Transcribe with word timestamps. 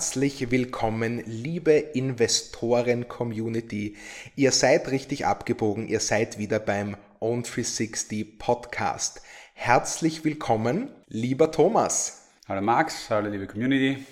Herzlich 0.00 0.50
willkommen, 0.50 1.22
liebe 1.26 1.72
Investoren-Community. 1.72 3.98
Ihr 4.34 4.50
seid 4.50 4.90
richtig 4.90 5.26
abgebogen, 5.26 5.88
ihr 5.88 6.00
seid 6.00 6.38
wieder 6.38 6.58
beim 6.58 6.96
Own 7.18 7.42
360 7.42 8.38
Podcast. 8.38 9.20
Herzlich 9.52 10.24
willkommen, 10.24 10.88
lieber 11.08 11.52
Thomas. 11.52 12.30
Hallo 12.48 12.62
Max, 12.62 13.10
hallo 13.10 13.28
liebe 13.28 13.46
Community. 13.46 14.02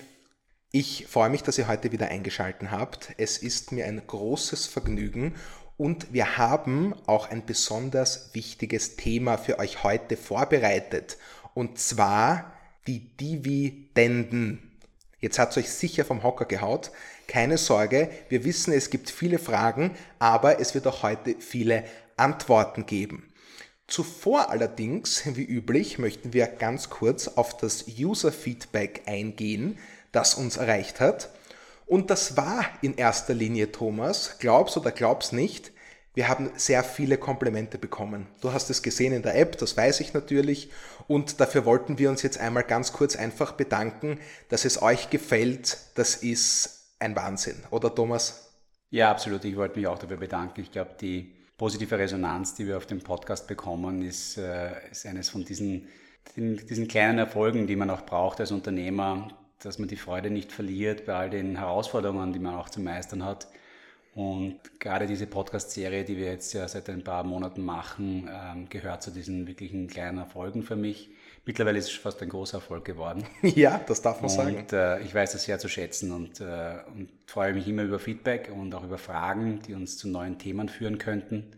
Ich 0.71 1.07
freue 1.07 1.31
mich, 1.31 1.41
dass 1.41 1.57
ihr 1.57 1.67
heute 1.67 1.91
wieder 1.91 2.09
eingeschaltet 2.09 2.69
habt. 2.69 3.15
Es 3.17 3.39
ist 3.39 3.71
mir 3.71 3.85
ein 3.85 3.99
großes 4.05 4.67
Vergnügen 4.67 5.33
und 5.75 6.13
wir 6.13 6.37
haben 6.37 6.93
auch 7.07 7.31
ein 7.31 7.47
besonders 7.47 8.35
wichtiges 8.35 8.95
Thema 8.95 9.39
für 9.39 9.57
euch 9.57 9.83
heute 9.83 10.17
vorbereitet. 10.17 11.17
Und 11.55 11.79
zwar 11.79 12.53
die 12.85 13.17
Dividenden. 13.17 14.68
Jetzt 15.19 15.37
hat 15.37 15.51
es 15.51 15.57
euch 15.57 15.69
sicher 15.69 16.05
vom 16.05 16.23
Hocker 16.23 16.45
gehaut. 16.45 16.91
Keine 17.27 17.57
Sorge, 17.57 18.09
wir 18.29 18.43
wissen, 18.45 18.73
es 18.73 18.89
gibt 18.89 19.09
viele 19.09 19.37
Fragen, 19.37 19.91
aber 20.17 20.59
es 20.59 20.73
wird 20.73 20.87
auch 20.87 21.03
heute 21.03 21.35
viele 21.39 21.83
Antworten 22.15 22.85
geben. 22.85 23.31
Zuvor 23.87 24.49
allerdings, 24.49 25.23
wie 25.35 25.43
üblich, 25.43 25.99
möchten 25.99 26.33
wir 26.33 26.47
ganz 26.47 26.89
kurz 26.89 27.27
auf 27.27 27.57
das 27.57 27.85
User-Feedback 27.87 29.03
eingehen, 29.05 29.77
das 30.11 30.35
uns 30.35 30.57
erreicht 30.57 30.99
hat. 30.99 31.29
Und 31.85 32.11
das 32.11 32.37
war 32.37 32.65
in 32.81 32.95
erster 32.95 33.33
Linie, 33.33 33.71
Thomas, 33.71 34.37
glaubst 34.39 34.77
oder 34.77 34.91
glaubst 34.91 35.33
nicht, 35.33 35.71
wir 36.19 36.27
haben 36.27 36.51
sehr 36.57 36.83
viele 36.83 37.17
Komplimente 37.17 37.77
bekommen. 37.77 38.27
Du 38.41 38.51
hast 38.51 38.69
es 38.69 38.81
gesehen 38.81 39.13
in 39.13 39.21
der 39.21 39.39
App, 39.39 39.57
das 39.57 39.77
weiß 39.77 40.01
ich 40.01 40.13
natürlich. 40.13 40.69
Und 41.07 41.39
dafür 41.39 41.63
wollten 41.63 41.97
wir 41.97 42.09
uns 42.09 42.23
jetzt 42.23 42.37
einmal 42.37 42.63
ganz 42.63 42.91
kurz 42.91 43.15
einfach 43.15 43.53
bedanken, 43.53 44.19
dass 44.49 44.65
es 44.65 44.81
euch 44.81 45.09
gefällt. 45.09 45.77
Das 45.95 46.17
ist 46.17 46.97
ein 46.99 47.15
Wahnsinn, 47.15 47.55
oder 47.71 47.95
Thomas? 47.95 48.51
Ja, 48.89 49.09
absolut. 49.09 49.45
Ich 49.45 49.55
wollte 49.55 49.79
mich 49.79 49.87
auch 49.87 49.97
dafür 49.97 50.17
bedanken. 50.17 50.59
Ich 50.59 50.73
glaube, 50.73 50.91
die 50.99 51.33
positive 51.57 51.97
Resonanz, 51.97 52.53
die 52.53 52.67
wir 52.67 52.75
auf 52.75 52.85
dem 52.85 52.99
Podcast 52.99 53.47
bekommen, 53.47 54.01
ist, 54.01 54.37
äh, 54.37 54.71
ist 54.91 55.05
eines 55.05 55.29
von 55.29 55.45
diesen, 55.45 55.87
diesen 56.35 56.89
kleinen 56.89 57.19
Erfolgen, 57.19 57.65
die 57.65 57.77
man 57.77 57.89
auch 57.89 58.01
braucht 58.01 58.41
als 58.41 58.51
Unternehmer, 58.51 59.29
dass 59.59 59.79
man 59.79 59.87
die 59.87 59.95
Freude 59.95 60.31
nicht 60.31 60.51
verliert 60.51 61.05
bei 61.05 61.13
all 61.13 61.29
den 61.29 61.55
Herausforderungen, 61.55 62.33
die 62.33 62.39
man 62.39 62.55
auch 62.55 62.67
zu 62.67 62.81
meistern 62.81 63.23
hat 63.23 63.47
und 64.19 64.59
gerade 64.81 65.07
diese 65.07 65.27
Podcast-Serie, 65.27 66.03
die 66.03 66.17
wir 66.17 66.25
jetzt 66.25 66.51
ja 66.51 66.67
seit 66.67 66.89
ein 66.89 67.05
paar 67.05 67.23
Monaten 67.23 67.63
machen, 67.63 68.29
ähm, 68.29 68.67
gehört 68.67 69.01
zu 69.01 69.11
diesen 69.11 69.47
wirklichen 69.47 69.87
kleinen 69.87 70.17
Erfolgen 70.17 70.61
für 70.61 70.75
mich. 70.75 71.09
Mittlerweile 71.45 71.77
ist 71.77 71.85
es 71.85 71.93
fast 71.95 72.21
ein 72.21 72.27
großer 72.27 72.57
Erfolg 72.57 72.83
geworden. 72.83 73.23
Ja, 73.41 73.79
das 73.87 74.01
darf 74.01 74.17
man 74.17 74.29
und, 74.29 74.35
sagen. 74.35 74.57
Und 74.57 74.73
äh, 74.73 74.99
ich 75.03 75.15
weiß 75.15 75.31
das 75.31 75.45
sehr 75.45 75.57
zu 75.57 75.69
schätzen 75.69 76.11
und, 76.11 76.41
äh, 76.41 76.79
und 76.93 77.07
freue 77.27 77.53
mich 77.53 77.65
immer 77.69 77.83
über 77.83 77.97
Feedback 77.97 78.51
und 78.53 78.75
auch 78.75 78.83
über 78.83 78.97
Fragen, 78.97 79.61
die 79.65 79.73
uns 79.73 79.97
zu 79.97 80.09
neuen 80.09 80.37
Themen 80.37 80.67
führen 80.67 80.97
könnten 80.97 81.53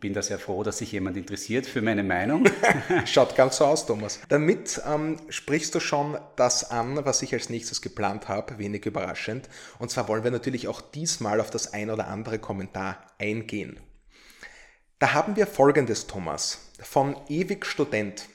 bin 0.00 0.14
da 0.14 0.22
sehr 0.22 0.38
froh, 0.38 0.62
dass 0.62 0.78
sich 0.78 0.92
jemand 0.92 1.16
interessiert 1.16 1.66
für 1.66 1.82
meine 1.82 2.02
Meinung. 2.02 2.44
Schaut 3.04 3.36
ganz 3.36 3.58
so 3.58 3.66
aus, 3.66 3.86
Thomas. 3.86 4.20
Damit 4.28 4.80
ähm, 4.86 5.16
sprichst 5.28 5.74
du 5.74 5.80
schon 5.80 6.18
das 6.36 6.70
an, 6.70 7.04
was 7.04 7.22
ich 7.22 7.34
als 7.34 7.50
nächstes 7.50 7.82
geplant 7.82 8.28
habe, 8.28 8.58
wenig 8.58 8.86
überraschend. 8.86 9.48
Und 9.78 9.90
zwar 9.90 10.08
wollen 10.08 10.24
wir 10.24 10.30
natürlich 10.30 10.68
auch 10.68 10.80
diesmal 10.80 11.40
auf 11.40 11.50
das 11.50 11.74
ein 11.74 11.90
oder 11.90 12.08
andere 12.08 12.38
Kommentar 12.38 13.04
eingehen. 13.18 13.78
Da 14.98 15.12
haben 15.12 15.36
wir 15.36 15.46
folgendes, 15.46 16.06
Thomas, 16.06 16.70
von 16.80 17.16
Ewig 17.28 17.66
Student. 17.66 18.26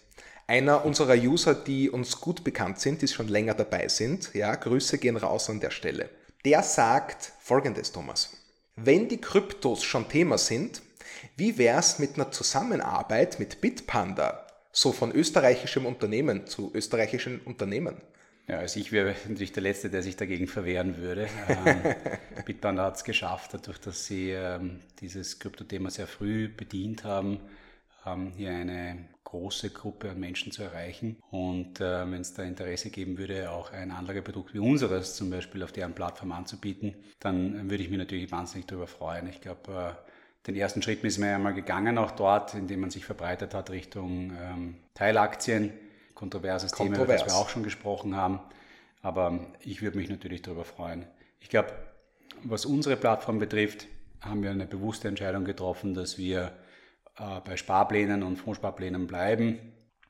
Einer 0.48 0.86
unserer 0.86 1.16
User, 1.16 1.56
die 1.56 1.90
uns 1.90 2.22
gut 2.22 2.44
bekannt 2.44 2.80
sind, 2.80 3.02
die 3.02 3.08
schon 3.08 3.28
länger 3.28 3.56
dabei 3.56 3.88
sind. 3.88 4.32
Ja, 4.36 4.54
Grüße 4.54 5.00
gehen 5.00 5.18
raus 5.18 5.50
an 5.50 5.60
der 5.60 5.72
Stelle. 5.72 6.10
Der 6.44 6.62
sagt 6.62 7.34
folgendes, 7.40 7.92
Thomas. 7.92 8.30
Wenn 8.76 9.08
die 9.08 9.22
Kryptos 9.22 9.84
schon 9.84 10.08
Thema 10.10 10.38
sind, 10.38 10.82
wie 11.38 11.58
wäre 11.58 11.80
es 11.80 12.00
mit 12.00 12.16
einer 12.16 12.32
Zusammenarbeit 12.32 13.40
mit 13.40 13.62
Bitpanda, 13.62 14.48
so 14.72 14.92
von 14.92 15.12
österreichischem 15.12 15.86
Unternehmen 15.86 16.48
zu 16.48 16.72
österreichischen 16.74 17.42
Unternehmen? 17.42 18.02
Ja, 18.48 18.60
also 18.60 18.80
ich 18.80 18.92
wäre 18.92 19.16
natürlich 19.28 19.54
der 19.54 19.64
Letzte, 19.64 19.90
der 19.90 20.04
sich 20.04 20.16
dagegen 20.16 20.48
verwehren 20.48 20.98
würde. 20.98 21.28
Ähm, 21.50 21.96
Bitpanda 22.46 22.86
hat 22.86 22.98
es 22.98 23.04
geschafft, 23.04 23.54
dadurch, 23.54 23.80
dass 23.80 24.06
sie 24.06 24.30
ähm, 24.30 24.80
dieses 25.00 25.40
Kryptothema 25.40 25.90
sehr 25.90 26.08
früh 26.08 26.48
bedient 26.48 27.04
haben, 27.04 27.40
ähm, 28.06 28.32
hier 28.38 28.52
eine 28.52 29.06
große 29.24 29.72
Gruppe 29.72 30.12
an 30.12 30.20
Menschen 30.20 30.52
zu 30.52 30.64
erreichen. 30.64 31.18
Und 31.32 31.82
äh, 31.82 32.10
wenn 32.10 32.22
es 32.22 32.34
da 32.34 32.44
Interesse 32.44 32.92
geben 32.92 33.18
würde, 33.18 33.52
auch 33.52 33.74
ein 33.74 33.92
Anlageprodukt 33.92 34.54
wie 34.54 34.60
unseres 34.60 35.16
zum 35.16 35.32
Beispiel 35.32 35.64
auf 35.64 35.72
deren 35.72 35.94
Plattform 35.94 36.32
anzubieten, 36.32 36.96
dann 37.20 37.70
würde 37.70 37.84
ich 37.84 37.90
mich 37.90 37.98
natürlich 37.98 38.32
wahnsinnig 38.32 38.68
darüber 38.68 38.88
freuen. 38.88 39.28
Ich 39.28 39.42
glaube, 39.42 39.98
äh, 39.98 40.05
den 40.48 40.56
ersten 40.56 40.82
Schritt 40.82 41.04
ist 41.04 41.18
man 41.18 41.30
ja 41.30 41.40
mal 41.40 41.54
gegangen, 41.54 41.98
auch 41.98 42.12
dort, 42.12 42.54
indem 42.54 42.82
man 42.82 42.92
sich 42.92 43.06
verbreitet 43.06 43.54
hat 43.54 43.70
Richtung 43.72 44.32
ähm, 44.40 44.76
Teilaktien. 44.94 45.74
Kontroverses 46.14 46.72
Kontrovers. 46.72 46.98
Thema, 46.98 47.06
über 47.06 47.14
das 47.14 47.26
wir 47.26 47.40
auch 47.40 47.50
schon 47.50 47.64
gesprochen 47.64 48.16
haben. 48.16 48.40
Aber 49.02 49.40
ich 49.60 49.82
würde 49.82 49.98
mich 49.98 50.10
natürlich 50.10 50.42
darüber 50.42 50.64
freuen. 50.64 51.06
Ich 51.40 51.50
glaube, 51.50 51.74
was 52.44 52.66
unsere 52.66 52.96
Plattform 52.96 53.40
betrifft, 53.40 53.88
haben 54.22 54.44
wir 54.44 54.52
eine 54.52 54.66
bewusste 54.66 55.08
Entscheidung 55.08 55.46
getroffen, 55.46 55.94
dass 55.94 56.18
wir 56.18 56.54
äh, 57.18 57.42
bei 57.44 57.58
Sparplänen 57.58 58.24
und 58.24 58.38
Fondssparplänen 58.38 59.08
bleiben. 59.08 59.60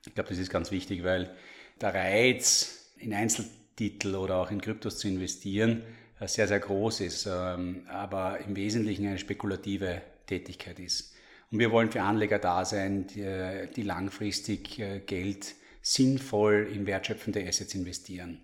Ich 0.05 0.13
glaube, 0.13 0.29
das 0.29 0.37
ist 0.37 0.49
ganz 0.49 0.71
wichtig, 0.71 1.03
weil 1.03 1.35
der 1.81 1.93
Reiz, 1.93 2.93
in 2.97 3.13
Einzeltitel 3.13 4.15
oder 4.15 4.37
auch 4.37 4.51
in 4.51 4.61
Kryptos 4.61 4.99
zu 4.99 5.07
investieren, 5.07 5.83
äh, 6.19 6.27
sehr, 6.27 6.47
sehr 6.47 6.59
groß 6.59 7.01
ist, 7.01 7.25
ähm, 7.25 7.85
aber 7.89 8.39
im 8.39 8.55
Wesentlichen 8.55 9.07
eine 9.07 9.17
spekulative 9.17 10.01
Tätigkeit 10.25 10.79
ist. 10.79 11.13
Und 11.51 11.59
wir 11.59 11.71
wollen 11.71 11.91
für 11.91 12.01
Anleger 12.01 12.39
da 12.39 12.65
sein, 12.65 13.07
die, 13.07 13.67
die 13.75 13.83
langfristig 13.83 14.79
äh, 14.79 14.99
Geld 14.99 15.55
sinnvoll 15.81 16.67
in 16.73 16.87
wertschöpfende 16.87 17.45
Assets 17.47 17.75
investieren. 17.75 18.41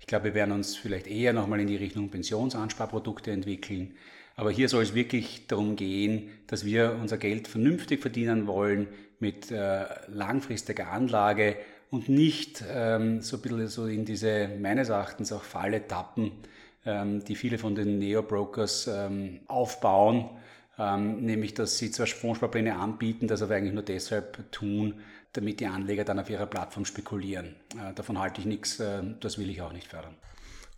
Ich 0.00 0.06
glaube, 0.06 0.24
wir 0.24 0.34
werden 0.34 0.52
uns 0.52 0.74
vielleicht 0.74 1.06
eher 1.06 1.34
nochmal 1.34 1.60
in 1.60 1.66
die 1.66 1.76
Richtung 1.76 2.08
Pensionsansparprodukte 2.08 3.30
entwickeln. 3.30 3.94
Aber 4.36 4.50
hier 4.50 4.68
soll 4.68 4.84
es 4.84 4.94
wirklich 4.94 5.46
darum 5.48 5.76
gehen, 5.76 6.30
dass 6.46 6.64
wir 6.64 6.96
unser 7.00 7.18
Geld 7.18 7.48
vernünftig 7.48 8.00
verdienen 8.00 8.46
wollen 8.46 8.88
mit 9.18 9.50
äh, 9.50 9.84
langfristiger 10.06 10.90
Anlage 10.90 11.56
und 11.90 12.08
nicht 12.08 12.64
ähm, 12.70 13.20
so 13.20 13.36
ein 13.36 13.42
bisschen 13.42 13.68
so 13.68 13.86
in 13.86 14.04
diese 14.04 14.48
meines 14.60 14.88
Erachtens 14.88 15.32
auch 15.32 15.42
Falle 15.42 15.86
tappen, 15.86 16.32
ähm, 16.86 17.24
die 17.24 17.34
viele 17.34 17.58
von 17.58 17.74
den 17.74 17.98
Neo-Brokers 17.98 18.86
ähm, 18.86 19.40
aufbauen 19.46 20.30
ähm, 20.78 21.24
nämlich 21.24 21.54
dass 21.54 21.78
sie 21.78 21.90
zwar 21.90 22.06
Fondssparpläne 22.06 22.76
anbieten, 22.76 23.28
das 23.28 23.42
aber 23.42 23.56
eigentlich 23.56 23.74
nur 23.74 23.82
deshalb 23.82 24.50
tun, 24.52 25.00
damit 25.32 25.60
die 25.60 25.66
Anleger 25.66 26.04
dann 26.04 26.18
auf 26.18 26.30
ihrer 26.30 26.46
Plattform 26.46 26.84
spekulieren. 26.84 27.56
Äh, 27.74 27.94
davon 27.94 28.18
halte 28.18 28.40
ich 28.40 28.46
nichts, 28.46 28.80
äh, 28.80 29.02
das 29.20 29.38
will 29.38 29.50
ich 29.50 29.60
auch 29.62 29.72
nicht 29.72 29.88
fördern. 29.88 30.14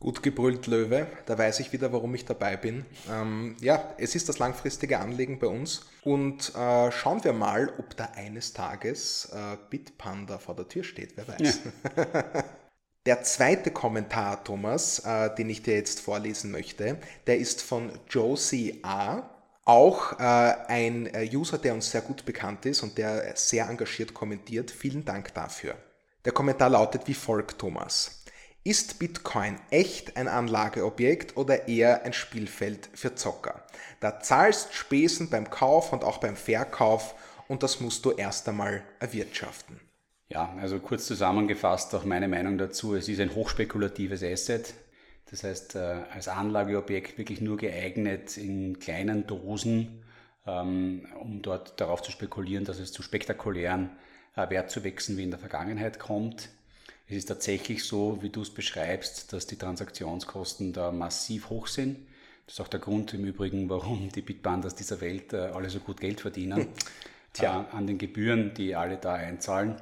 Gut 0.00 0.22
gebrüllt, 0.22 0.66
Löwe. 0.66 1.06
Da 1.26 1.36
weiß 1.36 1.60
ich 1.60 1.74
wieder, 1.74 1.92
warum 1.92 2.14
ich 2.14 2.24
dabei 2.24 2.56
bin. 2.56 2.86
Ähm, 3.10 3.54
ja, 3.60 3.92
es 3.98 4.14
ist 4.14 4.30
das 4.30 4.38
langfristige 4.38 4.98
Anlegen 4.98 5.38
bei 5.38 5.46
uns. 5.46 5.82
Und 6.02 6.54
äh, 6.54 6.90
schauen 6.90 7.22
wir 7.22 7.34
mal, 7.34 7.70
ob 7.78 7.94
da 7.96 8.06
eines 8.16 8.54
Tages 8.54 9.30
äh, 9.34 9.58
Bitpanda 9.68 10.38
vor 10.38 10.56
der 10.56 10.66
Tür 10.68 10.84
steht. 10.84 11.12
Wer 11.16 11.28
weiß. 11.28 11.60
Ja. 11.96 12.44
Der 13.06 13.22
zweite 13.22 13.70
Kommentar, 13.70 14.44
Thomas, 14.44 14.98
äh, 15.00 15.34
den 15.34 15.48
ich 15.48 15.62
dir 15.62 15.74
jetzt 15.74 16.00
vorlesen 16.00 16.50
möchte, 16.50 16.98
der 17.26 17.38
ist 17.38 17.62
von 17.62 17.90
Josie 18.10 18.80
A. 18.82 19.22
Auch 19.70 20.18
äh, 20.18 20.24
ein 20.66 21.06
äh, 21.14 21.30
User, 21.32 21.56
der 21.56 21.74
uns 21.74 21.92
sehr 21.92 22.00
gut 22.00 22.24
bekannt 22.24 22.66
ist 22.66 22.82
und 22.82 22.98
der 22.98 23.36
sehr 23.36 23.68
engagiert 23.68 24.12
kommentiert. 24.12 24.68
Vielen 24.68 25.04
Dank 25.04 25.32
dafür. 25.34 25.76
Der 26.24 26.32
Kommentar 26.32 26.70
lautet 26.70 27.06
wie 27.06 27.14
folgt, 27.14 27.60
Thomas. 27.60 28.24
Ist 28.64 28.98
Bitcoin 28.98 29.60
echt 29.70 30.16
ein 30.16 30.26
Anlageobjekt 30.26 31.36
oder 31.36 31.68
eher 31.68 32.02
ein 32.02 32.12
Spielfeld 32.12 32.90
für 32.94 33.14
Zocker? 33.14 33.62
Da 34.00 34.18
zahlst 34.18 34.74
Spesen 34.74 35.30
beim 35.30 35.48
Kauf 35.48 35.92
und 35.92 36.02
auch 36.02 36.18
beim 36.18 36.34
Verkauf 36.34 37.14
und 37.46 37.62
das 37.62 37.78
musst 37.78 38.04
du 38.04 38.10
erst 38.10 38.48
einmal 38.48 38.82
erwirtschaften. 38.98 39.78
Ja, 40.30 40.52
also 40.60 40.80
kurz 40.80 41.06
zusammengefasst 41.06 41.94
auch 41.94 42.04
meine 42.04 42.26
Meinung 42.26 42.58
dazu. 42.58 42.96
Es 42.96 43.08
ist 43.08 43.20
ein 43.20 43.36
hochspekulatives 43.36 44.24
Asset. 44.24 44.74
Das 45.30 45.44
heißt, 45.44 45.76
äh, 45.76 46.02
als 46.12 46.28
Anlageobjekt 46.28 47.16
wirklich 47.16 47.40
nur 47.40 47.56
geeignet 47.56 48.36
in 48.36 48.80
kleinen 48.80 49.26
Dosen, 49.26 50.02
ähm, 50.46 51.06
um 51.20 51.40
dort 51.40 51.80
darauf 51.80 52.02
zu 52.02 52.10
spekulieren, 52.10 52.64
dass 52.64 52.80
es 52.80 52.92
zu 52.92 53.02
spektakulären 53.02 53.90
äh, 54.36 54.50
Wertzuwächsen 54.50 55.16
wie 55.16 55.22
in 55.22 55.30
der 55.30 55.38
Vergangenheit 55.38 55.98
kommt. 56.00 56.48
Es 57.08 57.16
ist 57.16 57.26
tatsächlich 57.26 57.84
so, 57.84 58.18
wie 58.22 58.30
du 58.30 58.42
es 58.42 58.50
beschreibst, 58.50 59.32
dass 59.32 59.46
die 59.46 59.56
Transaktionskosten 59.56 60.72
da 60.72 60.90
massiv 60.90 61.50
hoch 61.50 61.68
sind. 61.68 61.98
Das 62.46 62.54
ist 62.54 62.60
auch 62.60 62.68
der 62.68 62.80
Grund 62.80 63.14
im 63.14 63.24
Übrigen, 63.24 63.68
warum 63.68 64.10
die 64.10 64.22
Bitbandas 64.22 64.74
dieser 64.74 65.00
Welt 65.00 65.32
äh, 65.32 65.36
alle 65.36 65.70
so 65.70 65.78
gut 65.78 66.00
Geld 66.00 66.20
verdienen. 66.20 66.66
Tja. 67.32 67.68
an 67.70 67.86
den 67.86 67.96
Gebühren, 67.96 68.54
die 68.54 68.74
alle 68.74 68.96
da 68.96 69.14
einzahlen. 69.14 69.76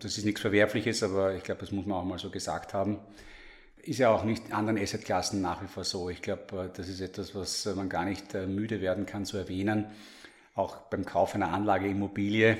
Das 0.00 0.18
ist 0.18 0.24
nichts 0.24 0.40
Verwerfliches, 0.40 1.04
aber 1.04 1.36
ich 1.36 1.44
glaube, 1.44 1.60
das 1.60 1.70
muss 1.70 1.86
man 1.86 1.98
auch 1.98 2.04
mal 2.04 2.18
so 2.18 2.28
gesagt 2.28 2.74
haben. 2.74 2.98
Ist 3.82 3.98
ja 3.98 4.10
auch 4.10 4.24
nicht 4.24 4.46
in 4.46 4.52
anderen 4.52 4.78
Assetklassen 4.78 5.40
nach 5.40 5.62
wie 5.62 5.66
vor 5.66 5.84
so. 5.84 6.10
Ich 6.10 6.20
glaube, 6.20 6.70
das 6.74 6.88
ist 6.88 7.00
etwas, 7.00 7.34
was 7.34 7.64
man 7.74 7.88
gar 7.88 8.04
nicht 8.04 8.34
müde 8.34 8.80
werden 8.80 9.06
kann 9.06 9.24
zu 9.24 9.36
erwähnen. 9.38 9.86
Auch 10.54 10.76
beim 10.76 11.04
Kauf 11.04 11.34
einer 11.34 11.52
Anlage 11.52 11.88
Immobilie 11.88 12.58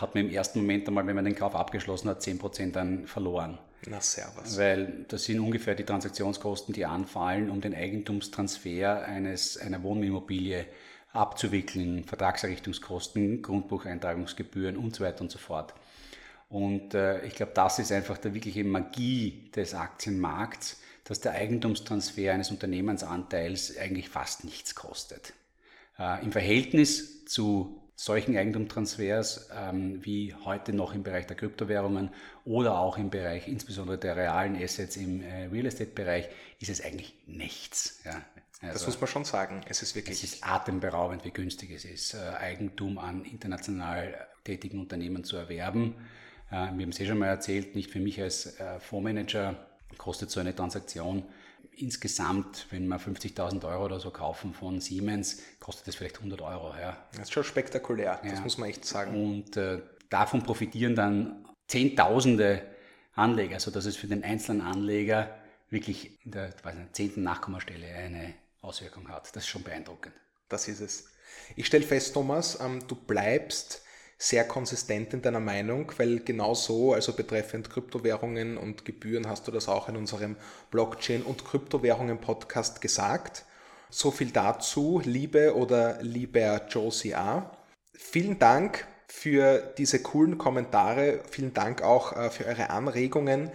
hat 0.00 0.14
man 0.14 0.26
im 0.26 0.30
ersten 0.30 0.60
Moment 0.60 0.88
einmal, 0.88 1.06
wenn 1.06 1.16
man 1.16 1.24
den 1.24 1.34
Kauf 1.34 1.54
abgeschlossen 1.54 2.08
hat, 2.08 2.22
10% 2.22 2.72
dann 2.72 3.06
verloren. 3.06 3.58
Na, 3.86 4.00
servus. 4.00 4.56
Weil 4.56 5.04
das 5.08 5.24
sind 5.24 5.40
ungefähr 5.40 5.74
die 5.74 5.84
Transaktionskosten, 5.84 6.72
die 6.72 6.86
anfallen, 6.86 7.50
um 7.50 7.60
den 7.60 7.74
Eigentumstransfer 7.74 9.04
eines, 9.04 9.58
einer 9.58 9.82
Wohnimmobilie 9.82 10.66
abzuwickeln, 11.12 12.04
Vertragserrichtungskosten, 12.04 13.42
Grundbucheintragungsgebühren 13.42 14.76
und 14.76 14.94
so 14.94 15.04
weiter 15.04 15.20
und 15.22 15.30
so 15.30 15.38
fort. 15.38 15.74
Und 16.52 16.92
äh, 16.92 17.24
ich 17.24 17.34
glaube, 17.34 17.52
das 17.54 17.78
ist 17.78 17.90
einfach 17.92 18.18
der 18.18 18.34
wirkliche 18.34 18.62
Magie 18.62 19.50
des 19.56 19.72
Aktienmarkts, 19.72 20.78
dass 21.02 21.18
der 21.18 21.32
Eigentumstransfer 21.32 22.34
eines 22.34 22.50
Unternehmensanteils 22.50 23.78
eigentlich 23.78 24.10
fast 24.10 24.44
nichts 24.44 24.74
kostet. 24.74 25.32
Äh, 25.98 26.22
Im 26.22 26.30
Verhältnis 26.30 27.24
zu 27.24 27.80
solchen 27.96 28.36
Eigentumstransfers 28.36 29.48
ähm, 29.56 30.04
wie 30.04 30.34
heute 30.44 30.74
noch 30.74 30.94
im 30.94 31.02
Bereich 31.02 31.26
der 31.26 31.36
Kryptowährungen 31.36 32.10
oder 32.44 32.78
auch 32.78 32.98
im 32.98 33.08
Bereich 33.08 33.48
insbesondere 33.48 33.96
der 33.96 34.16
realen 34.16 34.54
Assets 34.62 34.96
im 34.96 35.22
äh, 35.22 35.46
Real 35.46 35.64
Estate-Bereich 35.64 36.28
ist 36.60 36.68
es 36.68 36.84
eigentlich 36.84 37.14
nichts. 37.26 38.00
Ja. 38.04 38.22
Also, 38.60 38.74
das 38.74 38.86
muss 38.86 39.00
man 39.00 39.08
schon 39.08 39.24
sagen. 39.24 39.62
Es 39.70 39.80
ist 39.80 39.96
wirklich. 39.96 40.22
Es 40.22 40.34
ist 40.34 40.46
atemberaubend, 40.46 41.24
wie 41.24 41.30
günstig 41.30 41.70
es 41.70 41.86
ist, 41.86 42.12
äh, 42.12 42.18
Eigentum 42.18 42.98
an 42.98 43.24
international 43.24 44.26
tätigen 44.44 44.80
Unternehmen 44.80 45.24
zu 45.24 45.36
erwerben. 45.38 45.94
Äh, 46.52 46.70
wir 46.76 46.84
haben 46.84 46.90
es 46.90 47.00
eh 47.00 47.06
schon 47.06 47.18
mal 47.18 47.26
erzählt, 47.26 47.74
nicht 47.74 47.90
für 47.90 48.00
mich 48.00 48.20
als 48.20 48.58
äh, 48.60 48.78
Fondsmanager 48.78 49.56
kostet 49.98 50.30
so 50.30 50.40
eine 50.40 50.54
Transaktion 50.54 51.24
insgesamt, 51.72 52.66
wenn 52.70 52.86
wir 52.86 53.00
50.000 53.00 53.66
Euro 53.66 53.86
oder 53.86 53.98
so 53.98 54.10
kaufen 54.10 54.52
von 54.52 54.80
Siemens, 54.80 55.42
kostet 55.58 55.88
das 55.88 55.96
vielleicht 55.96 56.18
100 56.18 56.40
Euro. 56.42 56.74
Ja. 56.78 56.96
Das 57.12 57.22
ist 57.22 57.32
schon 57.32 57.44
spektakulär, 57.44 58.20
das 58.22 58.40
muss 58.42 58.58
man 58.58 58.68
echt 58.68 58.84
sagen. 58.84 59.14
Und 59.14 59.56
äh, 59.56 59.80
davon 60.10 60.42
profitieren 60.42 60.94
dann 60.94 61.48
Zehntausende 61.68 62.62
Anleger, 63.14 63.58
sodass 63.60 63.86
es 63.86 63.96
für 63.96 64.06
den 64.06 64.24
einzelnen 64.24 64.60
Anleger 64.60 65.34
wirklich 65.70 66.24
in 66.24 66.32
der 66.32 66.48
nicht, 66.48 66.96
zehnten 66.96 67.22
Nachkommastelle 67.22 67.86
eine 67.86 68.34
Auswirkung 68.60 69.08
hat. 69.08 69.34
Das 69.34 69.44
ist 69.44 69.48
schon 69.48 69.62
beeindruckend. 69.62 70.14
Das 70.48 70.68
ist 70.68 70.80
es. 70.80 71.08
Ich 71.56 71.66
stelle 71.66 71.84
fest, 71.84 72.12
Thomas, 72.12 72.60
ähm, 72.60 72.86
du 72.86 72.94
bleibst 72.94 73.82
sehr 74.22 74.44
konsistent 74.44 75.12
in 75.14 75.20
deiner 75.20 75.40
Meinung, 75.40 75.92
weil 75.96 76.20
genau 76.20 76.54
so, 76.54 76.92
also 76.92 77.12
betreffend 77.12 77.70
Kryptowährungen 77.70 78.56
und 78.56 78.84
Gebühren, 78.84 79.28
hast 79.28 79.48
du 79.48 79.50
das 79.50 79.68
auch 79.68 79.88
in 79.88 79.96
unserem 79.96 80.36
Blockchain- 80.70 81.24
und 81.24 81.44
Kryptowährungen-Podcast 81.44 82.80
gesagt. 82.80 83.44
So 83.90 84.12
viel 84.12 84.30
dazu, 84.30 85.02
liebe 85.04 85.56
oder 85.56 86.00
lieber 86.02 86.68
Josie 86.68 87.16
A. 87.16 87.50
Vielen 87.94 88.38
Dank 88.38 88.86
für 89.08 89.74
diese 89.76 90.00
coolen 90.00 90.38
Kommentare. 90.38 91.20
Vielen 91.28 91.52
Dank 91.52 91.82
auch 91.82 92.16
äh, 92.16 92.30
für 92.30 92.46
eure 92.46 92.70
Anregungen. 92.70 93.50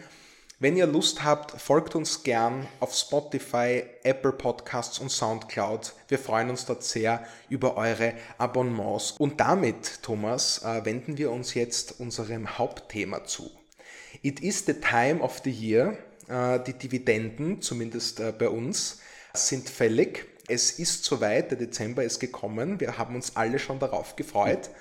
Wenn 0.60 0.76
ihr 0.76 0.88
Lust 0.88 1.24
habt, 1.24 1.52
folgt 1.62 1.94
uns 1.94 2.24
gern 2.24 2.68
auf 2.80 2.92
Spotify, 2.92 3.84
Apple 4.02 4.32
Podcasts 4.32 4.98
und 4.98 5.12
Soundcloud. 5.12 5.94
Wir 6.08 6.18
freuen 6.18 6.50
uns 6.50 6.66
dort 6.66 6.84
sehr 6.84 7.24
über 7.48 7.78
eure 7.78 8.16
Abonnements. 8.40 9.12
Und 9.20 9.40
damit, 9.40 10.02
Thomas, 10.02 10.64
äh, 10.64 10.84
wenden 10.84 11.20
wir 11.20 11.30
uns 11.30 11.54
jetzt 11.54 12.00
unserem 12.00 12.58
Hauptthema 12.58 13.24
zu. 13.24 13.52
It 14.24 14.40
is 14.40 14.66
the 14.66 14.74
time 14.74 15.22
of 15.22 15.42
the 15.44 15.52
year. 15.52 15.96
Äh, 16.28 16.60
die 16.64 16.74
Dividenden, 16.74 17.62
zumindest 17.62 18.20
äh, 18.20 18.34
bei 18.36 18.50
uns, 18.50 18.98
sind 19.36 19.70
fällig. 19.70 20.26
Es 20.48 20.72
ist 20.80 21.04
soweit, 21.04 21.52
der 21.52 21.60
Dezember 21.60 22.04
ist 22.04 22.18
gekommen. 22.18 22.80
Wir 22.80 22.98
haben 22.98 23.14
uns 23.14 23.36
alle 23.36 23.60
schon 23.60 23.78
darauf 23.78 24.16
gefreut. 24.16 24.72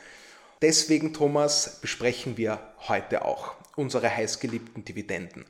Deswegen, 0.62 1.12
Thomas, 1.12 1.80
besprechen 1.82 2.38
wir 2.38 2.60
heute 2.88 3.26
auch 3.26 3.56
unsere 3.76 4.08
heißgeliebten 4.08 4.82
Dividenden. 4.82 5.44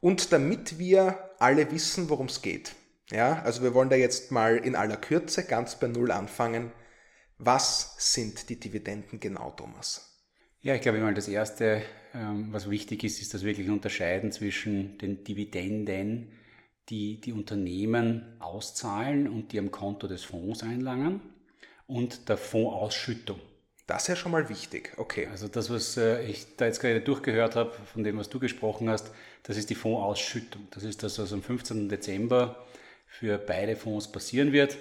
Und 0.00 0.32
damit 0.32 0.78
wir 0.78 1.30
alle 1.38 1.70
wissen, 1.70 2.08
worum 2.08 2.26
es 2.26 2.42
geht, 2.42 2.74
ja, 3.10 3.42
also 3.42 3.62
wir 3.62 3.74
wollen 3.74 3.90
da 3.90 3.96
jetzt 3.96 4.30
mal 4.30 4.56
in 4.56 4.76
aller 4.76 4.96
Kürze 4.96 5.44
ganz 5.44 5.78
bei 5.78 5.88
Null 5.88 6.10
anfangen. 6.10 6.72
Was 7.38 7.96
sind 7.98 8.48
die 8.48 8.60
Dividenden 8.60 9.18
genau, 9.18 9.50
Thomas? 9.50 10.10
Ja, 10.60 10.74
ich 10.74 10.82
glaube 10.82 11.00
mal, 11.00 11.14
das 11.14 11.26
Erste, 11.26 11.82
ähm, 12.14 12.52
was 12.52 12.70
wichtig 12.70 13.02
ist, 13.02 13.20
ist 13.20 13.34
das 13.34 13.42
wirklich 13.42 13.68
Unterscheiden 13.68 14.30
zwischen 14.30 14.98
den 14.98 15.24
Dividenden, 15.24 16.32
die 16.88 17.20
die 17.20 17.32
Unternehmen 17.32 18.36
auszahlen 18.40 19.28
und 19.28 19.52
die 19.52 19.58
am 19.58 19.70
Konto 19.70 20.06
des 20.06 20.22
Fonds 20.22 20.62
einlangen 20.62 21.20
und 21.86 22.28
der 22.28 22.36
Fondsausschüttung. 22.36 23.40
Das 23.90 24.02
ist 24.02 24.08
ja 24.08 24.14
schon 24.14 24.30
mal 24.30 24.48
wichtig, 24.48 24.92
okay. 24.98 25.26
Also 25.32 25.48
das, 25.48 25.68
was 25.68 25.96
äh, 25.96 26.22
ich 26.22 26.54
da 26.56 26.66
jetzt 26.66 26.78
gerade 26.78 27.00
durchgehört 27.00 27.56
habe, 27.56 27.72
von 27.92 28.04
dem, 28.04 28.18
was 28.18 28.28
du 28.28 28.38
gesprochen 28.38 28.88
hast, 28.88 29.10
das 29.42 29.56
ist 29.56 29.68
die 29.68 29.74
Fondsausschüttung. 29.74 30.68
Das 30.70 30.84
ist 30.84 31.02
das, 31.02 31.18
was 31.18 31.32
am 31.32 31.42
15. 31.42 31.88
Dezember 31.88 32.64
für 33.08 33.36
beide 33.36 33.74
Fonds 33.74 34.12
passieren 34.12 34.52
wird, 34.52 34.78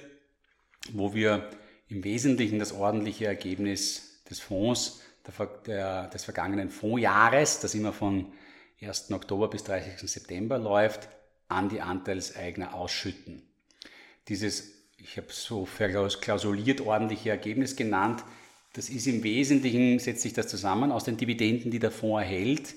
wo 0.93 1.15
wir 1.15 1.49
im 1.87 2.03
Wesentlichen 2.03 2.59
das 2.59 2.71
ordentliche 2.71 3.25
Ergebnis 3.25 4.21
des 4.29 4.41
Fonds 4.41 5.01
der, 5.25 5.47
der, 5.65 6.07
des 6.09 6.23
vergangenen 6.23 6.69
Fondsjahres, 6.69 7.61
das 7.61 7.73
immer 7.73 7.93
von 7.93 8.31
1. 8.79 9.11
Oktober 9.11 9.49
bis 9.49 9.63
30. 9.63 10.07
September 10.07 10.59
läuft, 10.59 11.09
an 11.47 11.67
die 11.67 11.81
Anteilseigner 11.81 12.75
ausschütten. 12.75 13.41
Dieses, 14.27 14.71
ich 14.99 15.17
habe 15.17 15.29
es 15.29 15.43
so 15.43 15.65
verklausuliert 15.65 16.81
ordentliche 16.81 17.31
Ergebnis 17.31 17.75
genannt, 17.75 18.23
das 18.79 18.87
ist 18.87 19.07
im 19.07 19.23
Wesentlichen, 19.25 19.99
setzt 19.99 20.21
sich 20.21 20.31
das 20.31 20.47
zusammen 20.47 20.93
aus 20.93 21.03
den 21.03 21.17
Dividenden, 21.17 21.69
die 21.69 21.79
der 21.79 21.91
Fonds 21.91 22.23
erhält, 22.23 22.75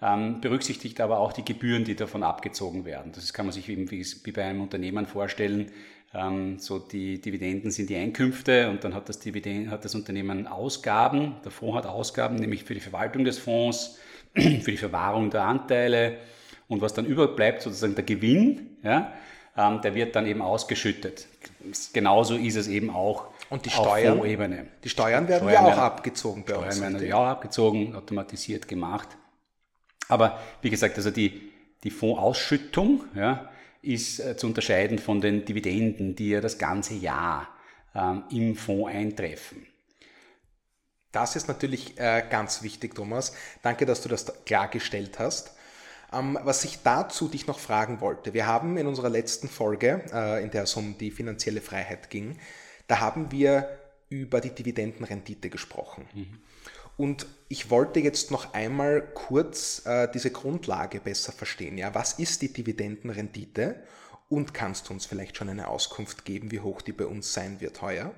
ähm, 0.00 0.40
berücksichtigt 0.40 1.00
aber 1.00 1.18
auch 1.18 1.32
die 1.32 1.44
Gebühren, 1.44 1.82
die 1.82 1.96
davon 1.96 2.22
abgezogen 2.22 2.84
werden. 2.84 3.10
Das 3.12 3.32
kann 3.32 3.46
man 3.46 3.52
sich 3.52 3.68
eben 3.68 3.90
wie, 3.90 4.06
bei 4.30 4.44
einem 4.44 4.60
Unternehmen 4.60 5.06
vorstellen. 5.06 5.72
Ähm, 6.14 6.60
so 6.60 6.78
die 6.78 7.20
Dividenden 7.20 7.72
sind 7.72 7.90
die 7.90 7.96
Einkünfte 7.96 8.70
und 8.70 8.84
dann 8.84 8.94
hat 8.94 9.08
das, 9.08 9.18
Dividend, 9.18 9.70
hat 9.70 9.84
das 9.84 9.96
Unternehmen 9.96 10.46
Ausgaben. 10.46 11.34
Der 11.44 11.50
Fonds 11.50 11.78
hat 11.78 11.86
Ausgaben, 11.86 12.36
nämlich 12.36 12.62
für 12.62 12.74
die 12.74 12.80
Verwaltung 12.80 13.24
des 13.24 13.40
Fonds, 13.40 13.98
für 14.34 14.70
die 14.70 14.76
Verwahrung 14.76 15.30
der 15.30 15.42
Anteile 15.42 16.18
und 16.68 16.80
was 16.80 16.94
dann 16.94 17.06
überbleibt, 17.06 17.62
sozusagen 17.62 17.96
der 17.96 18.04
Gewinn, 18.04 18.76
ja, 18.84 19.12
ähm, 19.56 19.80
der 19.80 19.96
wird 19.96 20.14
dann 20.14 20.28
eben 20.28 20.42
ausgeschüttet. 20.42 21.26
Genauso 21.92 22.36
ist 22.36 22.54
es 22.54 22.68
eben 22.68 22.88
auch 22.90 23.26
und 23.50 23.66
die 23.66 23.70
Steuern, 23.70 24.18
Fondsebene. 24.18 24.66
Die 24.82 24.88
Steuern 24.88 25.28
werden 25.28 25.48
Steuern 25.48 25.66
ja 25.66 25.72
auch 25.72 25.78
abgezogen 25.78 26.44
bei 26.44 26.52
Steuern 26.52 26.64
uns. 26.64 26.76
Steuern 26.76 26.92
werden 26.94 27.08
ja 27.08 27.16
auch 27.16 27.26
abgezogen, 27.26 27.94
automatisiert 27.94 28.68
gemacht. 28.68 29.08
Aber 30.08 30.40
wie 30.62 30.70
gesagt, 30.70 30.96
also 30.96 31.10
die, 31.10 31.52
die 31.84 31.90
Fondsausschüttung 31.90 33.04
ja, 33.14 33.50
ist 33.82 34.20
äh, 34.20 34.36
zu 34.36 34.46
unterscheiden 34.46 34.98
von 34.98 35.20
den 35.20 35.44
Dividenden, 35.44 36.14
die 36.14 36.30
ja 36.30 36.40
das 36.40 36.58
ganze 36.58 36.94
Jahr 36.94 37.48
ähm, 37.94 38.24
im 38.30 38.56
Fonds 38.56 38.94
eintreffen. 38.94 39.66
Das 41.12 41.34
ist 41.34 41.48
natürlich 41.48 41.98
äh, 41.98 42.24
ganz 42.30 42.62
wichtig, 42.62 42.94
Thomas. 42.94 43.34
Danke, 43.62 43.84
dass 43.84 44.00
du 44.00 44.08
das 44.08 44.44
klargestellt 44.44 45.18
hast. 45.18 45.56
Ähm, 46.12 46.38
was 46.42 46.64
ich 46.64 46.82
dazu 46.82 47.28
dich 47.28 47.46
noch 47.46 47.58
fragen 47.58 48.00
wollte, 48.00 48.32
wir 48.32 48.46
haben 48.46 48.76
in 48.76 48.86
unserer 48.86 49.08
letzten 49.08 49.48
Folge, 49.48 50.04
äh, 50.12 50.42
in 50.42 50.50
der 50.50 50.64
es 50.64 50.74
um 50.74 50.96
die 50.98 51.10
finanzielle 51.10 51.60
Freiheit 51.60 52.10
ging, 52.10 52.38
da 52.90 53.00
haben 53.00 53.30
wir 53.30 53.68
über 54.08 54.40
die 54.40 54.50
Dividendenrendite 54.50 55.48
gesprochen. 55.48 56.08
Mhm. 56.12 56.40
Und 56.96 57.26
ich 57.48 57.70
wollte 57.70 58.00
jetzt 58.00 58.30
noch 58.30 58.52
einmal 58.52 59.00
kurz 59.14 59.86
äh, 59.86 60.08
diese 60.12 60.30
Grundlage 60.30 61.00
besser 61.00 61.32
verstehen. 61.32 61.78
Ja, 61.78 61.94
was 61.94 62.18
ist 62.18 62.42
die 62.42 62.52
Dividendenrendite? 62.52 63.76
Und 64.28 64.52
kannst 64.52 64.88
du 64.88 64.92
uns 64.92 65.06
vielleicht 65.06 65.36
schon 65.36 65.48
eine 65.48 65.68
Auskunft 65.68 66.24
geben, 66.24 66.50
wie 66.50 66.60
hoch 66.60 66.82
die 66.82 66.92
bei 66.92 67.06
uns 67.06 67.32
sein 67.32 67.60
wird 67.60 67.80
heuer? 67.80 68.12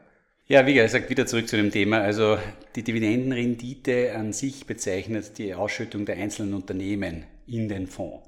Ja, 0.49 0.67
wie 0.67 0.75
gesagt, 0.75 1.09
wieder 1.11 1.27
zurück 1.27 1.49
zu 1.49 1.57
dem 1.57 1.71
Thema. 1.71 2.01
Also 2.01 2.39
die 2.75 2.83
Dividendenrendite 2.83 4.15
an 4.15 4.33
sich 4.33 4.67
bezeichnet 4.67 5.39
die 5.39 5.55
Ausschüttung 5.55 6.05
der 6.05 6.17
einzelnen 6.17 6.55
Unternehmen 6.55 7.25
in 7.47 7.69
den 7.69 7.87
Fonds. 7.87 8.27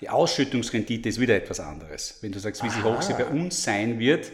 Die 0.00 0.08
Ausschüttungsrendite 0.08 1.08
ist 1.08 1.20
wieder 1.20 1.36
etwas 1.36 1.60
anderes. 1.60 2.18
Wenn 2.20 2.32
du 2.32 2.40
sagst, 2.40 2.62
wie 2.62 2.68
sie 2.68 2.82
hoch 2.82 3.00
sie 3.00 3.14
bei 3.14 3.24
uns 3.24 3.62
sein 3.62 3.98
wird, 3.98 4.30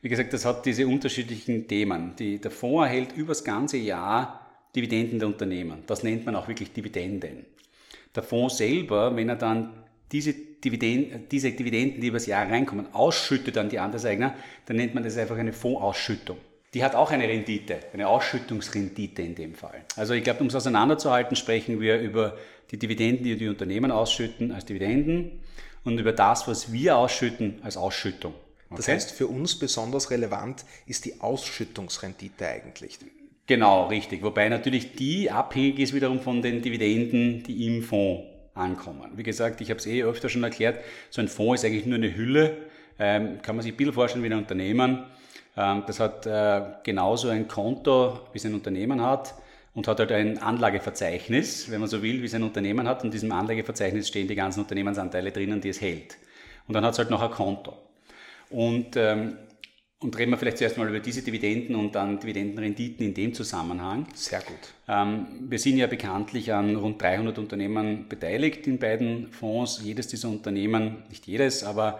wie 0.00 0.08
gesagt, 0.08 0.32
das 0.32 0.44
hat 0.44 0.64
diese 0.64 0.86
unterschiedlichen 0.86 1.66
Themen. 1.66 2.14
Die, 2.18 2.40
der 2.40 2.50
Fonds 2.50 2.86
erhält 2.86 3.16
übers 3.16 3.42
ganze 3.42 3.78
Jahr 3.78 4.46
Dividenden 4.74 5.18
der 5.18 5.28
Unternehmen. 5.28 5.82
Das 5.86 6.02
nennt 6.02 6.24
man 6.24 6.36
auch 6.36 6.46
wirklich 6.46 6.72
Dividenden. 6.72 7.46
Der 8.14 8.22
Fonds 8.22 8.58
selber, 8.58 9.14
wenn 9.16 9.28
er 9.28 9.36
dann 9.36 9.72
diese 10.12 10.32
Dividenden, 10.32 11.28
diese 11.28 11.52
Dividenden, 11.52 12.00
die 12.00 12.08
übers 12.08 12.26
Jahr 12.26 12.48
reinkommen, 12.48 12.92
ausschüttet 12.94 13.58
an 13.58 13.68
die 13.68 13.78
Anteilseigner, 13.78 14.34
dann 14.66 14.76
nennt 14.76 14.94
man 14.94 15.04
das 15.04 15.16
einfach 15.16 15.36
eine 15.36 15.52
Fondsausschüttung. 15.52 16.38
Die 16.74 16.84
hat 16.84 16.94
auch 16.94 17.10
eine 17.10 17.26
Rendite, 17.26 17.78
eine 17.92 18.08
Ausschüttungsrendite 18.08 19.22
in 19.22 19.34
dem 19.34 19.54
Fall. 19.54 19.84
Also 19.96 20.14
ich 20.14 20.22
glaube, 20.22 20.40
um 20.40 20.48
es 20.48 20.54
auseinanderzuhalten, 20.54 21.34
sprechen 21.36 21.80
wir 21.80 21.98
über 22.00 22.36
die 22.70 22.78
Dividenden, 22.78 23.24
die 23.24 23.36
die 23.36 23.48
Unternehmen 23.48 23.90
ausschütten 23.90 24.52
als 24.52 24.66
Dividenden 24.66 25.40
und 25.84 25.98
über 25.98 26.12
das, 26.12 26.46
was 26.46 26.72
wir 26.72 26.98
ausschütten, 26.98 27.60
als 27.62 27.76
Ausschüttung. 27.76 28.34
Okay? 28.70 28.76
Das 28.76 28.88
heißt, 28.88 29.12
für 29.12 29.26
uns 29.26 29.58
besonders 29.58 30.10
relevant 30.10 30.64
ist 30.86 31.04
die 31.04 31.20
Ausschüttungsrendite 31.20 32.46
eigentlich. 32.46 32.98
Genau, 33.46 33.86
richtig. 33.86 34.22
Wobei 34.22 34.48
natürlich 34.48 34.92
die 34.92 35.30
abhängig 35.30 35.78
ist 35.78 35.94
wiederum 35.94 36.20
von 36.20 36.42
den 36.42 36.60
Dividenden, 36.60 37.42
die 37.42 37.66
im 37.66 37.82
Fonds 37.82 38.24
ankommen. 38.54 39.12
Wie 39.16 39.22
gesagt, 39.22 39.60
ich 39.60 39.70
habe 39.70 39.78
es 39.78 39.86
eh 39.86 40.02
öfter 40.02 40.28
schon 40.28 40.44
erklärt, 40.44 40.80
so 41.10 41.22
ein 41.22 41.28
Fonds 41.28 41.62
ist 41.62 41.66
eigentlich 41.66 41.86
nur 41.86 41.96
eine 41.96 42.14
Hülle, 42.14 42.56
ähm, 42.98 43.40
kann 43.40 43.56
man 43.56 43.62
sich 43.62 43.72
ein 43.72 43.76
bisschen 43.76 43.94
vorstellen 43.94 44.22
wie 44.24 44.28
ein 44.28 44.38
Unternehmen. 44.38 45.04
Ähm, 45.56 45.84
das 45.86 45.98
hat 46.00 46.26
äh, 46.26 46.62
genauso 46.82 47.28
ein 47.28 47.48
Konto, 47.48 48.20
wie 48.32 48.38
es 48.38 48.44
ein 48.44 48.54
Unternehmen 48.54 49.00
hat 49.00 49.34
und 49.74 49.88
hat 49.88 49.98
halt 50.00 50.12
ein 50.12 50.38
Anlageverzeichnis, 50.38 51.70
wenn 51.70 51.80
man 51.80 51.88
so 51.88 52.02
will, 52.02 52.20
wie 52.20 52.26
es 52.26 52.34
ein 52.34 52.42
Unternehmen 52.42 52.86
hat. 52.86 53.02
Und 53.02 53.06
in 53.06 53.12
diesem 53.12 53.32
Anlageverzeichnis 53.32 54.08
stehen 54.08 54.28
die 54.28 54.34
ganzen 54.34 54.60
Unternehmensanteile 54.60 55.32
drinnen, 55.32 55.60
die 55.60 55.70
es 55.70 55.80
hält. 55.80 56.18
Und 56.66 56.74
dann 56.74 56.84
hat 56.84 56.92
es 56.92 56.98
halt 56.98 57.10
noch 57.10 57.22
ein 57.22 57.30
Konto. 57.30 57.76
Und 58.50 58.96
ähm, 58.96 59.36
und 60.00 60.16
reden 60.16 60.30
wir 60.30 60.38
vielleicht 60.38 60.58
zuerst 60.58 60.78
mal 60.78 60.88
über 60.88 61.00
diese 61.00 61.22
Dividenden 61.22 61.74
und 61.74 61.94
dann 61.96 62.20
Dividendenrenditen 62.20 63.04
in 63.04 63.14
dem 63.14 63.34
Zusammenhang. 63.34 64.06
Sehr 64.14 64.40
gut. 64.40 64.74
Ähm, 64.86 65.26
wir 65.48 65.58
sind 65.58 65.76
ja 65.76 65.88
bekanntlich 65.88 66.52
an 66.52 66.76
rund 66.76 67.02
300 67.02 67.36
Unternehmen 67.36 68.08
beteiligt 68.08 68.68
in 68.68 68.78
beiden 68.78 69.32
Fonds. 69.32 69.80
Jedes 69.82 70.06
dieser 70.06 70.28
Unternehmen, 70.28 71.02
nicht 71.08 71.26
jedes, 71.26 71.64
aber 71.64 71.98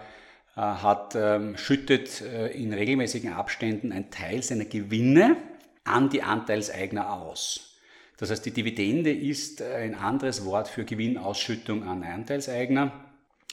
äh, 0.55 0.61
hat, 0.61 1.15
ähm, 1.15 1.57
schüttet 1.57 2.21
äh, 2.21 2.47
in 2.47 2.71
regelmäßigen 2.71 3.33
Abständen 3.33 3.91
einen 3.91 4.09
Teil 4.11 4.43
seiner 4.43 4.65
Gewinne 4.65 5.35
an 5.83 6.09
die 6.09 6.23
Anteilseigner 6.23 7.11
aus. 7.11 7.75
Das 8.17 8.31
heißt, 8.31 8.45
die 8.45 8.51
Dividende 8.51 9.11
ist 9.11 9.59
äh, 9.59 9.75
ein 9.75 9.95
anderes 9.95 10.45
Wort 10.45 10.69
für 10.69 10.85
Gewinnausschüttung 10.85 11.83
an 11.85 12.03
Anteilseigner. 12.03 12.93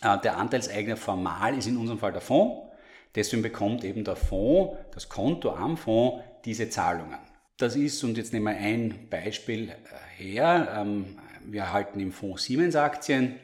Äh, 0.03 0.19
der 0.21 0.37
Anteilseigner 0.37 0.97
formal 0.97 1.59
ist 1.59 1.67
in 1.67 1.77
unserem 1.77 1.99
Fall 1.99 2.13
der 2.13 2.21
Fonds. 2.21 2.66
Deswegen 3.17 3.43
bekommt 3.43 3.83
eben 3.83 4.05
der 4.05 4.15
Fonds, 4.15 4.77
das 4.93 5.09
Konto 5.09 5.51
am 5.51 5.79
Fonds, 5.79 6.23
diese 6.45 6.69
Zahlungen. 6.69 7.19
Das 7.57 7.75
ist, 7.75 8.05
und 8.05 8.19
jetzt 8.19 8.35
nehmen 8.35 8.45
wir 8.45 8.57
ein 8.61 9.09
Beispiel 9.09 9.71
äh, 9.71 9.75
her, 10.23 10.77
ähm, 10.79 11.19
wir 11.47 11.63
erhalten 11.63 11.99
im 12.01 12.13
Fonds 12.13 12.45
Siemens 12.45 12.77
Aktien. 12.77 13.37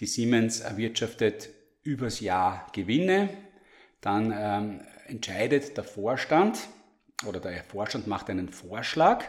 Die 0.00 0.06
Siemens 0.06 0.60
erwirtschaftet 0.60 1.50
übers 1.82 2.20
Jahr 2.20 2.66
Gewinne. 2.72 3.28
Dann 4.00 4.32
ähm, 4.36 4.80
entscheidet 5.06 5.76
der 5.76 5.84
Vorstand 5.84 6.58
oder 7.26 7.40
der 7.40 7.62
Vorstand 7.64 8.06
macht 8.06 8.30
einen 8.30 8.48
Vorschlag, 8.48 9.24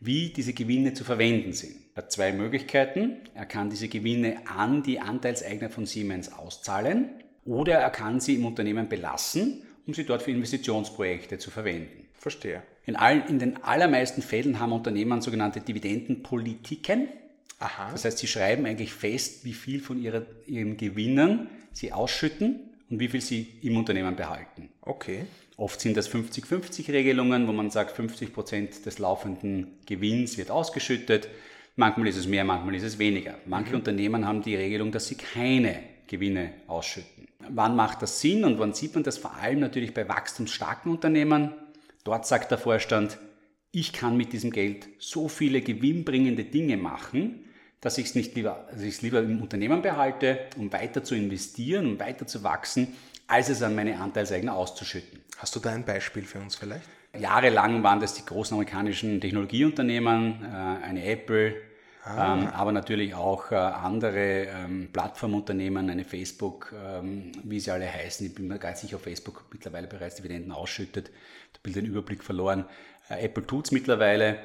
wie 0.00 0.30
diese 0.30 0.52
Gewinne 0.52 0.92
zu 0.92 1.04
verwenden 1.04 1.52
sind. 1.52 1.76
Er 1.94 2.02
hat 2.02 2.12
zwei 2.12 2.32
Möglichkeiten. 2.32 3.20
Er 3.34 3.46
kann 3.46 3.70
diese 3.70 3.88
Gewinne 3.88 4.42
an 4.46 4.82
die 4.82 5.00
Anteilseigner 5.00 5.70
von 5.70 5.86
Siemens 5.86 6.32
auszahlen 6.32 7.22
oder 7.46 7.74
er 7.74 7.90
kann 7.90 8.20
sie 8.20 8.34
im 8.34 8.44
Unternehmen 8.44 8.88
belassen, 8.88 9.62
um 9.86 9.94
sie 9.94 10.04
dort 10.04 10.22
für 10.22 10.32
Investitionsprojekte 10.32 11.38
zu 11.38 11.50
verwenden. 11.50 12.06
Verstehe. 12.18 12.62
In, 12.86 12.96
allen, 12.96 13.26
in 13.28 13.38
den 13.38 13.62
allermeisten 13.62 14.22
Fällen 14.22 14.58
haben 14.58 14.72
Unternehmen 14.72 15.20
sogenannte 15.20 15.60
Dividendenpolitiken. 15.60 17.08
Aha. 17.58 17.90
Das 17.92 18.04
heißt, 18.04 18.18
sie 18.18 18.26
schreiben 18.26 18.66
eigentlich 18.66 18.92
fest, 18.92 19.44
wie 19.44 19.52
viel 19.52 19.80
von 19.80 20.02
ihrer, 20.02 20.22
ihren 20.46 20.76
Gewinnen 20.76 21.48
sie 21.72 21.92
ausschütten 21.92 22.60
und 22.90 23.00
wie 23.00 23.08
viel 23.08 23.20
sie 23.20 23.48
im 23.62 23.76
Unternehmen 23.76 24.16
behalten. 24.16 24.68
Okay. 24.82 25.24
Oft 25.56 25.80
sind 25.80 25.96
das 25.96 26.12
50-50-Regelungen, 26.12 27.48
wo 27.48 27.52
man 27.52 27.70
sagt, 27.70 27.96
50 27.96 28.32
Prozent 28.34 28.84
des 28.84 28.98
laufenden 28.98 29.78
Gewinns 29.86 30.36
wird 30.36 30.50
ausgeschüttet. 30.50 31.28
Manchmal 31.76 32.08
ist 32.08 32.16
es 32.16 32.26
mehr, 32.26 32.44
manchmal 32.44 32.74
ist 32.74 32.82
es 32.82 32.98
weniger. 32.98 33.34
Manche 33.46 33.70
mhm. 33.70 33.76
Unternehmen 33.76 34.26
haben 34.26 34.42
die 34.42 34.56
Regelung, 34.56 34.92
dass 34.92 35.06
sie 35.06 35.14
keine 35.14 35.78
Gewinne 36.06 36.54
ausschütten. 36.66 37.28
Wann 37.48 37.76
macht 37.76 38.02
das 38.02 38.20
Sinn 38.20 38.44
und 38.44 38.58
wann 38.58 38.72
sieht 38.72 38.94
man 38.94 39.04
das 39.04 39.18
vor 39.18 39.34
allem 39.36 39.60
natürlich 39.60 39.94
bei 39.94 40.08
wachstumsstarken 40.08 40.90
Unternehmen? 40.90 41.52
Dort 42.04 42.26
sagt 42.26 42.50
der 42.50 42.58
Vorstand, 42.58 43.18
ich 43.72 43.92
kann 43.92 44.16
mit 44.16 44.32
diesem 44.32 44.50
Geld 44.50 44.88
so 44.98 45.28
viele 45.28 45.60
gewinnbringende 45.60 46.44
Dinge 46.44 46.76
machen, 46.76 47.44
dass 47.80 47.98
ich 47.98 48.06
es 48.06 48.14
nicht 48.14 48.34
lieber, 48.34 48.66
dass 48.70 48.80
ich 48.82 48.94
es 48.94 49.02
lieber 49.02 49.20
im 49.20 49.42
Unternehmen 49.42 49.82
behalte, 49.82 50.40
um 50.56 50.72
weiter 50.72 51.04
zu 51.04 51.14
investieren, 51.14 51.86
um 51.86 52.00
weiter 52.00 52.26
zu 52.26 52.42
wachsen, 52.42 52.94
als 53.26 53.48
es 53.48 53.62
an 53.62 53.74
meine 53.74 54.00
Anteilseigner 54.00 54.54
auszuschütten. 54.54 55.20
Hast 55.36 55.54
du 55.54 55.60
da 55.60 55.70
ein 55.70 55.84
Beispiel 55.84 56.22
für 56.22 56.38
uns 56.38 56.56
vielleicht? 56.56 56.88
Jahrelang 57.18 57.82
waren 57.82 58.00
das 58.00 58.14
die 58.14 58.24
großen 58.24 58.54
amerikanischen 58.54 59.20
Technologieunternehmen, 59.20 60.42
äh, 60.42 60.84
eine 60.84 61.04
Apple, 61.04 61.54
Ah. 62.06 62.34
Ähm, 62.34 62.46
aber 62.48 62.70
natürlich 62.70 63.14
auch 63.14 63.50
äh, 63.50 63.56
andere 63.56 64.44
ähm, 64.44 64.90
Plattformunternehmen, 64.92 65.90
eine 65.90 66.04
Facebook, 66.04 66.72
ähm, 66.72 67.32
wie 67.42 67.58
sie 67.58 67.72
alle 67.72 67.92
heißen. 67.92 68.24
Ich 68.24 68.34
bin 68.34 68.46
mir 68.46 68.60
gar 68.60 68.70
nicht 68.70 68.78
sicher, 68.78 68.96
ob 68.96 69.02
Facebook 69.02 69.44
mittlerweile 69.52 69.88
bereits 69.88 70.14
Dividenden 70.14 70.52
ausschüttet. 70.52 71.08
Da 71.52 71.58
bin 71.62 71.72
ich 71.72 71.78
den 71.78 71.86
Überblick 71.86 72.22
verloren. 72.22 72.64
Äh, 73.08 73.24
Apple 73.24 73.44
tut 73.44 73.66
es 73.66 73.72
mittlerweile. 73.72 74.38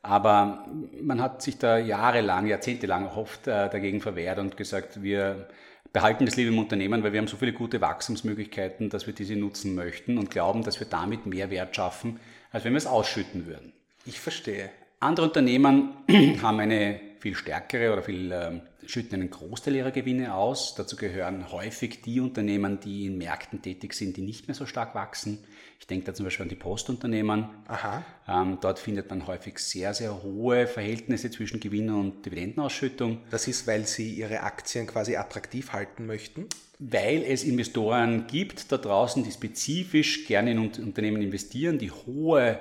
Aber 0.00 0.64
man 1.02 1.20
hat 1.20 1.42
sich 1.42 1.58
da 1.58 1.76
jahrelang, 1.76 2.46
jahrzehntelang 2.46 3.08
oft 3.08 3.48
äh, 3.48 3.68
dagegen 3.68 4.00
verwehrt 4.00 4.38
und 4.38 4.56
gesagt, 4.56 5.02
wir 5.02 5.48
behalten 5.92 6.24
das 6.24 6.36
lieber 6.36 6.52
im 6.52 6.58
Unternehmen, 6.60 7.02
weil 7.02 7.12
wir 7.12 7.18
haben 7.18 7.26
so 7.26 7.36
viele 7.36 7.52
gute 7.52 7.80
Wachstumsmöglichkeiten, 7.80 8.90
dass 8.90 9.08
wir 9.08 9.14
diese 9.14 9.34
nutzen 9.34 9.74
möchten 9.74 10.18
und 10.18 10.30
glauben, 10.30 10.62
dass 10.62 10.78
wir 10.78 10.86
damit 10.86 11.26
mehr 11.26 11.50
Wert 11.50 11.74
schaffen, 11.74 12.20
als 12.52 12.62
wenn 12.64 12.74
wir 12.74 12.78
es 12.78 12.86
ausschütten 12.86 13.46
würden. 13.46 13.72
Ich 14.06 14.20
verstehe. 14.20 14.70
Andere 15.00 15.26
Unternehmen 15.26 15.94
haben 16.42 16.60
eine 16.60 17.07
viel 17.20 17.34
stärkere 17.34 17.92
oder 17.92 18.02
viel 18.02 18.32
ähm, 18.32 18.62
schütten 18.86 19.20
einen 19.20 19.30
Großteil 19.30 19.76
ihrer 19.76 19.90
Gewinne 19.90 20.34
aus. 20.34 20.74
Dazu 20.74 20.96
gehören 20.96 21.50
häufig 21.52 22.02
die 22.02 22.20
Unternehmen, 22.20 22.80
die 22.80 23.06
in 23.06 23.18
Märkten 23.18 23.60
tätig 23.60 23.94
sind, 23.94 24.16
die 24.16 24.22
nicht 24.22 24.48
mehr 24.48 24.54
so 24.54 24.66
stark 24.66 24.94
wachsen. 24.94 25.38
Ich 25.80 25.86
denke 25.86 26.06
da 26.06 26.14
zum 26.14 26.24
Beispiel 26.24 26.44
an 26.44 26.48
die 26.48 26.56
Postunternehmen. 26.56 27.48
Aha. 27.66 28.04
Ähm, 28.26 28.58
dort 28.60 28.78
findet 28.78 29.10
man 29.10 29.26
häufig 29.26 29.58
sehr, 29.58 29.94
sehr 29.94 30.22
hohe 30.22 30.66
Verhältnisse 30.66 31.30
zwischen 31.30 31.60
Gewinn 31.60 31.90
und 31.90 32.24
Dividendenausschüttung. 32.24 33.18
Das 33.30 33.48
ist, 33.48 33.66
weil 33.66 33.86
sie 33.86 34.14
ihre 34.14 34.42
Aktien 34.42 34.86
quasi 34.86 35.16
attraktiv 35.16 35.72
halten 35.72 36.06
möchten? 36.06 36.46
Weil 36.78 37.24
es 37.24 37.44
Investoren 37.44 38.26
gibt 38.26 38.70
da 38.70 38.78
draußen, 38.78 39.24
die 39.24 39.32
spezifisch 39.32 40.26
gerne 40.26 40.52
in 40.52 40.58
Unternehmen 40.58 41.22
investieren, 41.22 41.78
die 41.78 41.90
hohe 41.90 42.58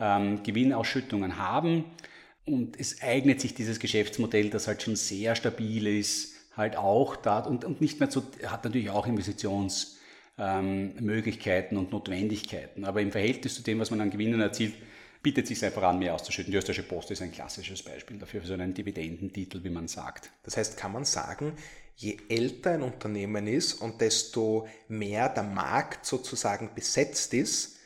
ähm, 0.00 0.42
Gewinnausschüttungen 0.42 1.38
haben 1.38 1.84
und 2.46 2.78
es 2.78 3.02
eignet 3.02 3.40
sich 3.40 3.54
dieses 3.54 3.80
Geschäftsmodell, 3.80 4.50
das 4.50 4.66
halt 4.66 4.82
schon 4.82 4.96
sehr 4.96 5.36
stabil 5.36 5.86
ist, 5.86 6.34
halt 6.56 6.76
auch 6.76 7.16
da 7.16 7.40
und, 7.40 7.64
und 7.64 7.80
nicht 7.80 8.00
mehr 8.00 8.10
so, 8.10 8.22
hat 8.46 8.64
natürlich 8.64 8.90
auch 8.90 9.06
Investitionsmöglichkeiten 9.06 11.76
ähm, 11.76 11.84
und 11.84 11.92
Notwendigkeiten. 11.92 12.84
Aber 12.84 13.00
im 13.00 13.12
Verhältnis 13.12 13.54
zu 13.54 13.62
dem, 13.62 13.78
was 13.78 13.90
man 13.90 14.00
an 14.00 14.10
Gewinnen 14.10 14.40
erzielt, 14.40 14.74
bietet 15.22 15.46
sich 15.46 15.64
einfach 15.64 15.82
an, 15.82 15.98
mehr 15.98 16.14
auszuschütten. 16.14 16.50
Die 16.50 16.56
Österreichische 16.56 16.88
Post 16.88 17.10
ist 17.10 17.22
ein 17.22 17.32
klassisches 17.32 17.82
Beispiel 17.82 18.18
dafür, 18.18 18.40
für 18.40 18.46
so 18.46 18.54
einen 18.54 18.74
Dividendentitel, 18.74 19.62
wie 19.62 19.70
man 19.70 19.86
sagt. 19.86 20.30
Das 20.42 20.56
heißt, 20.56 20.76
kann 20.76 20.92
man 20.92 21.04
sagen, 21.04 21.54
je 21.96 22.16
älter 22.28 22.72
ein 22.72 22.82
Unternehmen 22.82 23.46
ist 23.46 23.74
und 23.74 24.00
desto 24.00 24.66
mehr 24.88 25.28
der 25.28 25.42
Markt 25.42 26.06
sozusagen 26.06 26.74
besetzt 26.74 27.34
ist, 27.34 27.76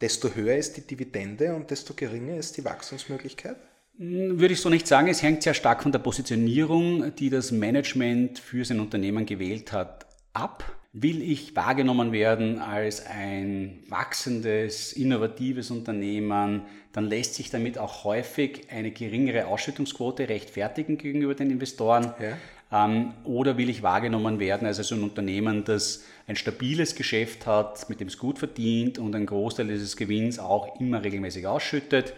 desto 0.00 0.34
höher 0.34 0.56
ist 0.56 0.78
die 0.78 0.86
Dividende 0.86 1.54
und 1.54 1.70
desto 1.70 1.94
geringer 1.94 2.36
ist 2.36 2.56
die 2.56 2.64
Wachstumsmöglichkeit? 2.64 3.56
Hm, 3.98 4.40
würde 4.40 4.54
ich 4.54 4.60
so 4.60 4.68
nicht 4.68 4.86
sagen. 4.86 5.08
Es 5.08 5.22
hängt 5.22 5.42
sehr 5.42 5.54
stark 5.54 5.82
von 5.82 5.92
der 5.92 6.00
Positionierung, 6.00 7.14
die 7.16 7.30
das 7.30 7.52
Management 7.52 8.38
für 8.38 8.64
sein 8.64 8.80
Unternehmen 8.80 9.26
gewählt 9.26 9.72
hat, 9.72 10.06
ab. 10.32 10.64
Will 10.96 11.22
ich 11.22 11.56
wahrgenommen 11.56 12.12
werden 12.12 12.60
als 12.60 13.04
ein 13.04 13.80
wachsendes, 13.88 14.92
innovatives 14.92 15.72
Unternehmen, 15.72 16.62
dann 16.92 17.06
lässt 17.08 17.34
sich 17.34 17.50
damit 17.50 17.78
auch 17.78 18.04
häufig 18.04 18.68
eine 18.70 18.92
geringere 18.92 19.48
Ausschüttungsquote 19.48 20.28
rechtfertigen 20.28 20.96
gegenüber 20.96 21.34
den 21.34 21.50
Investoren. 21.50 22.14
Ja. 22.20 22.86
Ähm, 22.86 23.12
oder 23.24 23.56
will 23.58 23.68
ich 23.68 23.82
wahrgenommen 23.82 24.38
werden 24.38 24.68
als 24.68 24.92
ein 24.92 25.02
Unternehmen, 25.02 25.64
das 25.64 26.04
ein 26.28 26.36
stabiles 26.36 26.94
Geschäft 26.94 27.44
hat, 27.44 27.88
mit 27.88 27.98
dem 27.98 28.06
es 28.06 28.16
gut 28.16 28.38
verdient 28.38 29.00
und 29.00 29.16
einen 29.16 29.26
Großteil 29.26 29.66
dieses 29.66 29.96
Gewinns 29.96 30.38
auch 30.38 30.78
immer 30.80 31.02
regelmäßig 31.02 31.48
ausschüttet? 31.48 32.14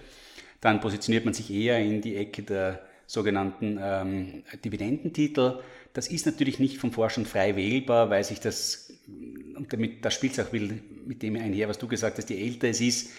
Dann 0.60 0.80
positioniert 0.80 1.25
man 1.25 1.34
sich 1.34 1.50
eher 1.50 1.78
in 1.78 2.00
die 2.00 2.16
Ecke 2.16 2.42
der 2.42 2.82
sogenannten 3.06 3.78
ähm, 3.80 4.42
Dividendentitel. 4.64 5.60
Das 5.92 6.08
ist 6.08 6.26
natürlich 6.26 6.58
nicht 6.58 6.78
vom 6.78 6.92
Vorstand 6.92 7.28
frei 7.28 7.56
wählbar, 7.56 8.10
weil 8.10 8.25
sich 8.25 8.40
das, 8.40 8.92
und 9.56 9.72
damit, 9.72 10.04
da 10.04 10.10
spielt 10.10 10.36
es 10.36 10.40
auch 10.44 10.52
mit 10.52 11.22
dem 11.22 11.36
einher, 11.36 11.68
was 11.68 11.78
du 11.78 11.86
gesagt 11.88 12.18
hast, 12.18 12.30
je 12.30 12.42
älter 12.42 12.68
es 12.68 12.80
ist, 12.80 13.10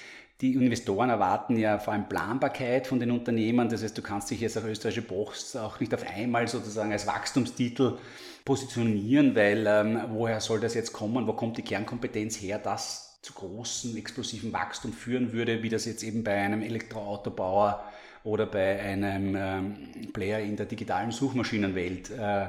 die 0.41 0.53
Investoren 0.53 1.09
erwarten 1.09 1.57
ja 1.57 1.79
vor 1.79 1.93
allem 1.93 2.07
Planbarkeit 2.07 2.85
von 2.85 2.99
den 2.99 3.09
Unternehmen. 3.09 3.69
Das 3.69 3.81
heißt, 3.81 3.97
du 3.97 4.03
kannst 4.03 4.29
dich 4.29 4.41
jetzt 4.41 4.57
auf 4.57 4.65
österreichische 4.65 5.01
Post 5.01 5.57
auch 5.57 5.79
nicht 5.79 5.93
auf 5.95 6.05
einmal 6.07 6.47
sozusagen 6.47 6.91
als 6.91 7.07
Wachstumstitel 7.07 7.97
positionieren, 8.45 9.35
weil 9.35 9.65
ähm, 9.67 9.99
woher 10.09 10.39
soll 10.39 10.59
das 10.59 10.75
jetzt 10.75 10.93
kommen? 10.93 11.25
Wo 11.25 11.33
kommt 11.33 11.57
die 11.57 11.63
Kernkompetenz 11.63 12.39
her, 12.39 12.59
das 12.59 13.06
zu 13.21 13.33
großen, 13.33 13.97
explosiven 13.97 14.53
Wachstum 14.53 14.93
führen 14.93 15.33
würde, 15.33 15.63
wie 15.63 15.69
das 15.69 15.85
jetzt 15.85 16.03
eben 16.03 16.23
bei 16.23 16.33
einem 16.33 16.61
Elektroautobauer 16.61 17.83
oder 18.23 18.45
bei 18.45 18.79
einem 18.79 19.35
ähm, 19.35 20.11
Player 20.13 20.39
in 20.39 20.55
der 20.55 20.65
digitalen 20.65 21.11
Suchmaschinenwelt 21.11 22.09
äh, 22.11 22.47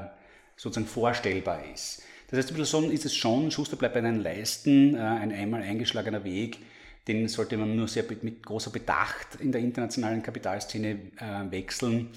sozusagen 0.57 0.87
vorstellbar 0.87 1.65
ist. 1.73 2.03
Das 2.31 2.39
heißt, 2.39 2.67
so 2.67 2.81
ist 2.91 3.07
es 3.07 3.15
schon, 3.15 3.51
Schuster 3.51 3.77
bleibt 3.77 3.95
bei 3.95 4.01
deinen 4.01 4.21
Leisten, 4.21 4.95
äh, 4.95 4.99
ein 4.99 5.33
einmal 5.33 5.63
eingeschlagener 5.63 6.25
Weg, 6.25 6.59
den 7.07 7.27
sollte 7.29 7.57
man 7.57 7.75
nur 7.75 7.89
sehr 7.89 8.05
mit 8.21 8.45
großer 8.45 8.71
Bedacht 8.71 9.37
in 9.41 9.51
der 9.51 9.63
internationalen 9.63 10.23
Kapitalszene 10.23 10.91
äh, 11.17 11.51
wechseln. 11.51 12.11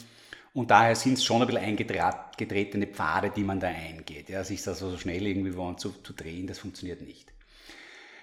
Und 0.54 0.70
daher 0.70 0.96
sind 0.96 1.14
es 1.14 1.24
schon 1.24 1.42
ein 1.42 1.48
bisschen 1.48 1.64
eingetretene 1.64 2.88
Pfade, 2.88 3.32
die 3.34 3.44
man 3.44 3.62
da 3.62 3.70
eingeht. 3.70 4.28
Ja, 4.28 4.44
sich 4.44 4.62
da 4.64 4.74
so 4.74 4.98
schnell 4.98 5.26
irgendwie 5.26 5.56
zu, 5.78 5.92
zu 6.04 6.12
drehen, 6.12 6.46
das 6.46 6.60
funktioniert 6.60 7.02
nicht. 7.02 7.31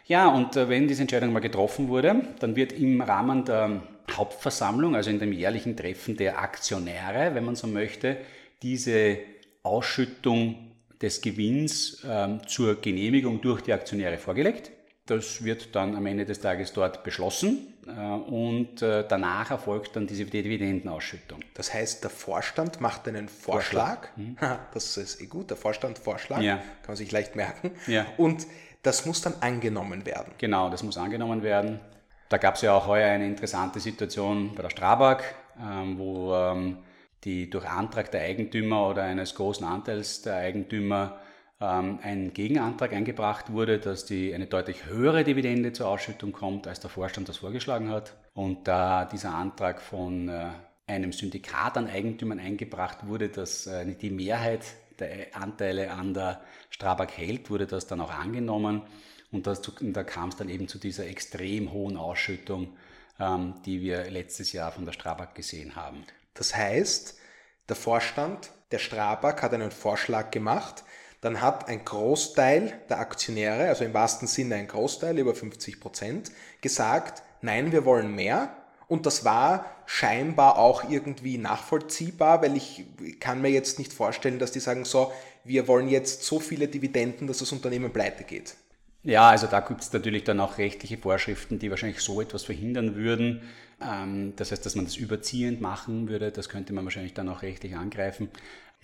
Ja, 0.09 0.29
und 0.29 0.57
äh, 0.57 0.69
wenn 0.71 0.89
diese 0.89 1.03
Entscheidung 1.03 1.33
mal 1.33 1.41
getroffen 1.41 1.89
wurde, 1.89 2.23
dann 2.41 2.57
wird 2.57 2.73
im 2.73 3.03
Rahmen 3.03 3.45
der 3.45 3.83
Hauptversammlung, 4.11 4.97
also 4.97 5.11
in 5.11 5.19
dem 5.19 5.33
jährlichen 5.33 5.77
Treffen 5.77 6.17
der 6.17 6.41
Aktionäre, 6.41 7.35
wenn 7.35 7.45
man 7.45 7.57
so 7.57 7.67
möchte, 7.67 8.17
diese 8.63 9.19
Ausschüttung 9.63 10.73
des 11.01 11.21
Gewinns 11.21 12.03
ähm, 12.09 12.41
zur 12.47 12.81
Genehmigung 12.81 13.43
durch 13.43 13.61
die 13.61 13.73
Aktionäre 13.75 14.17
vorgelegt. 14.17 14.73
Das 15.05 15.45
wird 15.45 15.75
dann 15.75 15.95
am 15.95 16.07
Ende 16.07 16.25
des 16.25 16.41
Tages 16.41 16.73
dort 16.73 17.05
beschlossen 17.05 17.75
äh, 17.87 17.91
und 17.91 18.81
äh, 18.81 19.05
danach 19.07 19.51
erfolgt 19.51 19.95
dann 19.95 20.07
diese 20.07 20.25
Dividendenausschüttung. 20.25 21.41
Das 21.55 21.73
heißt, 21.73 22.03
der 22.03 22.11
Vorstand 22.11 22.81
macht 22.81 23.07
einen 23.09 23.29
Vorschlag. 23.29 24.09
Vorschlag. 24.15 24.17
Mhm. 24.17 24.37
Das 24.73 24.97
ist 24.97 25.21
eh 25.21 25.27
gut, 25.27 25.51
der 25.51 25.59
Vorstand 25.59 25.99
Vorschlag, 25.99 26.41
ja. 26.41 26.57
kann 26.57 26.89
man 26.89 26.97
sich 26.97 27.13
leicht 27.13 27.37
merken. 27.37 27.73
Ja. 27.87 28.07
Und 28.17 28.47
das 28.83 29.07
muss 29.07 29.21
dann 29.21 29.35
angenommen 29.41 30.07
werden. 30.07 30.33
Genau, 30.39 30.71
das 30.71 30.83
muss 30.83 30.99
angenommen 30.99 31.43
werden. 31.43 31.81
Da 32.29 32.37
gab 32.37 32.57
es 32.57 32.63
ja 32.63 32.75
auch 32.75 32.87
heuer 32.87 33.09
eine 33.11 33.27
interessante 33.27 33.81
Situation 33.81 34.55
bei 34.55 34.63
der 34.63 34.71
Strabag, 34.71 35.23
ähm, 35.61 35.99
wo 35.99 36.35
ähm, 36.35 36.79
die 37.25 37.51
durch 37.51 37.67
Antrag 37.67 38.11
der 38.11 38.23
Eigentümer 38.23 38.89
oder 38.89 39.03
eines 39.03 39.35
großen 39.35 39.67
Anteils 39.67 40.23
der 40.23 40.37
Eigentümer 40.37 41.19
ähm, 41.61 41.99
ein 42.03 42.33
Gegenantrag 42.33 42.93
eingebracht 42.93 43.53
wurde, 43.53 43.79
dass 43.79 44.05
die 44.05 44.33
eine 44.35 44.47
deutlich 44.47 44.87
höhere 44.87 45.25
Dividende 45.25 45.73
zur 45.73 45.89
Ausschüttung 45.89 46.33
kommt, 46.33 46.67
als 46.67 46.81
der 46.81 46.91
Vorstand 46.91 47.29
das 47.29 47.39
vorgeschlagen 47.39 47.91
hat. 47.91 48.15
Und 48.35 48.69
da 48.69 49.05
dieser 49.05 49.35
Antrag 49.35 49.81
von 49.81 50.29
äh, 50.29 50.51
einem 50.87 51.13
Syndikat 51.13 51.77
an 51.77 51.89
Eigentümern 51.89 52.39
eingebracht 52.39 53.07
wurde, 53.07 53.29
dass 53.29 53.67
äh, 53.67 53.85
die 53.95 54.11
Mehrheit 54.11 54.63
Anteile 55.33 55.91
an 55.91 56.15
der 56.15 56.43
Strabag 56.71 57.13
hält, 57.17 57.51
wurde 57.51 57.67
das 57.67 57.87
dann 57.87 58.01
auch 58.01 58.11
angenommen. 58.11 58.83
Und, 59.31 59.47
das, 59.47 59.61
und 59.69 59.93
da 59.93 60.05
kam 60.05 60.31
es 60.31 60.37
dann 60.37 60.49
eben 60.49 60.69
zu 60.69 60.79
dieser 60.79 61.07
extrem 61.07 61.73
hohen 61.73 61.97
Ausschüttung, 61.97 62.77
ähm, 63.21 63.55
die 63.65 63.81
wir 63.81 64.11
letztes 64.11 64.53
Jahr 64.53 64.73
von 64.73 64.85
der 64.87 64.93
Strabag 64.93 65.35
gesehen 65.35 65.77
haben. 65.77 66.05
Das 66.35 66.55
heißt, 66.55 67.19
der 67.69 67.77
Vorstand 67.77 68.51
der 68.71 68.79
Strabag 68.79 69.43
hat 69.43 69.55
einen 69.55 69.71
Vorschlag 69.71 70.31
gemacht, 70.31 70.85
dann 71.21 71.41
hat 71.41 71.69
ein 71.69 71.85
Großteil 71.85 72.81
der 72.89 73.01
Aktionäre, 73.01 73.69
also 73.69 73.85
im 73.85 73.95
wahrsten 73.95 74.29
Sinne 74.29 74.55
ein 74.57 74.69
Großteil, 74.69 75.19
über 75.19 75.35
50 75.35 75.81
Prozent, 75.81 76.31
gesagt, 76.61 77.23
nein, 77.41 77.73
wir 77.73 77.85
wollen 77.85 78.15
mehr. 78.15 78.55
Und 78.89 79.05
das 79.05 79.25
war 79.25 79.67
scheinbar 79.87 80.59
auch 80.59 80.89
irgendwie 80.89 81.39
nachvollziehbar, 81.39 82.43
weil 82.43 82.57
ich 82.57 82.85
kann 83.21 83.43
mir 83.43 83.51
jetzt 83.51 83.79
nicht 83.79 83.93
vorstellen, 83.93 84.39
dass 84.39 84.51
die 84.51 84.61
sagen, 84.61 84.85
so, 84.85 85.13
wir 85.45 85.69
wollen 85.69 85.89
jetzt 85.89 86.25
so 86.25 86.41
viele 86.41 86.69
Dividenden, 86.69 87.27
dass 87.27 87.39
das 87.39 87.53
Unternehmen 87.53 87.93
pleite 87.93 88.25
geht. 88.25 88.57
Ja, 89.05 89.31
also 89.31 89.47
da 89.47 89.61
gibt 89.61 89.83
es 89.83 89.93
natürlich 89.93 90.25
dann 90.25 90.41
auch 90.41 90.59
rechtliche 90.59 90.99
Vorschriften, 90.99 91.59
die 91.59 91.71
wahrscheinlich 91.71 92.01
so 92.01 92.21
etwas 92.21 92.45
verhindern 92.45 92.97
würden. 92.97 93.43
Ähm, 93.81 94.33
das 94.37 94.53
heißt, 94.53 94.65
dass 94.67 94.75
man 94.75 94.87
das 94.87 94.97
überziehend 94.97 95.61
machen 95.61 96.09
würde, 96.09 96.33
das 96.33 96.49
könnte 96.49 96.73
man 96.73 96.85
wahrscheinlich 96.85 97.15
dann 97.15 97.29
auch 97.29 97.43
rechtlich 97.43 97.77
angreifen. 97.77 98.29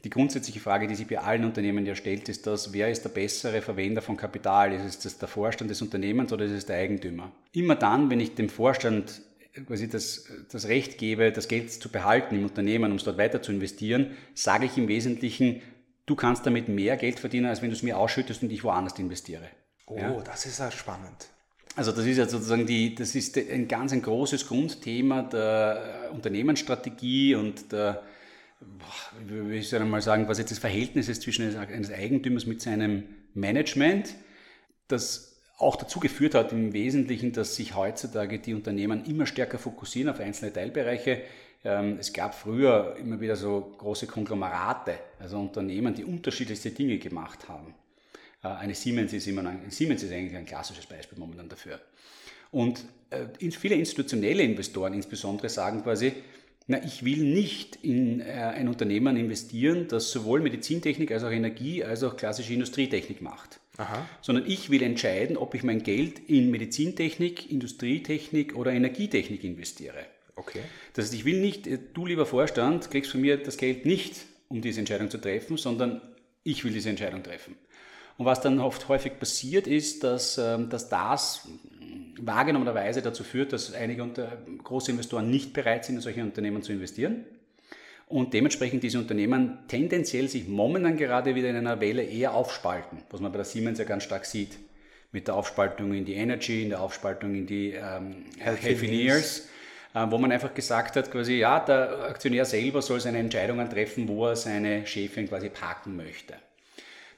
Die 0.04 0.10
grundsätzliche 0.10 0.60
Frage, 0.60 0.86
die 0.86 0.94
sich 0.94 1.06
bei 1.06 1.18
allen 1.18 1.44
Unternehmen 1.44 1.86
ja 1.86 1.94
stellt, 1.94 2.28
ist 2.28 2.46
das, 2.46 2.74
wer 2.74 2.90
ist 2.90 3.04
der 3.04 3.08
bessere 3.08 3.62
Verwender 3.62 4.02
von 4.02 4.18
Kapital? 4.18 4.74
Ist 4.74 5.06
es 5.06 5.18
der 5.18 5.28
Vorstand 5.28 5.70
des 5.70 5.80
Unternehmens 5.80 6.30
oder 6.30 6.44
ist 6.44 6.52
es 6.52 6.66
der 6.66 6.76
Eigentümer? 6.76 7.32
Immer 7.52 7.74
dann, 7.74 8.10
wenn 8.10 8.20
ich 8.20 8.34
dem 8.34 8.50
Vorstand 8.50 9.22
quasi 9.66 9.88
das, 9.88 10.26
das 10.50 10.68
Recht 10.68 10.98
gebe, 10.98 11.32
das 11.32 11.48
Geld 11.48 11.70
zu 11.70 11.88
behalten 11.88 12.36
im 12.36 12.44
Unternehmen, 12.44 12.90
um 12.90 12.96
es 12.96 13.04
dort 13.04 13.18
weiter 13.18 13.42
zu 13.42 13.52
investieren, 13.52 14.16
sage 14.34 14.66
ich 14.66 14.76
im 14.76 14.88
Wesentlichen, 14.88 15.62
du 16.06 16.16
kannst 16.16 16.44
damit 16.46 16.68
mehr 16.68 16.96
Geld 16.96 17.20
verdienen, 17.20 17.46
als 17.46 17.62
wenn 17.62 17.70
du 17.70 17.76
es 17.76 17.82
mir 17.82 17.98
ausschüttest 17.98 18.42
und 18.42 18.52
ich 18.52 18.64
woanders 18.64 18.98
investiere. 18.98 19.48
Oh, 19.86 19.96
ja? 19.98 20.20
das 20.22 20.46
ist 20.46 20.58
ja 20.58 20.70
spannend. 20.70 21.28
Also 21.76 21.92
das 21.92 22.06
ist 22.06 22.16
ja 22.16 22.28
sozusagen 22.28 22.66
die, 22.66 22.94
das 22.94 23.14
ist 23.14 23.36
ein 23.36 23.66
ganz 23.66 23.92
ein 23.92 24.02
großes 24.02 24.46
Grundthema 24.46 25.22
der 25.22 26.10
Unternehmensstrategie 26.12 27.34
und 27.34 27.72
der, 27.72 28.02
wie 29.26 29.60
soll 29.62 29.82
ich 29.82 29.88
mal 29.88 30.00
sagen, 30.00 30.28
was 30.28 30.38
jetzt 30.38 30.52
das 30.52 30.58
Verhältnis 30.58 31.08
ist 31.08 31.22
zwischen 31.22 31.56
eines 31.56 31.90
Eigentümers 31.90 32.46
mit 32.46 32.62
seinem 32.62 33.04
Management, 33.34 34.14
das 34.86 35.33
auch 35.56 35.76
dazu 35.76 36.00
geführt 36.00 36.34
hat 36.34 36.52
im 36.52 36.72
Wesentlichen, 36.72 37.32
dass 37.32 37.56
sich 37.56 37.74
heutzutage 37.76 38.38
die 38.38 38.54
Unternehmen 38.54 39.04
immer 39.04 39.26
stärker 39.26 39.58
fokussieren 39.58 40.10
auf 40.10 40.20
einzelne 40.20 40.52
Teilbereiche. 40.52 41.22
Ähm, 41.64 41.96
es 41.98 42.12
gab 42.12 42.34
früher 42.34 42.96
immer 43.00 43.20
wieder 43.20 43.36
so 43.36 43.74
große 43.78 44.06
Konglomerate, 44.06 44.98
also 45.20 45.38
Unternehmen, 45.38 45.94
die 45.94 46.04
unterschiedlichste 46.04 46.70
Dinge 46.70 46.98
gemacht 46.98 47.48
haben. 47.48 47.74
Äh, 48.42 48.48
eine 48.48 48.74
Siemens 48.74 49.12
ist 49.12 49.26
immer 49.26 49.46
ein, 49.46 49.70
Siemens 49.70 50.02
ist 50.02 50.12
eigentlich 50.12 50.36
ein 50.36 50.46
klassisches 50.46 50.86
Beispiel 50.86 51.18
momentan 51.18 51.48
dafür. 51.48 51.80
Und 52.50 52.84
äh, 53.10 53.50
viele 53.50 53.76
institutionelle 53.76 54.42
Investoren 54.42 54.94
insbesondere 54.94 55.48
sagen 55.48 55.82
quasi, 55.82 56.12
na, 56.66 56.82
ich 56.82 57.04
will 57.04 57.18
nicht 57.18 57.76
in 57.82 58.20
äh, 58.20 58.24
ein 58.24 58.68
Unternehmen 58.68 59.16
investieren, 59.16 59.86
das 59.88 60.10
sowohl 60.10 60.40
Medizintechnik 60.40 61.12
als 61.12 61.22
auch 61.22 61.30
Energie 61.30 61.84
als 61.84 62.02
auch 62.02 62.16
klassische 62.16 62.54
Industrietechnik 62.54 63.20
macht. 63.22 63.60
Aha. 63.76 64.06
Sondern 64.20 64.48
ich 64.48 64.70
will 64.70 64.82
entscheiden, 64.82 65.36
ob 65.36 65.54
ich 65.54 65.62
mein 65.62 65.82
Geld 65.82 66.18
in 66.28 66.50
Medizintechnik, 66.50 67.50
Industrietechnik 67.50 68.54
oder 68.56 68.72
Energietechnik 68.72 69.42
investiere. 69.42 70.06
Okay. 70.36 70.60
Das 70.92 71.06
heißt, 71.06 71.14
ich 71.14 71.24
will 71.24 71.40
nicht, 71.40 71.68
du 71.94 72.06
lieber 72.06 72.26
Vorstand, 72.26 72.90
kriegst 72.90 73.10
von 73.10 73.20
mir 73.20 73.36
das 73.36 73.56
Geld 73.56 73.86
nicht, 73.86 74.26
um 74.48 74.60
diese 74.60 74.80
Entscheidung 74.80 75.10
zu 75.10 75.18
treffen, 75.18 75.56
sondern 75.56 76.00
ich 76.42 76.64
will 76.64 76.72
diese 76.72 76.90
Entscheidung 76.90 77.22
treffen. 77.22 77.56
Und 78.16 78.26
was 78.26 78.40
dann 78.40 78.60
oft 78.60 78.88
häufig 78.88 79.18
passiert 79.18 79.66
ist, 79.66 80.04
dass, 80.04 80.38
ähm, 80.38 80.70
dass 80.70 80.88
das 80.88 81.48
wahrgenommenerweise 82.20 83.02
dazu 83.02 83.24
führt, 83.24 83.52
dass 83.52 83.74
einige 83.74 84.02
unter, 84.02 84.38
große 84.62 84.92
Investoren 84.92 85.30
nicht 85.30 85.52
bereit 85.52 85.84
sind, 85.84 85.96
in 85.96 86.00
solche 86.00 86.22
Unternehmen 86.22 86.62
zu 86.62 86.72
investieren. 86.72 87.24
Und 88.14 88.32
dementsprechend 88.32 88.84
diese 88.84 89.00
Unternehmen 89.00 89.58
tendenziell 89.66 90.28
sich 90.28 90.46
momentan 90.46 90.96
gerade 90.96 91.34
wieder 91.34 91.50
in 91.50 91.56
einer 91.56 91.80
Welle 91.80 92.04
eher 92.04 92.32
aufspalten, 92.32 92.98
was 93.10 93.20
man 93.20 93.32
bei 93.32 93.38
der 93.38 93.44
Siemens 93.44 93.80
ja 93.80 93.84
ganz 93.84 94.04
stark 94.04 94.24
sieht. 94.24 94.56
Mit 95.10 95.26
der 95.26 95.34
Aufspaltung 95.34 95.92
in 95.92 96.04
die 96.04 96.14
Energy, 96.14 96.62
in 96.62 96.68
der 96.68 96.80
Aufspaltung 96.80 97.34
in 97.34 97.44
die 97.44 97.72
ähm, 97.72 98.26
Healthineers, 98.38 99.48
äh, 99.94 100.06
wo 100.08 100.18
man 100.18 100.30
einfach 100.30 100.54
gesagt 100.54 100.94
hat, 100.94 101.10
quasi, 101.10 101.38
ja, 101.38 101.58
der 101.58 102.04
Aktionär 102.04 102.44
selber 102.44 102.82
soll 102.82 103.00
seine 103.00 103.18
Entscheidungen 103.18 103.68
treffen, 103.68 104.06
wo 104.06 104.28
er 104.28 104.36
seine 104.36 104.86
Schäfchen 104.86 105.26
quasi 105.26 105.48
parken 105.48 105.96
möchte. 105.96 106.34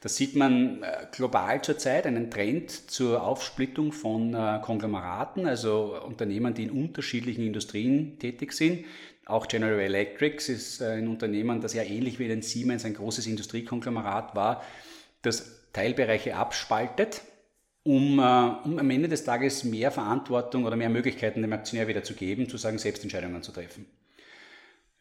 Da 0.06 0.10
sieht 0.10 0.36
man 0.36 0.84
äh, 0.84 1.06
global 1.10 1.62
zurzeit 1.62 2.06
einen 2.06 2.30
Trend 2.30 2.70
zur 2.70 3.24
Aufsplittung 3.24 3.90
von 3.90 4.34
äh, 4.34 4.60
Konglomeraten, 4.62 5.46
also 5.46 6.00
Unternehmen, 6.00 6.54
die 6.54 6.62
in 6.62 6.70
unterschiedlichen 6.70 7.44
Industrien 7.44 8.16
tätig 8.20 8.52
sind. 8.52 8.84
Auch 9.24 9.48
General 9.48 9.80
Electric 9.80 10.52
ist 10.52 10.80
äh, 10.80 10.92
ein 10.92 11.08
Unternehmen, 11.08 11.60
das 11.60 11.74
ja 11.74 11.82
ähnlich 11.82 12.20
wie 12.20 12.28
den 12.28 12.42
Siemens 12.42 12.84
ein 12.84 12.94
großes 12.94 13.26
Industriekonglomerat 13.26 14.36
war, 14.36 14.62
das 15.22 15.72
Teilbereiche 15.72 16.36
abspaltet, 16.36 17.22
um, 17.82 18.20
um 18.20 18.78
am 18.78 18.90
Ende 18.90 19.08
des 19.08 19.24
Tages 19.24 19.64
mehr 19.64 19.90
Verantwortung 19.90 20.66
oder 20.66 20.76
mehr 20.76 20.88
Möglichkeiten 20.88 21.42
dem 21.42 21.52
Aktionär 21.52 21.88
wieder 21.88 22.04
zu 22.04 22.14
geben, 22.14 22.48
zu 22.48 22.58
sagen, 22.58 22.78
Selbstentscheidungen 22.78 23.42
zu 23.42 23.50
treffen. 23.50 23.86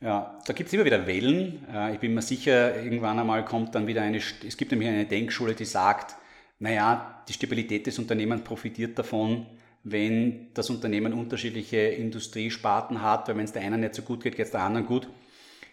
Ja, 0.01 0.39
da 0.45 0.53
gibt 0.53 0.67
es 0.67 0.73
immer 0.73 0.85
wieder 0.85 1.07
Wellen. 1.07 1.65
Äh, 1.73 1.93
ich 1.93 1.99
bin 1.99 2.13
mir 2.13 2.21
sicher, 2.21 2.81
irgendwann 2.81 3.19
einmal 3.19 3.45
kommt 3.45 3.75
dann 3.75 3.87
wieder 3.87 4.01
eine, 4.01 4.17
es 4.17 4.57
gibt 4.57 4.71
nämlich 4.71 4.89
eine 4.89 5.05
Denkschule, 5.05 5.55
die 5.55 5.65
sagt, 5.65 6.15
naja, 6.59 7.23
die 7.27 7.33
Stabilität 7.33 7.87
des 7.87 7.97
Unternehmens 7.99 8.43
profitiert 8.43 8.97
davon, 8.99 9.45
wenn 9.83 10.53
das 10.53 10.69
Unternehmen 10.69 11.13
unterschiedliche 11.13 11.77
Industriesparten 11.77 13.01
hat, 13.01 13.27
weil 13.27 13.37
wenn 13.37 13.45
es 13.45 13.53
der 13.53 13.61
einen 13.61 13.81
nicht 13.81 13.95
so 13.95 14.01
gut 14.01 14.23
geht, 14.23 14.35
geht 14.35 14.45
es 14.45 14.51
der 14.51 14.61
anderen 14.61 14.85
gut. 14.85 15.07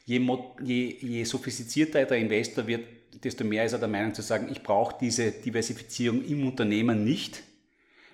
Je, 0.05 0.19
je, 0.63 0.97
je 1.01 1.25
sophistizierter 1.25 2.05
der 2.05 2.19
Investor 2.19 2.67
wird, 2.67 2.85
desto 3.25 3.45
mehr 3.45 3.65
ist 3.65 3.73
er 3.73 3.79
der 3.79 3.89
Meinung 3.89 4.15
zu 4.15 4.23
sagen, 4.23 4.49
ich 4.51 4.63
brauche 4.63 4.97
diese 5.01 5.31
Diversifizierung 5.31 6.25
im 6.25 6.47
Unternehmen 6.47 7.05
nicht, 7.05 7.43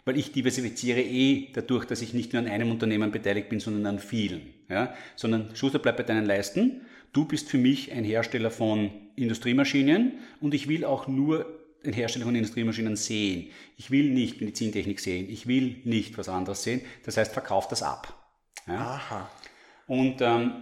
weil 0.09 0.17
ich 0.17 0.33
diversifiziere 0.33 1.03
eh 1.03 1.49
dadurch, 1.53 1.85
dass 1.85 2.01
ich 2.01 2.15
nicht 2.15 2.33
nur 2.33 2.41
an 2.41 2.49
einem 2.49 2.71
Unternehmen 2.71 3.11
beteiligt 3.11 3.51
bin, 3.51 3.61
sondern 3.61 3.85
an 3.85 3.99
vielen. 3.99 4.41
Ja? 4.71 4.95
Sondern 5.17 5.55
Schuster 5.55 5.79
bleibt 5.79 5.99
bei 5.99 6.03
deinen 6.03 6.25
Leisten. 6.25 6.81
Du 7.13 7.27
bist 7.27 7.51
für 7.51 7.59
mich 7.59 7.93
ein 7.93 8.05
Hersteller 8.05 8.51
von 8.51 8.91
Industriemaschinen 9.17 10.13
und 10.41 10.55
ich 10.55 10.67
will 10.67 10.87
auch 10.87 11.09
nur 11.09 11.45
den 11.85 11.93
Hersteller 11.93 12.25
von 12.25 12.35
Industriemaschinen 12.35 12.97
sehen. 12.97 13.51
Ich 13.77 13.91
will 13.91 14.11
nicht 14.11 14.41
Medizintechnik 14.41 14.99
sehen. 14.99 15.29
Ich 15.29 15.47
will 15.47 15.77
nicht 15.85 16.17
was 16.17 16.31
anderes 16.31 16.63
sehen. 16.63 16.81
Das 17.05 17.19
heißt, 17.19 17.35
verkauf 17.35 17.69
das 17.69 17.83
ab. 17.83 18.15
Ja? 18.67 18.79
Aha. 18.79 19.31
Und 19.87 20.23
ähm, 20.23 20.53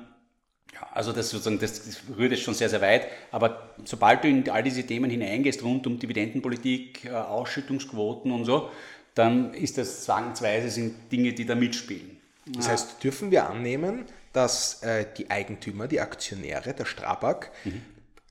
Ja, 0.76 0.88
also 0.92 1.12
das 1.12 1.30
sozusagen, 1.30 1.59
das, 1.59 1.87
das 1.87 2.02
rührt 2.18 2.32
jetzt 2.32 2.42
schon 2.42 2.52
sehr, 2.52 2.68
sehr 2.68 2.82
weit. 2.82 3.06
Aber 3.30 3.74
sobald 3.85 4.24
du 4.24 4.28
in 4.28 4.50
all 4.50 4.62
diese 4.62 4.82
Themen 4.82 5.11
hineingehst, 5.11 5.62
rund 5.62 5.87
um 5.87 5.98
Dividendenpolitik, 5.98 7.06
äh, 7.06 7.11
Ausschüttungsquoten 7.11 8.30
und 8.30 8.44
so, 8.44 8.70
dann 9.16 9.55
ist 9.55 9.79
das 9.79 10.05
zwangsweise 10.05 10.70
sind 10.70 11.11
Dinge, 11.11 11.33
die 11.33 11.46
da 11.46 11.55
mitspielen. 11.55 12.18
Das 12.46 12.68
heißt, 12.68 13.02
dürfen 13.02 13.33
wir 13.33 13.48
annehmen, 13.48 14.05
dass 14.33 14.83
äh, 14.83 15.07
die 15.16 15.31
Eigentümer, 15.31 15.88
die 15.88 16.00
Aktionäre 16.00 16.74
der 16.74 16.85
Strabag 16.85 17.50
mhm. 17.64 17.83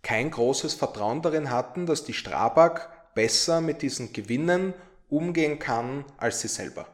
kein 0.04 0.32
großes 0.32 0.76
Vertrauen 0.76 1.22
darin 1.22 1.50
hatten, 1.50 1.86
dass 1.86 2.06
die 2.06 2.14
Strabag 2.14 3.14
besser 3.16 3.60
mit 3.62 3.82
diesen 3.82 4.14
Gewinnen 4.14 4.74
umgehen 5.10 5.58
kann 5.60 6.06
als 6.18 6.42
sie 6.42 6.48
selber? 6.48 6.88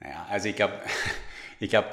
Naja, 0.00 0.26
also 0.30 0.48
ich 0.48 0.56
glaube, 0.56 0.80
ich 1.60 1.70
glaube, 1.70 1.90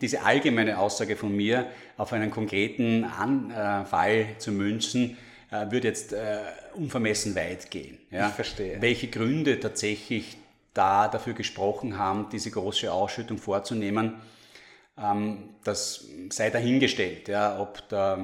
diese 0.00 0.22
allgemeine 0.22 0.78
Aussage 0.78 1.16
von 1.16 1.36
mir 1.36 1.70
auf 1.98 2.12
einen 2.14 2.30
konkreten 2.30 3.04
Fall 3.04 4.26
zu 4.38 4.50
münzen, 4.50 5.18
äh, 5.52 5.70
würde 5.70 5.88
jetzt 5.88 6.12
äh, 6.12 6.38
unvermessen 6.74 7.36
weit 7.36 7.70
gehen. 7.70 7.98
Ja? 8.10 8.28
Ich 8.28 8.34
verstehe. 8.34 8.80
Welche 8.80 9.08
Gründe 9.08 9.60
tatsächlich 9.60 10.38
da 10.72 11.08
dafür 11.08 11.34
gesprochen 11.34 11.98
haben, 11.98 12.28
diese 12.32 12.50
große 12.50 12.90
Ausschüttung 12.90 13.36
vorzunehmen, 13.36 14.14
ähm, 14.98 15.50
das 15.62 16.06
sei 16.30 16.48
dahingestellt, 16.50 17.28
ja, 17.28 17.60
ob 17.60 17.86
da 17.90 18.18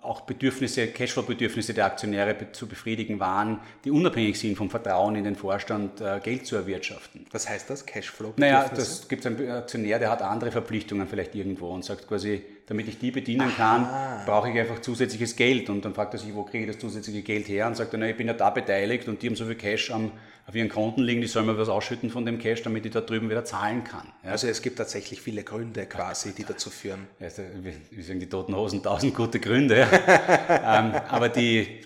auch 0.00 0.22
Bedürfnisse, 0.22 0.86
Cashflow-Bedürfnisse 0.86 1.74
der 1.74 1.86
Aktionäre 1.86 2.52
zu 2.52 2.66
befriedigen 2.66 3.18
waren, 3.18 3.60
die 3.84 3.90
unabhängig 3.90 4.38
sind 4.38 4.56
vom 4.56 4.70
Vertrauen 4.70 5.16
in 5.16 5.24
den 5.24 5.34
Vorstand, 5.34 6.00
äh, 6.00 6.20
Geld 6.22 6.46
zu 6.46 6.56
erwirtschaften. 6.56 7.26
Was 7.30 7.48
heißt 7.48 7.68
das, 7.68 7.84
Cashflow-Bedürfnisse? 7.84 8.52
Naja, 8.52 8.70
das 8.74 9.08
gibt 9.08 9.26
einen 9.26 9.50
Aktionär, 9.50 9.98
der 9.98 10.10
hat 10.10 10.22
andere 10.22 10.50
Verpflichtungen 10.50 11.08
vielleicht 11.08 11.34
irgendwo 11.34 11.68
und 11.68 11.84
sagt 11.84 12.06
quasi, 12.06 12.42
damit 12.68 12.86
ich 12.86 12.98
die 12.98 13.10
bedienen 13.10 13.50
kann, 13.56 13.84
Aha. 13.84 14.22
brauche 14.26 14.50
ich 14.50 14.58
einfach 14.58 14.80
zusätzliches 14.80 15.36
Geld. 15.36 15.70
Und 15.70 15.84
dann 15.84 15.94
fragt 15.94 16.12
er 16.12 16.20
sich, 16.20 16.34
wo 16.34 16.44
kriege 16.44 16.64
ich 16.64 16.70
das 16.70 16.78
zusätzliche 16.78 17.22
Geld 17.22 17.48
her? 17.48 17.66
Und 17.66 17.76
sagt 17.76 17.94
er, 17.94 17.98
na, 17.98 18.08
ich 18.08 18.16
bin 18.16 18.26
ja 18.26 18.34
da 18.34 18.50
beteiligt 18.50 19.08
und 19.08 19.22
die 19.22 19.28
haben 19.28 19.36
so 19.36 19.46
viel 19.46 19.54
Cash 19.54 19.90
am, 19.90 20.12
auf 20.46 20.54
ihren 20.54 20.68
Konten 20.68 21.00
liegen, 21.02 21.22
die 21.22 21.26
sollen 21.26 21.46
mir 21.46 21.56
was 21.56 21.70
ausschütten 21.70 22.10
von 22.10 22.26
dem 22.26 22.38
Cash, 22.38 22.62
damit 22.62 22.84
ich 22.84 22.92
da 22.92 23.00
drüben 23.00 23.30
wieder 23.30 23.44
zahlen 23.44 23.84
kann. 23.84 24.06
Ja? 24.22 24.32
Also 24.32 24.48
es 24.48 24.60
gibt 24.60 24.76
tatsächlich 24.76 25.22
viele 25.22 25.44
Gründe 25.44 25.86
quasi, 25.86 26.32
die 26.34 26.44
dazu 26.44 26.68
führen. 26.68 27.06
Also, 27.20 27.42
wie 27.90 28.02
sagen 28.02 28.20
die 28.20 28.28
Toten 28.28 28.54
Hosen, 28.54 28.82
tausend 28.82 29.14
gute 29.14 29.40
Gründe. 29.40 29.86
ähm, 30.48 30.92
aber 31.08 31.30
die... 31.30 31.80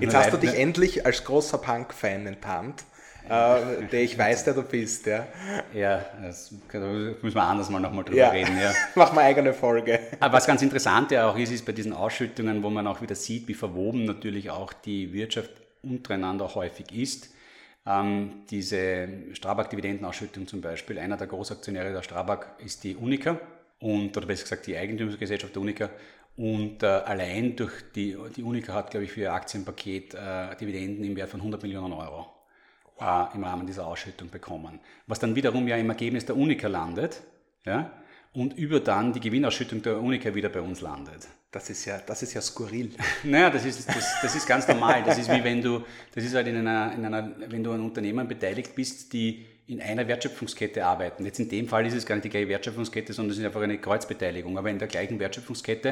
Jetzt 0.00 0.14
hast 0.14 0.32
du 0.32 0.36
dich 0.36 0.54
endlich 0.54 1.04
als 1.04 1.24
großer 1.24 1.58
Punk-Fan 1.58 2.26
enttarnt 2.26 2.84
äh, 3.28 3.86
der 3.90 4.02
ich 4.02 4.18
weiß, 4.18 4.44
der 4.44 4.54
du 4.54 4.62
bist. 4.62 5.06
Ja, 5.06 5.26
ja 5.72 6.04
das, 6.22 6.52
müssen 6.52 7.34
wir 7.34 7.42
anders 7.42 7.70
mal 7.70 7.80
nochmal 7.80 8.04
drüber 8.04 8.18
ja. 8.18 8.30
reden. 8.30 8.58
Ja. 8.60 8.72
Mach 8.94 9.12
mal 9.12 9.22
eigene 9.22 9.54
Folge. 9.54 9.98
Aber 10.20 10.34
was 10.34 10.46
ganz 10.46 10.62
interessant 10.62 11.10
ja 11.10 11.30
auch 11.30 11.38
ist, 11.38 11.50
ist 11.50 11.64
bei 11.64 11.72
diesen 11.72 11.92
Ausschüttungen, 11.92 12.62
wo 12.62 12.70
man 12.70 12.86
auch 12.86 13.00
wieder 13.00 13.14
sieht, 13.14 13.48
wie 13.48 13.54
verwoben 13.54 14.04
natürlich 14.04 14.50
auch 14.50 14.72
die 14.72 15.12
Wirtschaft 15.12 15.50
untereinander 15.82 16.54
häufig 16.54 16.92
ist. 16.92 17.30
Ähm, 17.86 18.44
diese 18.50 19.08
Strabag-Dividendenausschüttung 19.32 20.46
zum 20.46 20.60
Beispiel, 20.60 20.98
einer 20.98 21.16
der 21.16 21.26
Großaktionäre 21.26 21.92
der 21.92 22.02
Strabag 22.02 22.46
ist 22.58 22.84
die 22.84 22.96
Unica 22.96 23.38
und, 23.78 24.16
oder 24.16 24.26
besser 24.26 24.44
gesagt 24.44 24.66
die 24.66 24.76
Eigentümergesellschaft 24.76 25.54
der 25.54 25.62
Unica 25.62 25.90
und 26.36 26.82
äh, 26.82 26.86
allein 26.86 27.54
durch 27.56 27.72
die, 27.94 28.16
die 28.34 28.42
Unica 28.42 28.72
hat, 28.72 28.90
glaube 28.90 29.04
ich, 29.04 29.12
für 29.12 29.20
ihr 29.20 29.32
Aktienpaket 29.32 30.14
äh, 30.14 30.56
Dividenden 30.56 31.04
im 31.04 31.14
Wert 31.16 31.30
von 31.30 31.40
100 31.40 31.62
Millionen 31.62 31.92
Euro 31.92 32.33
äh, 33.00 33.34
im 33.34 33.44
Rahmen 33.44 33.66
dieser 33.66 33.86
Ausschüttung 33.86 34.30
bekommen. 34.30 34.80
Was 35.06 35.18
dann 35.18 35.34
wiederum 35.34 35.68
ja 35.68 35.76
im 35.76 35.88
Ergebnis 35.88 36.26
der 36.26 36.36
Unica 36.36 36.68
landet 36.68 37.22
ja, 37.64 37.90
und 38.32 38.54
über 38.54 38.80
dann 38.80 39.12
die 39.12 39.20
Gewinnausschüttung 39.20 39.82
der 39.82 40.00
Unica 40.00 40.34
wieder 40.34 40.48
bei 40.48 40.60
uns 40.60 40.80
landet. 40.80 41.28
Das 41.50 41.70
ist 41.70 41.84
ja, 41.84 41.98
das 42.04 42.22
ist 42.22 42.34
ja 42.34 42.40
skurril. 42.40 42.90
Naja, 43.22 43.48
das 43.48 43.64
ist, 43.64 43.88
das, 43.88 44.20
das 44.20 44.34
ist 44.34 44.46
ganz 44.46 44.66
normal. 44.66 45.04
Das 45.04 45.18
ist 45.18 45.30
wie 45.30 45.44
wenn 45.44 45.62
du, 45.62 45.84
das 46.12 46.24
ist 46.24 46.34
halt 46.34 46.48
in 46.48 46.56
einer, 46.56 46.92
in 46.92 47.04
einer, 47.04 47.30
wenn 47.48 47.62
du 47.62 47.70
an 47.72 47.80
Unternehmen 47.80 48.26
beteiligt 48.26 48.74
bist, 48.74 49.12
die 49.12 49.46
in 49.66 49.80
einer 49.80 50.06
Wertschöpfungskette 50.06 50.84
arbeiten. 50.84 51.24
Jetzt 51.24 51.38
in 51.38 51.48
dem 51.48 51.68
Fall 51.68 51.86
ist 51.86 51.94
es 51.94 52.04
gar 52.04 52.16
nicht 52.16 52.24
die 52.24 52.30
gleiche 52.30 52.48
Wertschöpfungskette, 52.48 53.12
sondern 53.12 53.32
es 53.32 53.38
ist 53.38 53.44
einfach 53.44 53.62
eine 53.62 53.78
Kreuzbeteiligung. 53.78 54.58
Aber 54.58 54.68
in 54.68 54.78
der 54.78 54.88
gleichen 54.88 55.18
Wertschöpfungskette, 55.18 55.90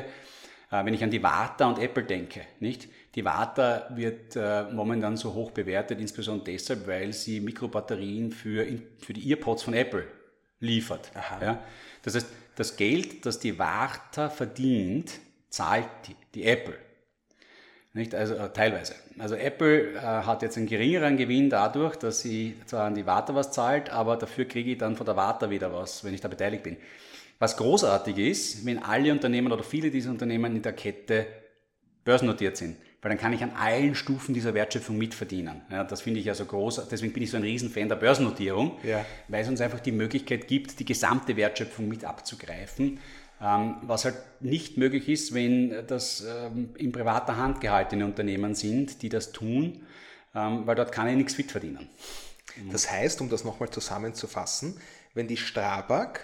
äh, 0.73 0.85
wenn 0.85 0.95
ich 0.95 1.05
an 1.05 1.11
die 1.11 1.23
Warta 1.23 1.69
und 1.69 1.79
Apple 1.79 2.05
denke, 2.05 2.41
nicht? 2.61 2.89
Die 3.15 3.25
Warta 3.27 3.89
wird 3.95 4.37
äh, 4.37 4.65
momentan 4.73 5.17
so 5.19 5.35
hoch 5.35 5.51
bewertet, 5.51 6.01
insbesondere 6.01 6.53
deshalb, 6.53 6.87
weil 6.87 7.13
sie 7.13 7.41
Mikrobatterien 7.41 8.31
für, 8.31 8.67
für 8.99 9.13
die 9.13 9.29
Earpods 9.31 9.65
von 9.65 9.75
Apple 9.75 10.07
liefert. 10.61 11.11
Ja? 11.41 11.63
Das 12.03 12.15
heißt, 12.15 12.27
das 12.57 12.77
Geld, 12.77 13.27
das 13.27 13.39
die 13.39 13.59
Warta 13.59 14.31
verdient, 14.31 15.13
zahlt 15.51 15.89
die, 16.07 16.17
die 16.35 16.45
Apple. 16.45 16.77
Nicht? 17.93 18.15
Also 18.15 18.35
äh, 18.35 18.51
teilweise. 18.51 18.95
Also 19.19 19.35
Apple 19.35 19.93
äh, 19.93 20.01
hat 20.01 20.41
jetzt 20.41 20.57
einen 20.57 20.67
geringeren 20.67 21.19
Gewinn 21.19 21.51
dadurch, 21.51 21.97
dass 21.97 22.21
sie 22.21 22.57
zwar 22.65 22.87
an 22.87 22.95
die 22.95 23.05
Warta 23.05 23.35
was 23.35 23.53
zahlt, 23.53 23.91
aber 23.91 24.17
dafür 24.17 24.47
kriege 24.47 24.73
ich 24.73 24.79
dann 24.79 24.97
von 24.97 25.05
der 25.05 25.17
Warta 25.17 25.51
wieder 25.51 25.71
was, 25.71 26.03
wenn 26.03 26.15
ich 26.15 26.23
da 26.23 26.29
beteiligt 26.29 26.63
bin. 26.63 26.79
Was 27.39 27.59
großartig 27.59 28.17
ist, 28.17 28.65
wenn 28.65 28.83
alle 28.83 29.13
Unternehmen 29.13 29.53
oder 29.53 29.65
viele 29.65 29.91
dieser 29.91 30.11
Unternehmen 30.11 30.57
in 30.57 30.63
der 30.63 30.73
Kette 30.73 31.27
börsennotiert 32.05 32.57
sind 32.57 32.77
weil 33.03 33.11
dann 33.11 33.19
kann 33.19 33.33
ich 33.33 33.43
an 33.43 33.51
allen 33.51 33.97
Stufen 33.97 34.33
dieser 34.33 34.55
Wertschöpfung 34.55 34.97
mitverdienen. 34.97 35.63
Ja, 35.71 35.83
das 35.83 36.03
finde 36.03 36.21
ich 36.21 36.29
also 36.29 36.45
groß, 36.45 36.89
deswegen 36.89 37.13
bin 37.13 37.25
ich 37.25 37.31
so 37.31 37.37
ein 37.37 37.43
Riesenfan 37.43 37.89
der 37.89 37.97
Börsennotierung, 37.97 38.79
ja. 38.85 39.05
weil 39.27 39.43
es 39.43 39.49
uns 39.49 39.61
einfach 39.61 39.81
die 39.81 39.91
Möglichkeit 39.91 40.47
gibt, 40.47 40.79
die 40.79 40.85
gesamte 40.85 41.37
Wertschöpfung 41.37 41.89
mit 41.89 42.05
abzugreifen, 42.05 43.01
ähm, 43.41 43.77
was 43.83 44.05
halt 44.05 44.15
nicht 44.41 44.79
möglich 44.79 45.09
ist, 45.09 45.35
wenn 45.35 45.85
das 45.89 46.25
ähm, 46.25 46.71
in 46.79 46.93
privater 46.93 47.37
Hand 47.37 47.61
gehaltene 47.61 48.05
Unternehmen 48.05 48.55
sind, 48.55 49.03
die 49.03 49.09
das 49.09 49.33
tun, 49.33 49.83
ähm, 50.35 50.65
weil 50.65 50.77
dort 50.77 50.93
kann 50.93 51.09
ich 51.09 51.17
nichts 51.17 51.37
mitverdienen. 51.37 51.89
Das 52.71 52.91
heißt, 52.91 53.21
um 53.21 53.31
das 53.31 53.45
nochmal 53.45 53.71
zusammenzufassen, 53.71 54.77
wenn 55.15 55.27
die 55.27 55.37
Strabag 55.37 56.21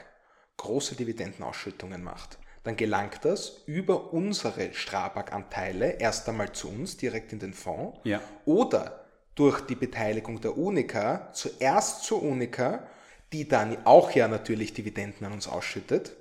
große 0.59 0.95
Dividendenausschüttungen 0.95 2.05
macht, 2.05 2.39
dann 2.69 2.77
gelangt 2.77 3.25
das 3.25 3.63
über 3.65 4.13
unsere 4.13 4.75
Strabag-Anteile 4.75 5.93
erst 5.93 6.29
einmal 6.29 6.53
zu 6.53 6.69
uns, 6.69 6.99
direkt 6.99 7.33
in 7.33 7.39
den 7.39 7.55
Fonds. 7.55 7.99
Ja. 8.05 8.21
Oder 8.45 9.05
durch 9.35 9.63
die 9.63 9.75
Beteiligung 9.75 10.43
der 10.43 10.59
Unica 10.59 11.33
zuerst 11.33 12.05
zur 12.05 12.23
Unica, 12.23 12.87
die 13.33 13.49
dann 13.49 13.79
auch 13.87 14.11
ja 14.11 14.29
natürlich 14.29 14.75
Dividenden 14.75 15.27
an 15.27 15.33
uns 15.33 15.49
ausschüttet 15.49 16.13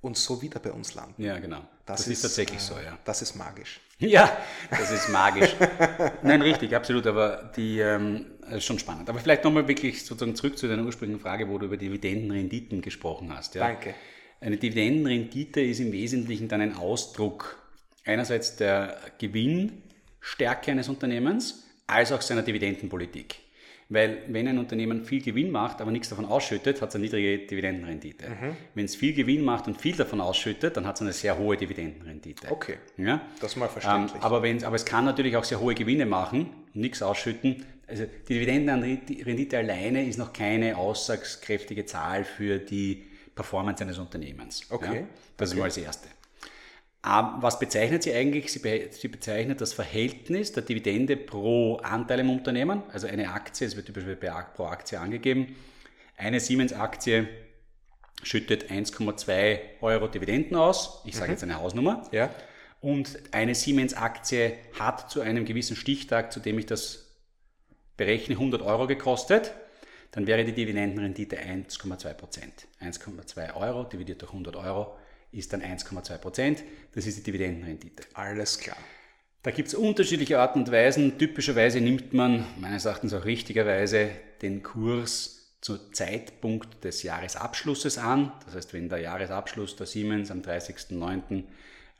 und 0.00 0.16
so 0.16 0.40
wieder 0.40 0.60
bei 0.60 0.70
uns 0.70 0.94
landen. 0.94 1.20
Ja, 1.20 1.38
genau. 1.40 1.62
Das, 1.84 2.00
das 2.00 2.06
ist, 2.06 2.12
ist, 2.12 2.22
tatsächlich 2.22 2.60
äh, 2.60 2.62
so, 2.62 2.74
ja. 2.74 2.96
Das 3.04 3.20
ist 3.20 3.34
magisch. 3.34 3.80
Ja, 3.98 4.36
das 4.70 4.92
ist 4.92 5.08
magisch. 5.08 5.56
Nein, 6.22 6.42
richtig, 6.42 6.76
absolut, 6.76 7.08
aber 7.08 7.50
die 7.56 7.80
ähm, 7.80 8.26
ist 8.52 8.64
schon 8.64 8.78
spannend. 8.78 9.10
Aber 9.10 9.18
vielleicht 9.18 9.42
nochmal 9.42 9.66
wirklich 9.66 10.04
sozusagen 10.04 10.36
zurück 10.36 10.56
zu 10.56 10.68
deiner 10.68 10.84
ursprünglichen 10.84 11.20
Frage, 11.20 11.48
wo 11.48 11.58
du 11.58 11.66
über 11.66 11.76
Dividendenrenditen 11.76 12.82
gesprochen 12.82 13.34
hast. 13.34 13.56
Ja. 13.56 13.66
Danke. 13.66 13.94
Eine 14.40 14.56
Dividendenrendite 14.56 15.60
ist 15.60 15.80
im 15.80 15.92
Wesentlichen 15.92 16.48
dann 16.48 16.60
ein 16.60 16.76
Ausdruck 16.76 17.58
einerseits 18.04 18.56
der 18.56 18.96
Gewinnstärke 19.18 20.70
eines 20.70 20.88
Unternehmens 20.88 21.66
als 21.86 22.12
auch 22.12 22.20
seiner 22.20 22.42
Dividendenpolitik. 22.42 23.36
Weil 23.90 24.18
wenn 24.28 24.46
ein 24.46 24.58
Unternehmen 24.58 25.04
viel 25.06 25.22
Gewinn 25.22 25.50
macht, 25.50 25.80
aber 25.80 25.90
nichts 25.90 26.10
davon 26.10 26.26
ausschüttet, 26.26 26.82
hat 26.82 26.90
es 26.90 26.94
eine 26.94 27.04
niedrige 27.04 27.46
Dividendenrendite. 27.46 28.28
Mhm. 28.28 28.56
Wenn 28.74 28.84
es 28.84 28.94
viel 28.94 29.14
Gewinn 29.14 29.42
macht 29.42 29.66
und 29.66 29.80
viel 29.80 29.96
davon 29.96 30.20
ausschüttet, 30.20 30.76
dann 30.76 30.86
hat 30.86 30.96
es 30.96 31.02
eine 31.02 31.14
sehr 31.14 31.38
hohe 31.38 31.56
Dividendenrendite. 31.56 32.50
Okay, 32.50 32.76
ja? 32.98 33.22
das 33.40 33.56
mal 33.56 33.68
verständlich. 33.68 34.14
Ähm, 34.14 34.22
aber, 34.22 34.36
aber 34.36 34.76
es 34.76 34.84
kann 34.84 35.06
natürlich 35.06 35.36
auch 35.36 35.44
sehr 35.44 35.60
hohe 35.60 35.74
Gewinne 35.74 36.04
machen 36.04 36.50
nichts 36.74 37.02
ausschütten. 37.02 37.64
Also 37.86 38.04
die 38.28 38.34
Dividendenrendite 38.34 39.58
alleine 39.58 40.06
ist 40.06 40.18
noch 40.18 40.32
keine 40.32 40.76
aussagskräftige 40.76 41.86
Zahl 41.86 42.24
für 42.24 42.58
die 42.58 43.04
Performance 43.38 43.84
eines 43.84 43.98
Unternehmens. 43.98 44.66
Okay. 44.68 45.00
Ja? 45.00 45.06
Das 45.36 45.50
okay. 45.50 45.56
ist 45.56 45.60
mal 45.60 45.68
das 45.68 45.76
Erste. 45.76 46.08
Was 47.02 47.60
bezeichnet 47.60 48.02
sie 48.02 48.12
eigentlich? 48.12 48.52
Sie, 48.52 49.08
bezeichnet 49.08 49.60
das 49.60 49.72
Verhältnis 49.72 50.52
der 50.52 50.64
Dividende 50.64 51.16
pro 51.16 51.76
Anteil 51.76 52.18
im 52.18 52.30
Unternehmen, 52.30 52.82
also 52.92 53.06
eine 53.06 53.30
Aktie, 53.30 53.68
es 53.68 53.76
wird 53.76 53.86
typischerweise 53.86 54.46
pro 54.56 54.64
Aktie 54.64 54.98
angegeben. 54.98 55.54
Eine 56.16 56.40
Siemens-Aktie 56.40 57.28
schüttet 58.24 58.72
1,2 58.72 59.60
Euro 59.80 60.08
Dividenden 60.08 60.56
aus. 60.56 61.02
Ich 61.04 61.14
sage 61.14 61.28
mhm. 61.28 61.32
jetzt 61.34 61.44
eine 61.44 61.60
Hausnummer. 61.60 62.02
Ja. 62.10 62.30
Und 62.80 63.20
eine 63.30 63.54
Siemens-Aktie 63.54 64.58
hat 64.76 65.08
zu 65.08 65.20
einem 65.20 65.44
gewissen 65.44 65.76
Stichtag, 65.76 66.32
zu 66.32 66.40
dem 66.40 66.58
ich 66.58 66.66
das 66.66 67.14
berechne, 67.96 68.34
100 68.34 68.60
Euro 68.62 68.88
gekostet 68.88 69.52
dann 70.10 70.26
wäre 70.26 70.44
die 70.44 70.52
Dividendenrendite 70.52 71.36
1,2 71.36 72.14
Prozent. 72.14 72.66
1,2 72.80 73.54
Euro 73.54 73.84
dividiert 73.84 74.22
durch 74.22 74.32
100 74.32 74.56
Euro 74.56 74.96
ist 75.32 75.52
dann 75.52 75.62
1,2 75.62 76.18
Prozent. 76.18 76.64
Das 76.94 77.06
ist 77.06 77.18
die 77.18 77.22
Dividendenrendite. 77.22 78.04
Alles 78.14 78.58
klar. 78.58 78.78
Da 79.42 79.50
gibt 79.50 79.68
es 79.68 79.74
unterschiedliche 79.74 80.40
Arten 80.40 80.60
und 80.60 80.72
Weisen. 80.72 81.18
Typischerweise 81.18 81.80
nimmt 81.80 82.12
man, 82.12 82.44
meines 82.58 82.86
Erachtens 82.86 83.14
auch 83.14 83.24
richtigerweise, 83.24 84.10
den 84.42 84.62
Kurs 84.62 85.56
zu 85.60 85.90
Zeitpunkt 85.90 86.84
des 86.84 87.02
Jahresabschlusses 87.02 87.98
an. 87.98 88.32
Das 88.44 88.54
heißt, 88.54 88.72
wenn 88.72 88.88
der 88.88 88.98
Jahresabschluss 88.98 89.76
der 89.76 89.86
Siemens 89.86 90.30
am 90.30 90.40
30.09. 90.40 91.44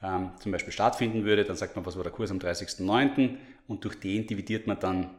Ähm, 0.00 0.30
zum 0.40 0.52
Beispiel 0.52 0.72
stattfinden 0.72 1.24
würde, 1.24 1.44
dann 1.44 1.56
sagt 1.56 1.74
man, 1.74 1.84
was 1.84 1.96
war 1.96 2.04
der 2.04 2.12
Kurs 2.12 2.30
am 2.30 2.38
30.09. 2.38 3.36
und 3.66 3.84
durch 3.84 3.98
den 3.98 4.26
dividiert 4.26 4.66
man 4.66 4.78
dann, 4.78 5.10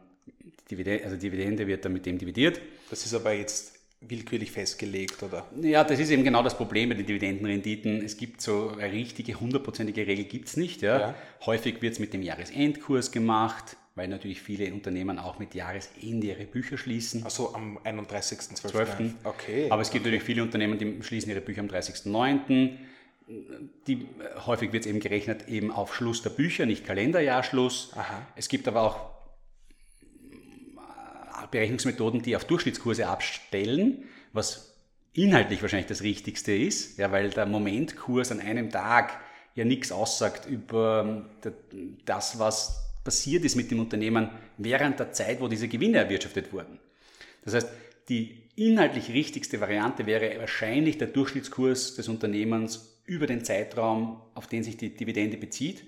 Dividende, 0.70 1.04
also 1.04 1.16
Dividende 1.16 1.66
wird 1.66 1.84
dann 1.84 1.92
mit 1.92 2.06
dem 2.06 2.18
dividiert. 2.18 2.60
Das 2.90 3.04
ist 3.04 3.14
aber 3.14 3.32
jetzt 3.32 3.74
willkürlich 4.00 4.50
festgelegt, 4.50 5.22
oder? 5.22 5.46
Ja, 5.60 5.84
das 5.84 5.98
ist 5.98 6.10
eben 6.10 6.24
genau 6.24 6.42
das 6.42 6.56
Problem 6.56 6.88
bei 6.88 6.94
den 6.94 7.04
Dividendenrenditen. 7.04 8.02
Es 8.02 8.16
gibt 8.16 8.40
so 8.40 8.70
eine 8.78 8.90
richtige, 8.90 9.38
hundertprozentige 9.38 10.06
Regel 10.06 10.24
gibt 10.24 10.48
es 10.48 10.56
nicht. 10.56 10.80
Ja? 10.80 11.00
ja. 11.00 11.14
Häufig 11.44 11.82
wird 11.82 11.94
es 11.94 11.98
mit 11.98 12.14
dem 12.14 12.22
Jahresendkurs 12.22 13.12
gemacht 13.12 13.76
weil 14.00 14.08
natürlich 14.08 14.40
viele 14.40 14.72
Unternehmen 14.72 15.18
auch 15.18 15.38
mit 15.38 15.54
Jahresende 15.54 16.28
ihre 16.28 16.44
Bücher 16.44 16.78
schließen. 16.78 17.24
Also 17.24 17.54
am 17.54 17.76
31.12. 17.78 19.12
Okay. 19.24 19.66
Aber 19.68 19.82
es 19.82 19.90
gibt 19.90 20.02
okay. 20.02 20.10
natürlich 20.10 20.22
viele 20.22 20.42
Unternehmen, 20.42 20.78
die 20.78 21.02
schließen 21.02 21.30
ihre 21.30 21.42
Bücher 21.42 21.60
am 21.60 21.66
30.09. 21.66 22.78
Die, 23.86 24.06
häufig 24.46 24.72
wird 24.72 24.84
es 24.84 24.90
eben 24.90 25.00
gerechnet 25.00 25.48
eben 25.48 25.70
auf 25.70 25.94
Schluss 25.94 26.22
der 26.22 26.30
Bücher, 26.30 26.64
nicht 26.66 26.86
Kalenderjahrschluss. 26.86 27.92
Aha. 27.94 28.26
Es 28.36 28.48
gibt 28.48 28.66
aber 28.68 28.80
auch 28.80 28.96
äh, 28.96 29.19
Berechnungsmethoden, 31.50 32.22
die 32.22 32.36
auf 32.36 32.44
Durchschnittskurse 32.44 33.06
abstellen, 33.06 34.04
was 34.32 34.74
inhaltlich 35.12 35.62
wahrscheinlich 35.62 35.88
das 35.88 36.02
Richtigste 36.02 36.52
ist, 36.52 36.98
ja, 36.98 37.10
weil 37.10 37.30
der 37.30 37.46
Momentkurs 37.46 38.30
an 38.30 38.40
einem 38.40 38.70
Tag 38.70 39.20
ja 39.54 39.64
nichts 39.64 39.92
aussagt 39.92 40.46
über 40.46 41.26
das, 42.04 42.38
was 42.38 42.90
passiert 43.02 43.44
ist 43.44 43.56
mit 43.56 43.70
dem 43.70 43.80
Unternehmen 43.80 44.30
während 44.58 45.00
der 45.00 45.12
Zeit, 45.12 45.40
wo 45.40 45.48
diese 45.48 45.68
Gewinne 45.68 45.98
erwirtschaftet 45.98 46.52
wurden. 46.52 46.78
Das 47.44 47.54
heißt, 47.54 47.68
die 48.08 48.42
inhaltlich 48.56 49.10
richtigste 49.10 49.60
Variante 49.60 50.06
wäre 50.06 50.38
wahrscheinlich 50.38 50.98
der 50.98 51.08
Durchschnittskurs 51.08 51.94
des 51.94 52.08
Unternehmens 52.08 53.00
über 53.06 53.26
den 53.26 53.44
Zeitraum, 53.44 54.20
auf 54.34 54.46
den 54.46 54.62
sich 54.62 54.76
die 54.76 54.94
Dividende 54.94 55.36
bezieht. 55.36 55.84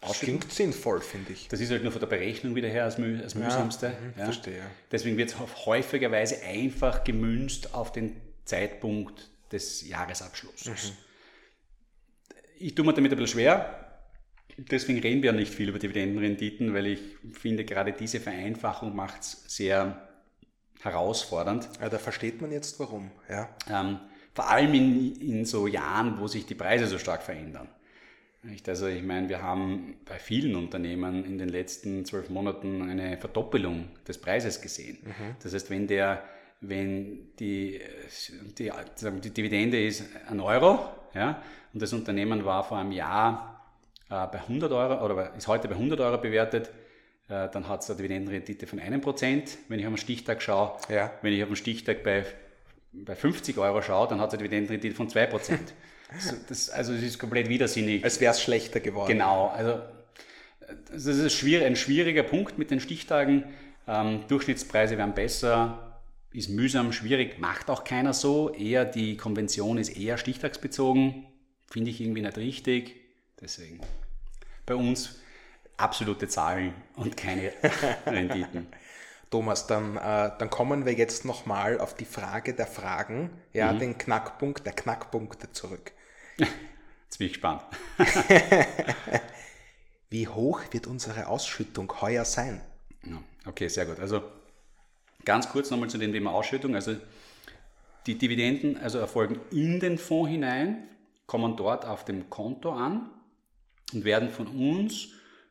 Das 0.00 0.20
klingt 0.20 0.52
sinnvoll, 0.52 1.00
finde 1.00 1.32
ich. 1.32 1.48
Das 1.48 1.60
ist 1.60 1.70
halt 1.70 1.82
nur 1.82 1.90
von 1.90 2.00
der 2.00 2.06
Berechnung 2.06 2.54
wieder 2.54 2.68
her 2.68 2.84
als, 2.84 2.98
müh 2.98 3.20
als 3.22 3.34
mühsamste. 3.34 3.86
Ja, 3.86 3.92
ja. 4.18 4.24
Verstehe. 4.24 4.62
Deswegen 4.92 5.16
wird 5.16 5.30
es 5.30 5.66
häufigerweise 5.66 6.42
einfach 6.42 7.02
gemünzt 7.02 7.74
auf 7.74 7.92
den 7.92 8.20
Zeitpunkt 8.44 9.30
des 9.50 9.88
Jahresabschlusses. 9.88 10.90
Mhm. 10.90 10.96
Ich 12.58 12.74
tue 12.74 12.84
mir 12.84 12.94
damit 12.94 13.12
ein 13.12 13.18
bisschen 13.18 13.40
schwer, 13.40 13.86
Deswegen 14.58 15.00
reden 15.00 15.22
wir 15.22 15.32
nicht 15.32 15.52
viel 15.52 15.68
über 15.68 15.78
Dividendenrenditen, 15.78 16.72
weil 16.72 16.86
ich 16.86 17.00
finde, 17.32 17.64
gerade 17.64 17.92
diese 17.92 18.20
Vereinfachung 18.20 18.96
macht 18.96 19.20
es 19.20 19.44
sehr 19.48 20.08
herausfordernd. 20.80 21.68
Ja, 21.80 21.90
da 21.90 21.98
versteht 21.98 22.40
man 22.40 22.52
jetzt 22.52 22.80
warum. 22.80 23.10
Ja. 23.28 23.50
Ähm, 23.68 24.00
vor 24.32 24.48
allem 24.48 24.72
in, 24.72 25.16
in 25.20 25.44
so 25.44 25.66
Jahren, 25.66 26.18
wo 26.20 26.26
sich 26.26 26.46
die 26.46 26.54
Preise 26.54 26.86
so 26.86 26.98
stark 26.98 27.22
verändern. 27.22 27.68
Also 28.66 28.86
ich 28.86 29.02
meine, 29.02 29.28
wir 29.28 29.42
haben 29.42 29.96
bei 30.04 30.18
vielen 30.18 30.54
Unternehmen 30.56 31.24
in 31.24 31.38
den 31.38 31.48
letzten 31.48 32.04
zwölf 32.04 32.30
Monaten 32.30 32.82
eine 32.82 33.16
Verdoppelung 33.16 33.88
des 34.06 34.18
Preises 34.18 34.60
gesehen. 34.60 34.98
Mhm. 35.02 35.36
Das 35.42 35.54
heißt, 35.54 35.70
wenn 35.70 35.86
der, 35.86 36.22
wenn 36.60 37.34
die, 37.38 37.80
die, 38.58 38.70
die 39.22 39.30
Dividende 39.30 39.84
ist 39.84 40.04
ein 40.28 40.40
Euro, 40.40 40.88
ja, 41.14 41.42
und 41.72 41.82
das 41.82 41.92
Unternehmen 41.92 42.44
war 42.44 42.64
vor 42.64 42.78
einem 42.78 42.92
Jahr 42.92 43.64
äh, 44.08 44.26
bei 44.26 44.38
100 44.38 44.72
Euro 44.72 45.04
oder 45.04 45.34
ist 45.34 45.48
heute 45.48 45.68
bei 45.68 45.74
100 45.74 46.00
Euro 46.00 46.18
bewertet, 46.18 46.70
äh, 47.28 47.48
dann 47.48 47.68
hat 47.68 47.82
es 47.82 47.90
eine 47.90 47.96
Dividendenrendite 47.96 48.66
von 48.66 48.78
einem 48.78 49.00
Prozent. 49.00 49.58
Wenn 49.68 49.80
ich 49.80 49.86
auf 49.86 49.92
den 49.92 49.98
Stichtag 49.98 50.42
schaue, 50.42 50.76
ja. 50.88 51.12
wenn 51.22 51.32
ich 51.32 51.42
auf 51.42 51.48
den 51.48 51.56
Stichtag 51.56 52.02
bei, 52.02 52.24
bei 52.92 53.14
50 53.14 53.58
Euro 53.58 53.82
schaue, 53.82 54.08
dann 54.08 54.20
hat 54.20 54.28
es 54.28 54.34
eine 54.34 54.44
Dividendenrendite 54.44 54.94
von 54.94 55.08
2 55.08 55.26
Prozent. 55.26 55.74
das, 56.48 56.70
also 56.70 56.92
es 56.92 57.02
ist 57.02 57.18
komplett 57.18 57.48
widersinnig. 57.48 58.04
Als 58.04 58.20
wäre 58.20 58.32
es 58.32 58.42
schlechter 58.42 58.80
geworden. 58.80 59.08
Genau, 59.08 59.48
also 59.48 59.80
das 60.90 61.06
ist 61.06 61.34
schwierig, 61.34 61.66
ein 61.66 61.76
schwieriger 61.76 62.22
Punkt 62.22 62.58
mit 62.58 62.70
den 62.70 62.80
Stichtagen. 62.80 63.44
Ähm, 63.86 64.24
Durchschnittspreise 64.28 64.98
werden 64.98 65.14
besser, 65.14 66.00
ist 66.32 66.48
mühsam, 66.50 66.92
schwierig, 66.92 67.38
macht 67.38 67.70
auch 67.70 67.84
keiner 67.84 68.12
so. 68.12 68.52
Eher 68.52 68.84
die 68.84 69.16
Konvention 69.16 69.78
ist 69.78 69.96
eher 69.96 70.18
stichtagsbezogen, 70.18 71.26
finde 71.70 71.90
ich 71.90 72.00
irgendwie 72.00 72.22
nicht 72.22 72.36
richtig. 72.36 72.96
Deswegen 73.40 73.80
bei 74.64 74.74
uns 74.74 75.20
absolute 75.76 76.28
Zahlen 76.28 76.74
und 76.96 77.16
keine 77.16 77.52
Renditen. 78.06 78.66
Thomas, 79.30 79.66
dann, 79.66 79.96
äh, 79.96 80.30
dann 80.38 80.50
kommen 80.50 80.86
wir 80.86 80.92
jetzt 80.92 81.24
nochmal 81.24 81.80
auf 81.80 81.94
die 81.94 82.04
Frage 82.04 82.54
der 82.54 82.66
Fragen, 82.66 83.30
ja, 83.52 83.72
mhm. 83.72 83.78
den 83.78 83.98
Knackpunkt, 83.98 84.64
der 84.64 84.72
Knackpunkte 84.72 85.52
zurück. 85.52 85.92
Jetzt 86.38 87.18
bin 87.18 87.28
ich 87.28 87.34
gespannt. 87.34 87.62
Wie 90.10 90.26
hoch 90.26 90.60
wird 90.72 90.88
unsere 90.88 91.28
Ausschüttung 91.28 91.92
heuer 92.00 92.24
sein? 92.24 92.60
Okay, 93.46 93.68
sehr 93.68 93.86
gut. 93.86 94.00
Also 94.00 94.22
ganz 95.24 95.48
kurz 95.48 95.70
nochmal 95.70 95.88
zu 95.88 95.98
dem 95.98 96.12
Thema 96.12 96.32
Ausschüttung. 96.32 96.74
Also 96.74 96.96
die 98.06 98.18
Dividenden 98.18 98.76
also 98.76 98.98
erfolgen 98.98 99.40
in 99.50 99.78
den 99.80 99.98
Fonds 99.98 100.30
hinein, 100.30 100.88
kommen 101.26 101.56
dort 101.56 101.84
auf 101.84 102.04
dem 102.04 102.28
Konto 102.28 102.72
an 102.72 103.10
und 103.92 104.04
werden 104.04 104.30
von 104.30 104.46
uns 104.48 105.08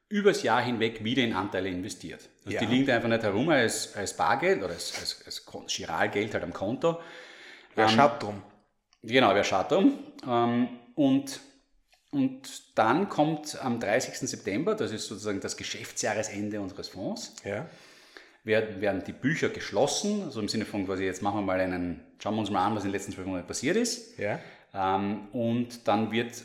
übers 0.10 0.44
Jahr 0.44 0.62
hinweg 0.62 1.04
wieder 1.04 1.24
in 1.24 1.34
Anteile 1.34 1.70
investiert. 1.70 2.22
Also 2.46 2.52
ja. 2.52 2.60
Die 2.60 2.68
liegen 2.68 2.90
einfach 2.92 3.10
nicht 3.10 3.24
herum 3.24 3.50
als, 3.50 3.96
als 3.96 4.16
Bargeld 4.16 4.64
oder 4.64 4.74
als, 4.74 4.94
als, 5.00 5.24
als 5.26 5.46
Giralgeld 5.76 6.34
halt 6.34 6.44
am 6.44 6.54
Konto. 6.54 7.00
Wer 7.76 7.86
ähm, 7.86 7.92
schaut 7.92 8.22
drum? 8.22 8.42
Genau, 9.02 9.34
wer 9.34 9.44
schaut 9.44 9.72
drum. 9.72 10.00
Ähm, 10.28 10.70
und, 10.96 11.40
und 12.12 12.78
dann 12.78 13.10
kommt 13.10 13.60
am 13.62 13.80
30. 13.80 14.30
September, 14.30 14.76
das 14.76 14.92
ist 14.92 15.08
sozusagen 15.08 15.40
das 15.40 15.58
Geschäftsjahresende 15.58 16.62
unseres 16.62 16.88
Fonds, 16.88 17.36
ja. 17.44 17.68
werden, 18.44 18.82
werden 18.82 19.04
die 19.06 19.12
Bücher 19.12 19.50
geschlossen, 19.50 20.24
also 20.24 20.40
im 20.40 20.48
Sinne 20.48 20.66
von 20.66 20.86
quasi, 20.86 21.04
jetzt 21.04 21.22
machen 21.22 21.40
wir 21.40 21.46
mal 21.46 21.60
einen, 21.60 22.02
schauen 22.20 22.36
wir 22.36 22.42
uns 22.42 22.52
mal 22.52 22.66
an, 22.66 22.76
was 22.76 22.84
in 22.84 22.90
den 22.90 22.94
letzten 22.94 23.12
zwölf 23.12 23.28
Monaten 23.28 23.48
passiert 23.48 23.76
ist. 23.76 24.18
Ja. 24.18 24.40
Ähm, 24.74 25.28
und 25.34 25.88
dann 25.88 26.12
wird 26.12 26.44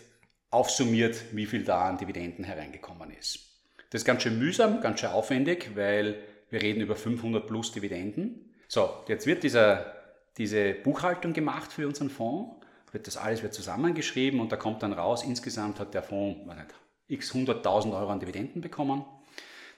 aufsummiert, 0.51 1.23
wie 1.33 1.47
viel 1.47 1.63
da 1.63 1.89
an 1.89 1.99
Dividenden 1.99 2.45
hereingekommen 2.45 3.11
ist. 3.13 3.50
Das 3.91 4.03
ist 4.03 4.05
ganz 4.05 4.23
schön 4.23 4.39
mühsam, 4.39 4.81
ganz 4.81 5.01
schön 5.01 5.11
aufwendig, 5.11 5.73
weil 5.75 6.23
wir 6.49 6.63
reden 6.63 6.81
über 6.81 6.95
500 6.95 7.47
plus 7.47 7.73
Dividenden. 7.73 8.53
So, 8.69 8.89
jetzt 9.09 9.27
wird 9.27 9.43
dieser, 9.43 9.95
diese 10.39 10.75
Buchhaltung 10.75 11.33
gemacht 11.33 11.73
für 11.73 11.89
unseren 11.89 12.09
Fonds, 12.09 12.65
wird 12.93 13.09
das 13.09 13.17
alles 13.17 13.43
wird 13.43 13.53
zusammengeschrieben 13.53 14.41
und 14.41 14.53
da 14.53 14.57
kommt 14.57 14.83
dann 14.85 14.93
raus, 14.93 15.25
insgesamt 15.25 15.81
hat 15.81 15.93
der 15.93 16.05
Fonds 16.05 16.47
nicht, 16.47 16.75
x 17.09 17.35
100.000 17.35 17.93
Euro 17.93 18.11
an 18.11 18.21
Dividenden 18.21 18.61
bekommen. 18.61 19.05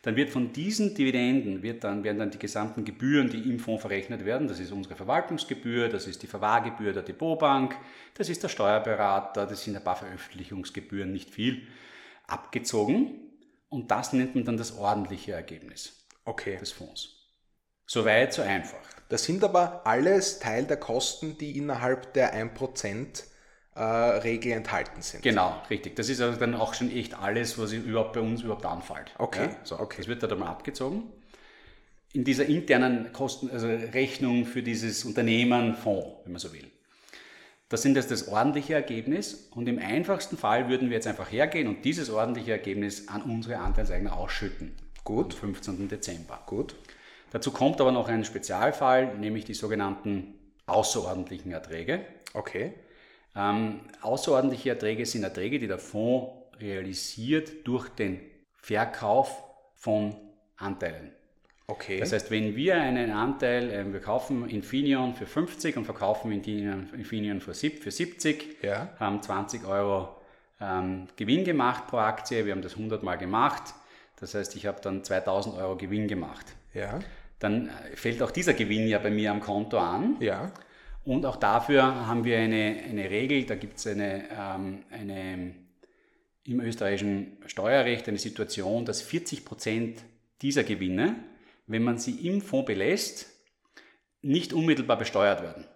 Dann 0.03 0.17
wird 0.17 0.31
von 0.31 0.53
diesen 0.53 0.95
Dividenden 0.95 1.63
wird 1.63 1.85
dann, 1.85 2.05
werden 2.05 2.19
dann 2.19 2.31
die 2.31 2.39
gesamten 2.39 2.85
Gebühren, 2.85 3.31
die 3.31 3.49
im 3.49 3.59
Fonds 3.59 3.81
verrechnet 3.81 4.25
werden, 4.27 4.47
das 4.47 4.61
ist 4.61 4.73
unsere 4.73 4.97
Verwaltungsgebühr, 4.97 5.89
das 5.89 6.07
ist 6.07 6.23
die 6.23 6.27
Verwahrgebühr 6.27 6.93
der 6.93 7.03
Depotbank, 7.03 7.77
das 8.15 8.29
ist 8.29 8.43
der 8.43 8.49
Steuerberater, 8.49 9.47
das 9.47 9.63
sind 9.65 9.77
ein 9.77 9.85
paar 9.85 9.97
Veröffentlichungsgebühren, 9.97 11.13
nicht 11.13 11.31
viel, 11.31 11.67
abgezogen. 12.27 13.32
Und 13.73 13.91
das 13.91 14.13
nennt 14.13 14.35
man 14.35 14.45
dann 14.45 14.57
das 14.59 14.77
ordentliche 14.77 15.33
Ergebnis 15.33 16.05
okay. 16.25 16.59
des 16.59 16.73
Fonds. 16.73 17.09
Soweit, 17.87 18.33
so 18.33 18.43
einfach. 18.43 18.79
Das 19.09 19.25
sind 19.25 19.43
aber 19.45 19.87
alles 19.87 20.39
Teil 20.39 20.65
der 20.65 20.77
Kosten, 20.77 21.37
die 21.39 21.57
innerhalb 21.57 22.13
der 22.13 22.35
1% 22.35 23.25
äh, 23.75 23.81
Regel 23.83 24.53
enthalten 24.53 25.03
sind. 25.03 25.23
Genau, 25.23 25.61
richtig. 25.71 25.97
Das 25.97 26.09
ist 26.09 26.21
also 26.21 26.39
dann 26.39 26.55
auch 26.55 26.75
schon 26.75 26.91
echt 26.91 27.19
alles, 27.19 27.59
was 27.59 27.73
überhaupt 27.73 28.13
bei 28.15 28.21
uns 28.21 28.43
überhaupt 28.43 28.67
anfällt. 28.67 29.13
Okay. 29.19 29.47
Ja, 29.47 29.57
so, 29.65 29.79
okay. 29.79 29.99
Das 29.99 30.09
wird 30.09 30.23
da 30.23 30.35
mal 30.35 30.49
abgezogen. 30.49 31.05
In 32.13 32.25
dieser 32.25 32.45
internen 32.45 33.13
Kosten, 33.13 33.51
also 33.51 33.69
Rechnung 33.69 34.45
für 34.45 34.63
dieses 34.63 35.05
Unternehmen, 35.07 35.75
Fonds, 35.75 36.25
wenn 36.25 36.33
man 36.33 36.41
so 36.41 36.53
will. 36.53 36.71
Das 37.73 37.81
sind 37.81 37.97
jetzt 37.97 38.11
das 38.11 38.29
ordentliche 38.29 38.75
Ergebnis 38.75 39.49
und 39.55 39.67
im 39.67 39.79
einfachsten 39.79 40.37
Fall 40.37 40.69
würden 40.69 40.91
wir 40.91 40.97
jetzt 40.97 41.07
einfach 41.07 41.33
hergehen 41.33 41.69
und 41.69 41.87
dieses 41.87 42.11
ordentliche 42.11 42.53
Ergebnis 42.53 43.09
an 43.09 43.23
unsere 43.23 43.61
Anteilseigner 43.61 44.15
ausschütten. 44.15 44.75
Gut. 45.05 45.33
Am 45.37 45.55
15. 45.55 45.89
Dezember. 45.89 46.39
Gut. 46.45 46.75
Dazu 47.31 47.51
kommt 47.51 47.81
aber 47.81 47.91
noch 47.91 48.09
ein 48.09 48.27
Spezialfall, 48.27 49.17
nämlich 49.17 49.47
die 49.47 49.55
sogenannten 49.55 50.35
außerordentlichen 50.67 51.51
Erträge. 51.51 52.05
Okay. 52.35 52.75
Ähm, 53.35 53.81
außerordentliche 54.03 54.69
Erträge 54.69 55.07
sind 55.07 55.25
Erträge, 55.25 55.59
die 55.59 55.67
der 55.67 55.79
Fonds 55.79 56.31
realisiert 56.61 57.67
durch 57.67 57.89
den 57.89 58.21
Verkauf 58.55 59.43
von 59.77 60.15
Anteilen. 60.59 61.11
Okay. 61.73 61.99
Das 61.99 62.13
heißt, 62.13 62.31
wenn 62.31 62.55
wir 62.55 62.77
einen 62.77 63.11
Anteil, 63.13 63.71
äh, 63.71 63.93
wir 63.93 64.01
kaufen 64.01 64.49
Infineon 64.49 65.15
für 65.15 65.27
50 65.27 65.77
und 65.77 65.85
verkaufen 65.85 66.31
Infineon 66.31 67.41
für 67.41 67.55
70, 67.55 68.63
ja. 68.63 68.91
haben 69.01 69.23
20 69.23 69.67
Euro 69.67 70.17
ähm, 70.61 71.09
Gewinn 71.17 71.45
gemacht 71.45 71.87
pro 71.87 71.97
Aktie, 71.99 72.45
wir 72.45 72.53
haben 72.53 72.63
das 72.63 72.75
100 72.75 73.03
Mal 73.03 73.17
gemacht, 73.17 73.63
das 74.21 74.35
heißt, 74.35 74.55
ich 74.57 74.67
habe 74.67 74.81
dann 74.83 75.03
2000 75.03 75.57
Euro 75.57 75.77
Gewinn 75.77 76.09
gemacht. 76.09 76.47
Ja. 76.75 77.01
dann 77.39 77.69
fällt 77.97 78.23
auch 78.23 78.31
dieser 78.31 78.55
Gewinn 78.55 78.87
ja 78.89 78.99
bei 78.99 79.11
mir 79.11 79.31
am 79.31 79.41
Konto 79.41 79.79
an. 79.79 80.17
Ja. 80.21 80.53
Und 81.05 81.27
auch 81.27 81.37
dafür 81.37 81.83
haben 82.07 82.25
wir 82.25 82.39
eine, 82.39 82.77
eine 82.89 83.11
Regel, 83.11 83.45
da 83.45 83.57
gibt 83.57 83.79
es 83.79 83.87
eine, 83.87 84.25
ähm, 84.31 84.85
eine 84.91 85.55
im 86.45 86.61
österreichischen 86.61 87.39
Steuerrecht 87.47 88.09
eine 88.09 88.19
Situation, 88.19 88.85
dass 88.85 89.03
40 89.03 89.45
Prozent 89.45 90.03
dieser 90.41 90.65
Gewinne, 90.65 91.17
wenn 91.67 91.83
man 91.83 91.99
sie 91.99 92.27
im 92.27 92.41
Fonds 92.41 92.67
belässt, 92.67 93.27
nicht 94.21 94.53
unmittelbar 94.53 94.99
besteuert 94.99 95.43
werden. 95.43 95.67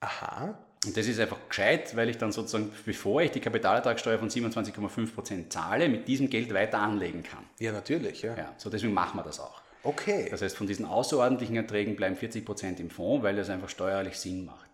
Aha. 0.00 0.58
Und 0.86 0.96
das 0.96 1.06
ist 1.06 1.20
einfach 1.20 1.38
gescheit, 1.48 1.94
weil 1.94 2.08
ich 2.08 2.16
dann 2.16 2.32
sozusagen, 2.32 2.72
bevor 2.86 3.20
ich 3.20 3.30
die 3.30 3.40
Kapitalertragssteuer 3.40 4.18
von 4.18 4.30
27,5 4.30 5.14
Prozent 5.14 5.52
zahle, 5.52 5.88
mit 5.90 6.08
diesem 6.08 6.30
Geld 6.30 6.54
weiter 6.54 6.78
anlegen 6.78 7.22
kann. 7.22 7.44
Ja, 7.58 7.72
natürlich, 7.72 8.22
ja. 8.22 8.34
Ja, 8.34 8.54
so 8.56 8.70
deswegen 8.70 8.94
machen 8.94 9.18
wir 9.18 9.22
das 9.22 9.40
auch. 9.40 9.60
Okay. 9.82 10.28
Das 10.30 10.40
heißt, 10.40 10.56
von 10.56 10.66
diesen 10.66 10.86
außerordentlichen 10.86 11.56
Erträgen 11.56 11.96
bleiben 11.96 12.16
40 12.16 12.46
Prozent 12.46 12.80
im 12.80 12.88
Fonds, 12.88 13.22
weil 13.22 13.36
das 13.36 13.50
einfach 13.50 13.68
steuerlich 13.68 14.16
Sinn 14.16 14.46
macht. 14.46 14.70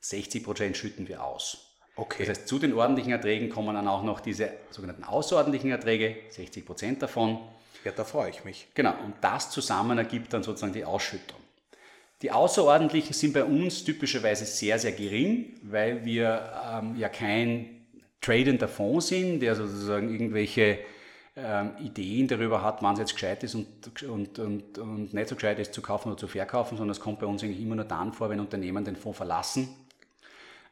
60 0.00 0.42
Prozent 0.44 0.76
schütten 0.76 1.06
wir 1.06 1.22
aus. 1.22 1.76
Okay. 1.96 2.24
Das 2.26 2.30
heißt, 2.30 2.48
zu 2.48 2.58
den 2.58 2.74
ordentlichen 2.74 3.12
Erträgen 3.12 3.48
kommen 3.48 3.74
dann 3.74 3.86
auch 3.86 4.02
noch 4.02 4.20
diese 4.20 4.50
sogenannten 4.70 5.04
außerordentlichen 5.04 5.70
Erträge, 5.70 6.16
60 6.30 6.66
Prozent 6.66 7.02
davon. 7.02 7.38
Ja, 7.84 7.92
da 7.92 8.04
freue 8.04 8.30
ich 8.30 8.44
mich. 8.44 8.68
Genau, 8.74 8.94
und 9.04 9.14
das 9.20 9.50
zusammen 9.50 9.98
ergibt 9.98 10.32
dann 10.32 10.42
sozusagen 10.42 10.72
die 10.72 10.84
Ausschüttung. 10.84 11.38
Die 12.22 12.30
außerordentlichen 12.32 13.12
sind 13.12 13.34
bei 13.34 13.44
uns 13.44 13.84
typischerweise 13.84 14.46
sehr, 14.46 14.78
sehr 14.78 14.92
gering, 14.92 15.58
weil 15.62 16.04
wir 16.04 16.52
ähm, 16.72 16.96
ja 16.96 17.10
kein 17.10 17.86
tradender 18.20 18.68
Fonds 18.68 19.08
sind, 19.08 19.40
der 19.40 19.54
sozusagen 19.54 20.10
irgendwelche 20.10 20.78
ähm, 21.36 21.72
Ideen 21.80 22.26
darüber 22.26 22.62
hat, 22.62 22.82
wann 22.82 22.94
es 22.94 23.00
jetzt 23.00 23.14
gescheit 23.14 23.42
ist 23.42 23.54
und, 23.54 24.02
und, 24.04 24.38
und, 24.38 24.78
und 24.78 25.12
nicht 25.12 25.28
so 25.28 25.34
gescheit 25.34 25.58
ist 25.58 25.74
zu 25.74 25.82
kaufen 25.82 26.08
oder 26.08 26.16
zu 26.16 26.28
verkaufen, 26.28 26.78
sondern 26.78 26.92
es 26.92 27.00
kommt 27.00 27.18
bei 27.18 27.26
uns 27.26 27.42
eigentlich 27.42 27.60
immer 27.60 27.74
nur 27.74 27.84
dann 27.84 28.12
vor, 28.12 28.30
wenn 28.30 28.40
Unternehmen 28.40 28.84
den 28.84 28.96
Fonds 28.96 29.18
verlassen. 29.18 29.68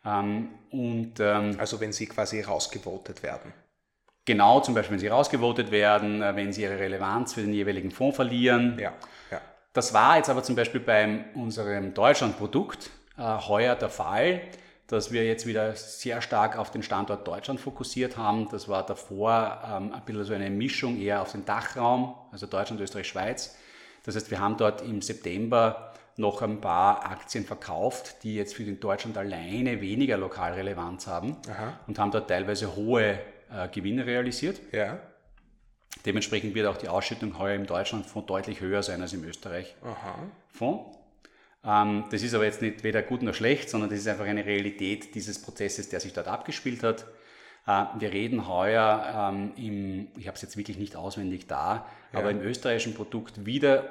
Ähm, 0.06 0.48
und, 0.70 1.20
ähm, 1.20 1.56
Also 1.58 1.80
wenn 1.80 1.92
sie 1.92 2.06
quasi 2.06 2.40
rausgevotet 2.40 3.22
werden. 3.22 3.52
Genau, 4.24 4.60
zum 4.60 4.74
Beispiel, 4.74 4.92
wenn 4.92 5.00
sie 5.00 5.08
rausgevotet 5.08 5.70
werden, 5.70 6.22
äh, 6.22 6.36
wenn 6.36 6.52
sie 6.52 6.62
ihre 6.62 6.78
Relevanz 6.78 7.34
für 7.34 7.40
den 7.40 7.52
jeweiligen 7.52 7.90
Fonds 7.90 8.16
verlieren. 8.16 8.78
Ja, 8.78 8.92
ja. 9.30 9.40
Das 9.72 9.94
war 9.94 10.16
jetzt 10.16 10.28
aber 10.28 10.42
zum 10.42 10.54
Beispiel 10.54 10.80
bei 10.80 11.24
unserem 11.34 11.94
Deutschland-Produkt 11.94 12.90
äh, 13.18 13.22
heuer 13.22 13.74
der 13.74 13.88
Fall, 13.88 14.40
dass 14.86 15.10
wir 15.10 15.24
jetzt 15.24 15.46
wieder 15.46 15.74
sehr 15.74 16.20
stark 16.20 16.58
auf 16.58 16.70
den 16.70 16.82
Standort 16.82 17.26
Deutschland 17.26 17.60
fokussiert 17.60 18.16
haben. 18.16 18.48
Das 18.50 18.68
war 18.68 18.84
davor 18.84 19.60
ähm, 19.66 19.92
ein 19.92 20.02
bisschen 20.04 20.24
so 20.24 20.34
eine 20.34 20.50
Mischung 20.50 21.00
eher 21.00 21.22
auf 21.22 21.32
den 21.32 21.44
Dachraum, 21.44 22.14
also 22.30 22.46
Deutschland, 22.46 22.80
Österreich, 22.80 23.08
Schweiz. 23.08 23.56
Das 24.04 24.14
heißt, 24.14 24.30
wir 24.30 24.40
haben 24.40 24.56
dort 24.56 24.82
im 24.82 25.00
September 25.00 25.92
noch 26.16 26.42
ein 26.42 26.60
paar 26.60 27.10
Aktien 27.10 27.44
verkauft, 27.44 28.22
die 28.22 28.34
jetzt 28.34 28.54
für 28.54 28.64
den 28.64 28.78
Deutschland 28.78 29.16
alleine 29.16 29.80
weniger 29.80 30.18
Lokalrelevanz 30.18 31.06
haben 31.06 31.38
Aha. 31.48 31.72
und 31.86 31.98
haben 31.98 32.10
dort 32.10 32.28
teilweise 32.28 32.76
hohe 32.76 33.18
äh, 33.54 33.68
Gewinne 33.68 34.06
realisiert. 34.06 34.60
Ja. 34.72 34.98
Dementsprechend 36.06 36.54
wird 36.54 36.66
auch 36.66 36.76
die 36.78 36.88
Ausschüttung 36.88 37.38
heuer 37.38 37.54
im 37.54 37.66
Deutschlandfonds 37.66 38.26
deutlich 38.26 38.60
höher 38.60 38.82
sein 38.82 39.02
als 39.02 39.12
im 39.12 39.24
Österreich-Fonds. 39.24 40.98
Ähm, 41.64 42.04
das 42.10 42.22
ist 42.22 42.34
aber 42.34 42.44
jetzt 42.44 42.60
nicht 42.62 42.82
weder 42.82 43.02
gut 43.02 43.22
noch 43.22 43.34
schlecht, 43.34 43.70
sondern 43.70 43.90
das 43.90 44.00
ist 44.00 44.08
einfach 44.08 44.24
eine 44.24 44.44
Realität 44.44 45.14
dieses 45.14 45.40
Prozesses, 45.40 45.88
der 45.90 46.00
sich 46.00 46.12
dort 46.12 46.26
abgespielt 46.28 46.82
hat. 46.82 47.06
Äh, 47.66 47.84
wir 48.00 48.12
reden 48.12 48.48
heuer 48.48 49.30
ähm, 49.32 49.52
im, 49.56 50.08
ich 50.18 50.26
habe 50.26 50.34
es 50.34 50.42
jetzt 50.42 50.56
wirklich 50.56 50.78
nicht 50.78 50.96
auswendig 50.96 51.46
da, 51.46 51.86
Ja. 52.12 52.18
aber 52.18 52.30
im 52.30 52.40
österreichischen 52.40 52.94
Produkt 52.94 53.46
wieder 53.46 53.84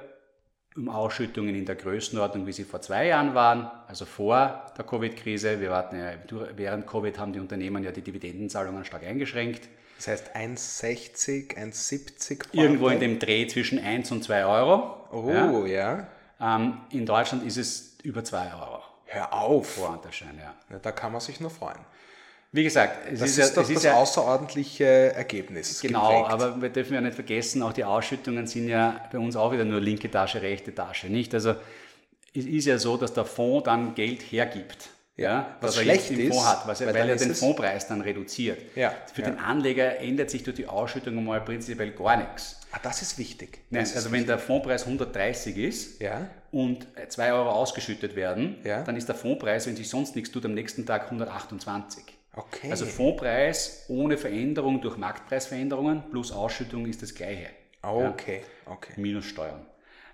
um 0.75 0.89
Ausschüttungen 0.89 1.55
in 1.55 1.65
der 1.65 1.75
Größenordnung, 1.75 2.47
wie 2.47 2.53
sie 2.53 2.63
vor 2.63 2.81
zwei 2.81 3.07
Jahren 3.07 3.35
waren, 3.35 3.69
also 3.87 4.05
vor 4.05 4.71
der 4.77 4.85
Covid-Krise. 4.85 5.59
Wir 5.59 5.69
warten 5.69 5.99
ja, 5.99 6.13
während 6.55 6.87
Covid 6.87 7.17
haben 7.19 7.33
die 7.33 7.39
Unternehmen 7.39 7.83
ja 7.83 7.91
die 7.91 8.01
Dividendenzahlungen 8.01 8.85
stark 8.85 9.03
eingeschränkt. 9.03 9.67
Das 9.97 10.07
heißt 10.07 10.35
1,60, 10.35 11.57
1,70 11.57 12.45
Irgendwo 12.53 12.89
in 12.89 12.99
dem 12.99 13.19
Dreh 13.19 13.45
zwischen 13.47 13.77
1 13.77 14.11
und 14.11 14.23
2 14.23 14.45
Euro. 14.45 14.97
Oh, 15.11 15.65
ja. 15.65 16.07
Ähm, 16.39 16.77
in 16.89 17.05
Deutschland 17.05 17.45
ist 17.45 17.57
es 17.57 17.97
über 18.01 18.23
2 18.23 18.53
Euro. 18.53 18.81
Hör 19.05 19.33
auf. 19.33 19.75
Voranterschein, 19.75 20.39
ja. 20.39 20.55
Na, 20.69 20.79
da 20.79 20.91
kann 20.91 21.11
man 21.11 21.21
sich 21.21 21.39
nur 21.39 21.51
freuen. 21.51 21.77
Wie 22.53 22.63
gesagt, 22.63 23.07
es 23.11 23.19
Das 23.21 23.29
ist, 23.29 23.37
ist, 23.37 23.49
ja, 23.49 23.55
doch 23.55 23.63
es 23.63 23.69
ist 23.69 23.85
das 23.85 23.93
außerordentliche 23.93 24.83
Ergebnis. 25.13 25.79
genau, 25.79 26.09
geprägt. 26.23 26.29
aber 26.33 26.61
wir 26.61 26.69
dürfen 26.69 26.93
ja 26.95 27.01
nicht 27.01 27.15
vergessen, 27.15 27.63
auch 27.63 27.71
die 27.73 27.85
Ausschüttungen 27.85 28.45
sind 28.45 28.67
ja 28.67 28.99
bei 29.11 29.19
uns 29.19 29.35
auch 29.37 29.53
wieder 29.53 29.63
nur 29.63 29.79
linke 29.79 30.11
Tasche, 30.11 30.41
rechte 30.41 30.75
Tasche, 30.75 31.07
nicht? 31.07 31.33
Also 31.33 31.55
es 32.33 32.45
ist 32.45 32.65
ja 32.65 32.77
so, 32.77 32.97
dass 32.97 33.13
der 33.13 33.25
Fonds 33.25 33.65
dann 33.65 33.95
Geld 33.95 34.21
hergibt. 34.21 34.89
Ja, 35.17 35.55
was 35.61 35.75
er 35.77 35.83
schlecht 35.83 36.09
jetzt 36.09 36.19
im 36.19 36.29
Fonds 36.31 36.37
ist, 36.43 36.49
hat, 36.49 36.67
was 36.67 36.81
er, 36.81 36.87
weil 36.87 36.93
weil, 36.95 37.09
er 37.09 37.15
den 37.17 37.35
Fondspreis 37.35 37.87
dann 37.87 38.01
reduziert. 38.01 38.59
Ja, 38.75 38.93
Für 39.13 39.21
ja. 39.21 39.29
den 39.29 39.39
Anleger 39.39 39.99
ändert 39.99 40.29
sich 40.31 40.41
durch 40.43 40.55
die 40.55 40.65
Ausschüttung 40.67 41.23
mal 41.23 41.41
prinzipiell 41.41 41.91
gar 41.91 42.17
nichts. 42.17 42.59
Ah, 42.71 42.79
das 42.81 43.01
ist 43.01 43.17
wichtig. 43.19 43.59
Nein, 43.69 43.81
Das 43.83 43.91
ist 43.91 43.97
also 43.97 44.11
wenn 44.13 44.25
der 44.25 44.39
Fondspreis 44.39 44.85
130 44.85 45.57
ist, 45.57 46.01
Ja. 46.01 46.27
und 46.51 46.87
2 47.09 47.33
Euro 47.33 47.51
ausgeschüttet 47.51 48.15
werden, 48.15 48.55
dann 48.63 48.95
ist 48.95 49.07
der 49.07 49.15
Fondpreis, 49.15 49.67
wenn 49.67 49.75
sich 49.75 49.89
sonst 49.89 50.15
nichts 50.15 50.31
tut, 50.31 50.45
am 50.45 50.53
nächsten 50.53 50.85
Tag 50.85 51.05
128. 51.11 52.03
Okay. 52.33 52.71
Also 52.71 52.85
Fondpreis 52.85 53.85
ohne 53.89 54.17
Veränderung 54.17 54.81
durch 54.81 54.97
Marktpreisveränderungen 54.97 56.03
plus 56.11 56.31
Ausschüttung 56.31 56.85
ist 56.85 57.01
das 57.01 57.13
gleiche. 57.13 57.49
Okay, 57.81 58.41
okay. 58.65 58.93
Minus 58.95 59.25
Steuern. 59.25 59.65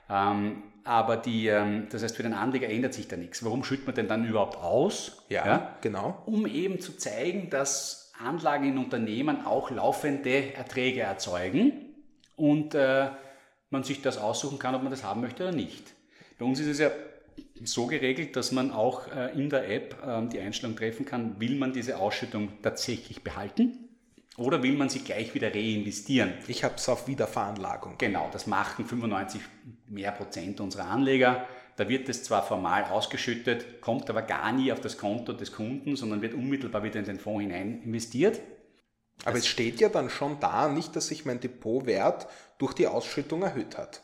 Ähm, 0.10 0.64
aber 0.84 1.18
die, 1.18 1.48
ähm, 1.48 1.88
das 1.92 2.02
heißt, 2.02 2.16
für 2.16 2.24
den 2.24 2.34
Anleger 2.34 2.70
ändert 2.70 2.94
sich 2.94 3.08
da 3.08 3.18
nichts. 3.18 3.44
Warum 3.44 3.64
schüttet 3.64 3.86
man 3.86 3.96
denn 3.96 4.08
dann 4.08 4.26
überhaupt 4.26 4.56
aus? 4.56 5.26
Ja, 5.30 5.78
genau. 5.82 6.24
Um 6.26 6.48
eben 6.48 6.80
zu 6.80 6.98
zeigen, 6.98 7.50
dass 7.50 8.14
Anlagen 8.20 8.70
in 8.70 8.78
Unternehmen 8.78 9.46
auch 9.46 9.70
laufende 9.70 10.54
Erträge 10.56 11.02
erzeugen 11.02 11.94
und 12.36 12.74
äh, 12.74 13.10
man 13.70 13.84
sich 13.84 14.02
das 14.02 14.18
aussuchen 14.18 14.60
kann, 14.60 14.76
ob 14.76 14.82
man 14.82 14.92
das 14.92 15.04
haben 15.04 15.22
möchte 15.22 15.44
oder 15.44 15.52
nicht. 15.56 15.94
Bei 16.40 16.46
uns 16.46 16.60
ist 16.60 16.68
es 16.68 16.80
ja 16.80 16.90
so 17.66 17.88
geregelt, 17.88 18.36
dass 18.36 18.52
man 18.52 18.72
auch 18.72 19.08
äh, 19.08 19.32
in 19.34 19.50
der 19.50 19.70
App 19.70 19.98
ähm, 20.06 20.30
die 20.30 20.40
Einstellung 20.40 20.76
treffen 20.76 21.06
kann, 21.06 21.40
will 21.40 21.56
man 21.56 21.74
diese 21.74 21.98
Ausschüttung 21.98 22.50
tatsächlich 22.62 23.24
behalten 23.24 23.88
oder 24.38 24.62
will 24.62 24.74
man 24.74 24.90
sie 24.90 25.00
gleich 25.00 25.34
wieder 25.34 25.54
reinvestieren. 25.54 26.34
Ich 26.48 26.64
habe 26.64 26.76
es 26.76 26.88
auf 26.88 27.08
Wiederveranlagung. 27.08 27.96
Genau, 27.98 28.30
das 28.32 28.48
machen 28.48 28.86
95 28.86 29.42
mehr 29.88 30.12
Prozent 30.12 30.60
unserer 30.62 30.86
Anleger. 30.86 31.48
Da 31.76 31.90
wird 31.90 32.10
es 32.10 32.24
zwar 32.24 32.44
formal 32.44 32.86
ausgeschüttet, 32.86 33.82
kommt 33.82 34.10
aber 34.10 34.22
gar 34.22 34.52
nie 34.52 34.72
auf 34.72 34.80
das 34.80 34.98
Konto 34.98 35.34
des 35.34 35.52
Kunden, 35.52 35.96
sondern 35.96 36.22
wird 36.22 36.34
unmittelbar 36.34 36.84
wieder 36.84 37.00
in 37.00 37.06
den 37.06 37.20
Fonds 37.20 37.42
hinein 37.42 37.82
investiert. 37.84 38.40
Aber 39.26 39.38
es 39.38 39.48
steht 39.48 39.80
ja 39.80 39.90
dann 39.90 40.10
schon 40.10 40.40
da, 40.40 40.70
nicht, 40.70 40.96
dass 40.96 41.08
sich 41.08 41.26
mein 41.26 41.40
Depotwert 41.40 42.28
durch 42.60 42.74
die 42.74 42.88
Ausschüttung 42.88 43.42
erhöht 43.42 43.78
hat. 43.78 44.04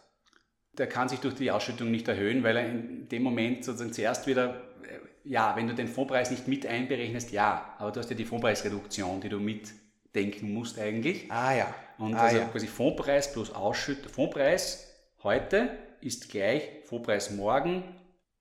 Der 0.78 0.88
kann 0.88 1.08
sich 1.10 1.20
durch 1.20 1.36
die 1.36 1.52
Ausschüttung 1.52 1.92
nicht 1.92 2.08
erhöhen, 2.08 2.44
weil 2.44 2.58
er 2.58 2.68
in 2.68 3.08
dem 3.10 3.24
Moment 3.24 3.64
sozusagen 3.64 3.94
zuerst 3.94 4.26
wieder, 4.28 4.56
äh, 4.84 5.00
ja, 5.24 5.56
wenn 5.56 5.68
du 5.68 5.76
den 5.76 5.88
Fondspreis 5.88 6.32
nicht 6.32 6.48
mit 6.48 6.66
einberechnest, 6.66 7.32
ja, 7.32 7.76
aber 7.78 7.92
du 7.92 8.00
hast 8.00 8.10
ja 8.10 8.16
die 8.16 8.26
Fondspreisreduktion, 8.26 9.22
die 9.22 9.30
du 9.30 9.40
mitdenken 9.40 10.54
musst 10.54 10.80
eigentlich. 10.80 11.32
Ah 11.32 11.54
ja. 11.54 11.74
Und 11.98 12.16
ah, 12.16 12.24
also 12.24 12.38
ja. 12.38 12.46
quasi 12.46 12.68
Fondpreis 12.68 13.32
plus 13.32 13.54
Ausschüttung. 13.54 14.12
Fondpreis 14.12 14.92
heute 15.22 15.70
ist 16.02 16.30
gleich 16.30 16.70
Fondpreis 16.86 17.32
morgen 17.32 17.84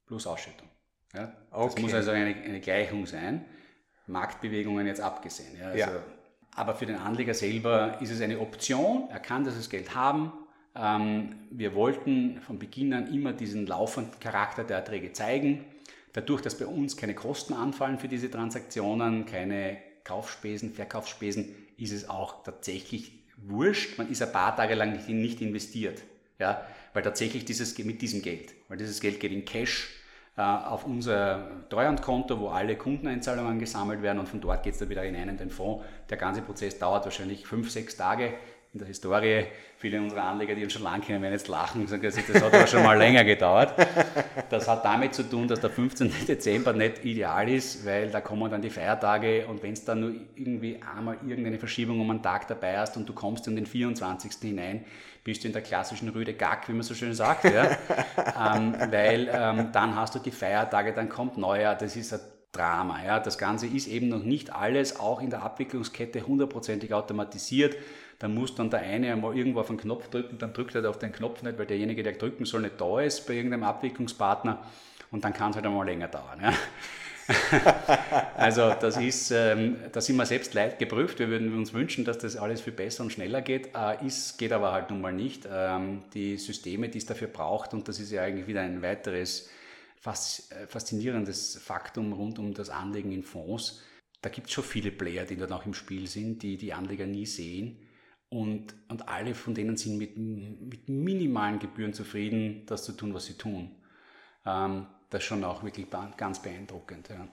plus 0.07 0.27
Ausschüttung. 0.27 0.69
Ja? 1.15 1.27
Das 1.51 1.73
Okay. 1.73 1.83
muss 1.83 1.95
also 1.95 2.11
eine, 2.13 2.35
eine 2.35 2.61
Gleichung 2.61 3.07
sein. 3.07 3.45
Marktbewegungen 4.07 4.87
jetzt 4.87 5.01
abgesehen. 5.01 5.57
Ja? 5.59 5.67
Also, 5.67 5.79
Ja. 5.79 6.03
Aber 6.55 6.75
für 6.75 6.85
den 6.85 6.97
Anleger 6.97 7.33
selber 7.33 7.97
ist 8.01 8.11
es 8.11 8.21
eine 8.21 8.39
Option. 8.39 9.09
Er 9.11 9.21
kann 9.21 9.45
dieses 9.45 9.71
Geld 9.71 9.95
haben. 9.95 10.33
Ähm, 10.75 11.37
wir 11.51 11.75
wollten 11.75 12.41
von 12.41 12.59
Beginn 12.59 12.95
an 12.95 13.13
immer 13.13 13.33
diesen 13.33 13.67
laufenden 13.67 14.19
Charakter 14.21 14.65
der 14.65 14.79
Erträge 14.79 15.13
zeigen. 15.13 15.65
Dadurch, 16.13 16.43
dass 16.43 16.59
bei 16.59 16.67
uns 16.67 16.97
keine 16.97 17.15
Kosten 17.15 17.55
anfallen 17.55 17.99
für 17.99 18.09
diese 18.09 18.31
Transaktionen, 18.31 19.27
keine 19.27 19.79
Kaufspesen, 20.05 20.73
Verkaufsspesen, 20.73 21.55
ist 21.77 21.93
es 21.93 22.09
auch 22.09 22.43
tatsächlich 22.43 23.13
wurscht. 23.37 23.99
Man 23.99 24.11
ist 24.11 24.23
ein 24.23 24.33
paar 24.33 24.55
Tage 24.57 24.75
lang 24.75 24.93
nicht, 24.93 25.09
nicht 25.09 25.41
investiert. 25.41 26.03
Ja? 26.39 26.67
Weil 26.93 27.03
tatsächlich 27.03 27.45
dieses, 27.45 27.79
mit 27.79 28.03
diesem 28.03 28.23
Geld, 28.23 28.53
weil 28.69 28.77
dieses 28.77 29.01
Geld 29.01 29.21
geht 29.21 29.33
in 29.33 29.45
Cash 29.45 29.91
äh, 30.37 30.43
auf 30.43 30.87
unser 30.87 31.69
Treuhandkonto, 31.69 32.39
wo 32.41 32.49
alle 32.49 32.77
Kundeneinzahlungen 32.77 33.59
gesammelt 33.59 34.03
werden 34.03 34.19
und 34.19 34.29
von 34.29 34.41
dort 34.41 34.63
geht 34.63 34.75
es 34.75 34.79
dann 34.79 34.89
wieder 34.89 35.05
in 35.05 35.15
den 35.15 35.51
Fonds. 35.51 35.85
Der 36.11 36.17
ganze 36.17 36.43
Prozess 36.43 36.79
dauert 36.79 37.05
wahrscheinlich 37.05 37.47
fünf, 37.47 37.71
sechs 37.71 37.97
Tage. 37.97 38.35
In 38.73 38.79
der 38.79 38.89
Historie, 38.89 39.45
viele 39.77 40.01
unserer 40.01 40.25
Anleger, 40.25 40.55
die 40.55 40.65
uns 40.65 40.73
schon 40.73 40.83
lange 40.83 41.03
kennen, 41.05 41.21
werden 41.21 41.35
jetzt 41.35 41.49
lachen 41.49 41.83
und 41.83 41.89
sagen, 41.89 42.03
das 42.03 42.17
hat 42.17 42.43
aber 42.43 42.67
schon 42.67 42.83
mal 42.83 42.97
länger 42.97 43.23
gedauert. 43.23 43.75
Das 44.49 44.67
hat 44.67 44.83
damit 44.83 45.15
zu 45.15 45.25
tun, 45.25 45.47
dass 45.47 45.61
der 45.61 45.69
15. 45.69 46.11
Dezember 46.27 46.73
nicht 46.73 47.05
ideal 47.05 47.51
ist, 47.51 47.85
weil 47.85 48.11
da 48.11 48.23
kommen 48.23 48.51
dann 48.51 48.63
die 48.63 48.71
Feiertage 48.71 49.47
und 49.47 49.63
wenn 49.63 49.75
es 49.75 49.85
dann 49.85 50.01
nur 50.01 50.13
irgendwie 50.37 50.81
einmal 50.97 51.19
irgendeine 51.27 51.59
Verschiebung 51.59 52.01
um 52.01 52.11
einen 52.11 52.23
Tag 52.23 52.49
dabei 52.49 52.79
hast 52.79 52.97
und 52.97 53.07
du 53.07 53.13
kommst 53.13 53.47
in 53.47 53.57
den 53.57 53.67
24. 53.67 54.33
hinein, 54.41 54.87
bist 55.23 55.45
du 55.45 55.49
in 55.49 55.53
der 55.53 55.63
klassischen 55.63 56.09
Rüde 56.09 56.33
Gack, 56.33 56.69
wie 56.69 56.73
man 56.73 56.83
so 56.83 56.95
schön 56.95 57.13
sagt, 57.13 57.45
ja? 57.45 57.77
ähm, 58.57 58.75
weil 58.91 59.29
ähm, 59.31 59.69
dann 59.73 59.97
hast 59.97 60.15
du 60.15 60.19
die 60.19 60.31
Feiertage, 60.31 60.95
dann 60.95 61.11
kommt 61.11 61.37
Neujahr, 61.37 61.75
das 61.75 61.95
ist 61.95 62.15
ein 62.15 62.21
Drama. 62.53 63.05
Ja? 63.05 63.21
Das 63.21 63.37
Ganze 63.37 63.67
ist 63.67 63.87
eben 63.87 64.09
noch 64.09 64.23
nicht 64.23 64.55
alles, 64.55 64.99
auch 64.99 65.21
in 65.21 65.29
der 65.29 65.43
Abwicklungskette 65.43 66.27
hundertprozentig 66.27 66.95
automatisiert 66.95 67.77
dann 68.23 68.35
muss 68.35 68.55
dann 68.55 68.71
der 68.71 68.83
eine 68.83 69.13
einmal 69.13 69.37
irgendwo 69.37 69.59
auf 69.59 69.67
den 69.67 69.79
Knopf 69.79 70.09
drücken, 70.09 70.39
dann 70.39 70.53
drückt 70.53 70.77
er 70.77 70.89
auf 70.89 71.01
den 71.01 71.11
Knopf 71.11 71.43
nicht, 71.43 71.59
weil 71.59 71.67
derjenige, 71.67 72.05
der 72.05 72.13
drücken 72.13 72.45
soll, 72.45 72.61
nicht 72.61 72.81
da 72.81 73.01
ist 73.01 73.27
bei 73.27 73.35
irgendeinem 73.35 73.65
Abwicklungspartner 73.65 74.65
und 75.11 75.25
dann 75.25 75.33
kann 75.33 75.51
es 75.51 75.57
halt 75.57 75.67
einmal 75.67 75.85
länger 75.85 76.07
dauern. 76.07 76.41
Ja. 76.41 76.55
also 78.37 78.75
das 78.81 78.97
ist, 78.97 79.33
ähm, 79.33 79.77
da 79.91 80.01
sind 80.01 80.15
wir 80.15 80.27
selbst 80.27 80.55
leid 80.55 80.79
geprüft. 80.79 81.19
Wir 81.19 81.31
würden 81.31 81.53
uns 81.57 81.73
wünschen, 81.73 82.05
dass 82.05 82.19
das 82.19 82.37
alles 82.37 82.61
viel 82.61 82.73
besser 82.73 83.03
und 83.03 83.13
schneller 83.13 83.43
geht. 83.43 83.71
Äh, 83.75 84.07
ist, 84.07 84.39
geht 84.39 84.53
aber 84.53 84.71
halt 84.71 84.91
nun 84.91 85.01
mal 85.01 85.13
nicht. 85.13 85.49
Ähm, 85.51 86.05
die 86.15 86.37
Systeme, 86.37 86.89
die 86.91 86.99
es 86.99 87.07
dafür 87.07 87.27
braucht, 87.27 87.75
und 87.75 87.89
das 87.89 87.99
ist 87.99 88.13
ja 88.13 88.23
eigentlich 88.23 88.47
wieder 88.47 88.61
ein 88.61 88.83
weiteres 88.83 89.51
äh, 90.05 90.67
faszinierendes 90.69 91.61
Faktum 91.61 92.13
rund 92.13 92.39
um 92.39 92.55
das 92.55 92.71
Anlegen 92.71 93.11
in 93.11 93.25
Fonds, 93.25 93.83
da 94.21 94.29
gibt 94.29 94.47
es 94.47 94.53
schon 94.53 94.63
viele 94.63 94.93
Player, 94.93 95.25
die 95.25 95.37
dann 95.37 95.51
auch 95.51 95.67
im 95.67 95.75
Spiel 95.75 96.07
sind, 96.07 96.45
die 96.45 96.57
die 96.57 96.73
Anleger 96.73 97.07
nie 97.07 97.27
sehen. 97.27 97.79
Und, 98.33 98.75
und 98.89 99.11
alle 99.11 99.35
von 99.35 99.55
denen 99.55 99.77
sind 99.77 99.99
mit, 99.99 100.17
mit 100.17 100.89
minimalen 100.89 101.59
Gebühren 101.59 101.93
zufrieden, 101.93 102.65
das 102.65 102.83
zu 102.83 102.93
tun, 102.93 103.13
was 103.13 103.27
sie 103.27 103.35
tun. 103.35 103.71
Ähm, 104.47 104.87
das 105.11 105.21
ist 105.21 105.27
schon 105.27 105.45
auch 105.45 105.63
wirklich 105.63 105.87
ganz 106.17 106.41
beeindruckend. 106.41 107.11
Ja. 107.11 107.29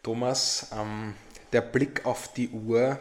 Thomas, 0.00 0.70
ähm, 0.78 1.14
der 1.52 1.62
Blick 1.62 2.06
auf 2.06 2.32
die 2.34 2.50
Uhr 2.50 3.00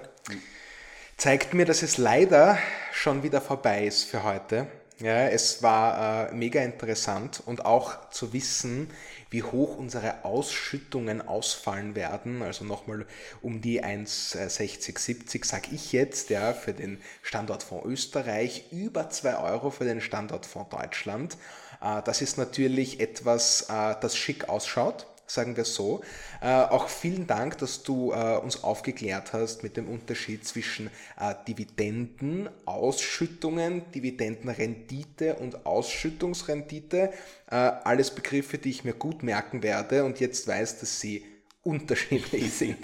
zeigt 1.15 1.53
mir, 1.53 1.65
dass 1.65 1.83
es 1.83 1.99
leider 1.99 2.57
schon 2.91 3.21
wieder 3.21 3.39
vorbei 3.39 3.85
ist 3.85 4.05
für 4.05 4.23
heute. 4.23 4.65
Ja, 5.01 5.27
es 5.29 5.63
war 5.63 6.29
äh, 6.29 6.33
mega 6.35 6.61
interessant 6.61 7.41
und 7.43 7.65
auch 7.65 8.11
zu 8.11 8.33
wissen, 8.33 8.87
wie 9.31 9.41
hoch 9.41 9.75
unsere 9.77 10.23
Ausschüttungen 10.25 11.27
ausfallen 11.27 11.95
werden. 11.95 12.43
Also 12.43 12.65
nochmal 12.65 13.07
um 13.41 13.61
die 13.61 13.83
1,60, 13.83 14.99
70 14.99 15.43
sage 15.45 15.69
ich 15.71 15.91
jetzt, 15.91 16.29
ja, 16.29 16.53
für 16.53 16.73
den 16.73 17.01
Standortfonds 17.23 17.87
Österreich, 17.87 18.65
über 18.71 19.09
2 19.09 19.37
Euro 19.37 19.71
für 19.71 19.85
den 19.85 20.01
Standortfonds 20.01 20.69
Deutschland. 20.69 21.35
Äh, 21.81 22.03
das 22.03 22.21
ist 22.21 22.37
natürlich 22.37 22.99
etwas, 22.99 23.63
äh, 23.69 23.95
das 24.01 24.15
schick 24.15 24.49
ausschaut 24.49 25.07
sagen 25.33 25.57
wir 25.57 25.65
so. 25.65 26.01
Äh, 26.41 26.47
auch 26.47 26.87
vielen 26.87 27.27
Dank, 27.27 27.57
dass 27.57 27.83
du 27.83 28.11
äh, 28.11 28.37
uns 28.37 28.63
aufgeklärt 28.63 29.33
hast 29.33 29.63
mit 29.63 29.77
dem 29.77 29.87
Unterschied 29.87 30.45
zwischen 30.45 30.87
äh, 31.19 31.35
Dividenden, 31.47 32.49
Ausschüttungen, 32.65 33.89
Dividendenrendite 33.91 35.35
und 35.35 35.65
Ausschüttungsrendite. 35.65 37.11
Äh, 37.49 37.55
alles 37.55 38.11
Begriffe, 38.11 38.57
die 38.57 38.69
ich 38.69 38.83
mir 38.83 38.93
gut 38.93 39.23
merken 39.23 39.63
werde 39.63 40.03
und 40.03 40.19
jetzt 40.19 40.47
weiß, 40.47 40.79
dass 40.79 40.99
sie 40.99 41.25
unterschiedlich 41.63 42.51
sind. 42.57 42.79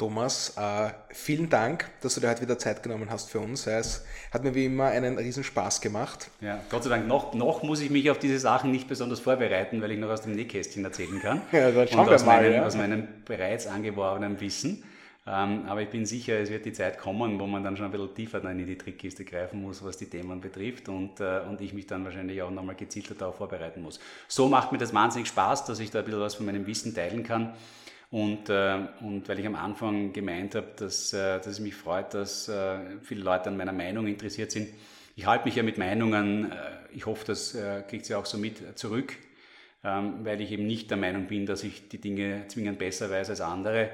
Thomas, 0.00 0.56
äh, 0.56 0.92
vielen 1.10 1.50
Dank, 1.50 1.84
dass 2.00 2.14
du 2.14 2.22
dir 2.22 2.30
heute 2.30 2.40
wieder 2.40 2.58
Zeit 2.58 2.82
genommen 2.82 3.10
hast 3.10 3.28
für 3.28 3.38
uns. 3.38 3.66
Es 3.66 4.02
hat 4.32 4.42
mir 4.42 4.54
wie 4.54 4.64
immer 4.64 4.86
einen 4.86 5.18
riesen 5.18 5.44
Spaß 5.44 5.82
gemacht. 5.82 6.30
Ja, 6.40 6.58
Gott 6.70 6.84
sei 6.84 6.88
Dank, 6.88 7.06
noch, 7.06 7.34
noch 7.34 7.62
muss 7.62 7.82
ich 7.82 7.90
mich 7.90 8.10
auf 8.10 8.18
diese 8.18 8.38
Sachen 8.38 8.70
nicht 8.70 8.88
besonders 8.88 9.20
vorbereiten, 9.20 9.82
weil 9.82 9.90
ich 9.90 9.98
noch 9.98 10.08
aus 10.08 10.22
dem 10.22 10.32
Nähkästchen 10.32 10.82
erzählen 10.86 11.20
kann. 11.20 11.42
Ja, 11.52 11.70
dann 11.70 11.86
schauen 11.86 12.00
Und 12.00 12.06
wir 12.06 12.14
aus 12.14 12.24
mal. 12.24 12.40
Meinem, 12.40 12.52
ja. 12.54 12.64
Aus 12.64 12.76
meinem 12.76 13.08
bereits 13.26 13.66
angeworbenen 13.66 14.40
Wissen. 14.40 14.82
Ähm, 15.26 15.66
aber 15.66 15.82
ich 15.82 15.90
bin 15.90 16.06
sicher, 16.06 16.40
es 16.40 16.48
wird 16.48 16.64
die 16.64 16.72
Zeit 16.72 16.96
kommen, 16.96 17.38
wo 17.38 17.46
man 17.46 17.62
dann 17.62 17.76
schon 17.76 17.84
ein 17.84 17.92
bisschen 17.92 18.14
tiefer 18.14 18.42
in 18.42 18.66
die 18.66 18.78
Trickkiste 18.78 19.26
greifen 19.26 19.60
muss, 19.60 19.84
was 19.84 19.98
die 19.98 20.06
Themen 20.06 20.40
betrifft 20.40 20.88
und, 20.88 21.20
äh, 21.20 21.40
und 21.46 21.60
ich 21.60 21.74
mich 21.74 21.86
dann 21.86 22.06
wahrscheinlich 22.06 22.40
auch 22.40 22.50
nochmal 22.50 22.74
gezielter 22.74 23.14
darauf 23.14 23.36
vorbereiten 23.36 23.82
muss. 23.82 24.00
So 24.28 24.48
macht 24.48 24.72
mir 24.72 24.78
das 24.78 24.94
wahnsinnig 24.94 25.28
Spaß, 25.28 25.66
dass 25.66 25.78
ich 25.78 25.90
da 25.90 25.98
ein 25.98 26.06
bisschen 26.06 26.20
was 26.20 26.36
von 26.36 26.46
meinem 26.46 26.66
Wissen 26.66 26.94
teilen 26.94 27.22
kann. 27.22 27.52
Und, 28.10 28.48
äh, 28.48 28.78
und 29.00 29.28
weil 29.28 29.38
ich 29.38 29.46
am 29.46 29.54
Anfang 29.54 30.12
gemeint 30.12 30.56
habe, 30.56 30.68
dass, 30.76 31.12
äh, 31.12 31.36
dass 31.38 31.46
es 31.46 31.60
mich 31.60 31.76
freut, 31.76 32.12
dass 32.14 32.48
äh, 32.48 32.78
viele 33.02 33.22
Leute 33.22 33.48
an 33.48 33.56
meiner 33.56 33.72
Meinung 33.72 34.08
interessiert 34.08 34.50
sind. 34.50 34.68
Ich 35.14 35.26
halte 35.26 35.44
mich 35.44 35.54
ja 35.54 35.62
mit 35.62 35.78
Meinungen, 35.78 36.50
äh, 36.50 36.56
ich 36.92 37.06
hoffe, 37.06 37.24
das 37.26 37.54
äh, 37.54 37.82
kriegt 37.88 38.06
sie 38.06 38.16
auch 38.16 38.26
so 38.26 38.36
mit 38.36 38.78
zurück, 38.78 39.16
ähm, 39.84 40.24
weil 40.24 40.40
ich 40.40 40.50
eben 40.50 40.66
nicht 40.66 40.90
der 40.90 40.96
Meinung 40.96 41.26
bin, 41.26 41.46
dass 41.46 41.62
ich 41.62 41.88
die 41.88 42.00
Dinge 42.00 42.46
zwingend 42.48 42.80
besser 42.80 43.10
weiß 43.10 43.30
als 43.30 43.40
andere. 43.40 43.90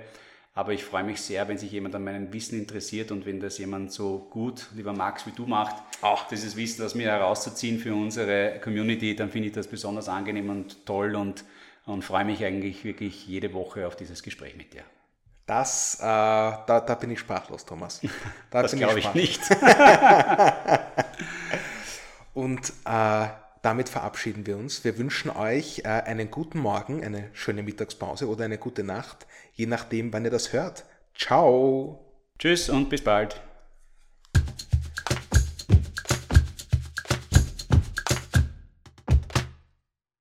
Aber 0.54 0.72
ich 0.72 0.82
freue 0.84 1.04
mich 1.04 1.20
sehr, 1.20 1.46
wenn 1.48 1.58
sich 1.58 1.70
jemand 1.70 1.94
an 1.94 2.02
meinem 2.02 2.32
Wissen 2.32 2.58
interessiert 2.58 3.10
und 3.12 3.26
wenn 3.26 3.40
das 3.40 3.58
jemand 3.58 3.92
so 3.92 4.26
gut, 4.30 4.68
lieber 4.74 4.94
Max, 4.94 5.26
wie 5.26 5.32
du 5.32 5.44
macht, 5.44 5.76
auch 6.00 6.26
dieses 6.28 6.56
Wissen 6.56 6.82
aus 6.82 6.94
mir 6.94 7.10
herauszuziehen 7.10 7.78
für 7.78 7.94
unsere 7.94 8.58
Community, 8.64 9.14
dann 9.14 9.28
finde 9.28 9.48
ich 9.48 9.54
das 9.54 9.66
besonders 9.66 10.08
angenehm 10.08 10.48
und 10.48 10.86
toll 10.86 11.14
und 11.14 11.44
und 11.86 12.02
freue 12.02 12.26
mich 12.26 12.44
eigentlich 12.44 12.84
wirklich 12.84 13.26
jede 13.26 13.54
Woche 13.54 13.86
auf 13.86 13.96
dieses 13.96 14.22
Gespräch 14.22 14.56
mit 14.56 14.74
dir. 14.74 14.82
Das, 15.46 15.94
äh, 16.00 16.02
da, 16.02 16.84
da 16.86 16.94
bin 16.96 17.10
ich 17.12 17.20
sprachlos, 17.20 17.64
Thomas. 17.64 18.02
Da 18.50 18.62
das 18.62 18.72
glaube 18.72 18.98
ich, 18.98 19.06
ich 19.06 19.14
nicht. 19.14 19.40
und 22.34 22.72
äh, 22.84 23.28
damit 23.62 23.88
verabschieden 23.88 24.46
wir 24.46 24.56
uns. 24.56 24.84
Wir 24.84 24.98
wünschen 24.98 25.30
euch 25.30 25.80
äh, 25.84 25.88
einen 25.88 26.30
guten 26.30 26.58
Morgen, 26.58 27.04
eine 27.04 27.30
schöne 27.32 27.62
Mittagspause 27.62 28.28
oder 28.28 28.44
eine 28.44 28.58
gute 28.58 28.82
Nacht, 28.82 29.26
je 29.54 29.66
nachdem, 29.66 30.12
wann 30.12 30.24
ihr 30.24 30.30
das 30.30 30.52
hört. 30.52 30.84
Ciao. 31.16 32.04
Tschüss 32.38 32.68
und 32.68 32.88
bis 32.90 33.02
bald. 33.02 33.40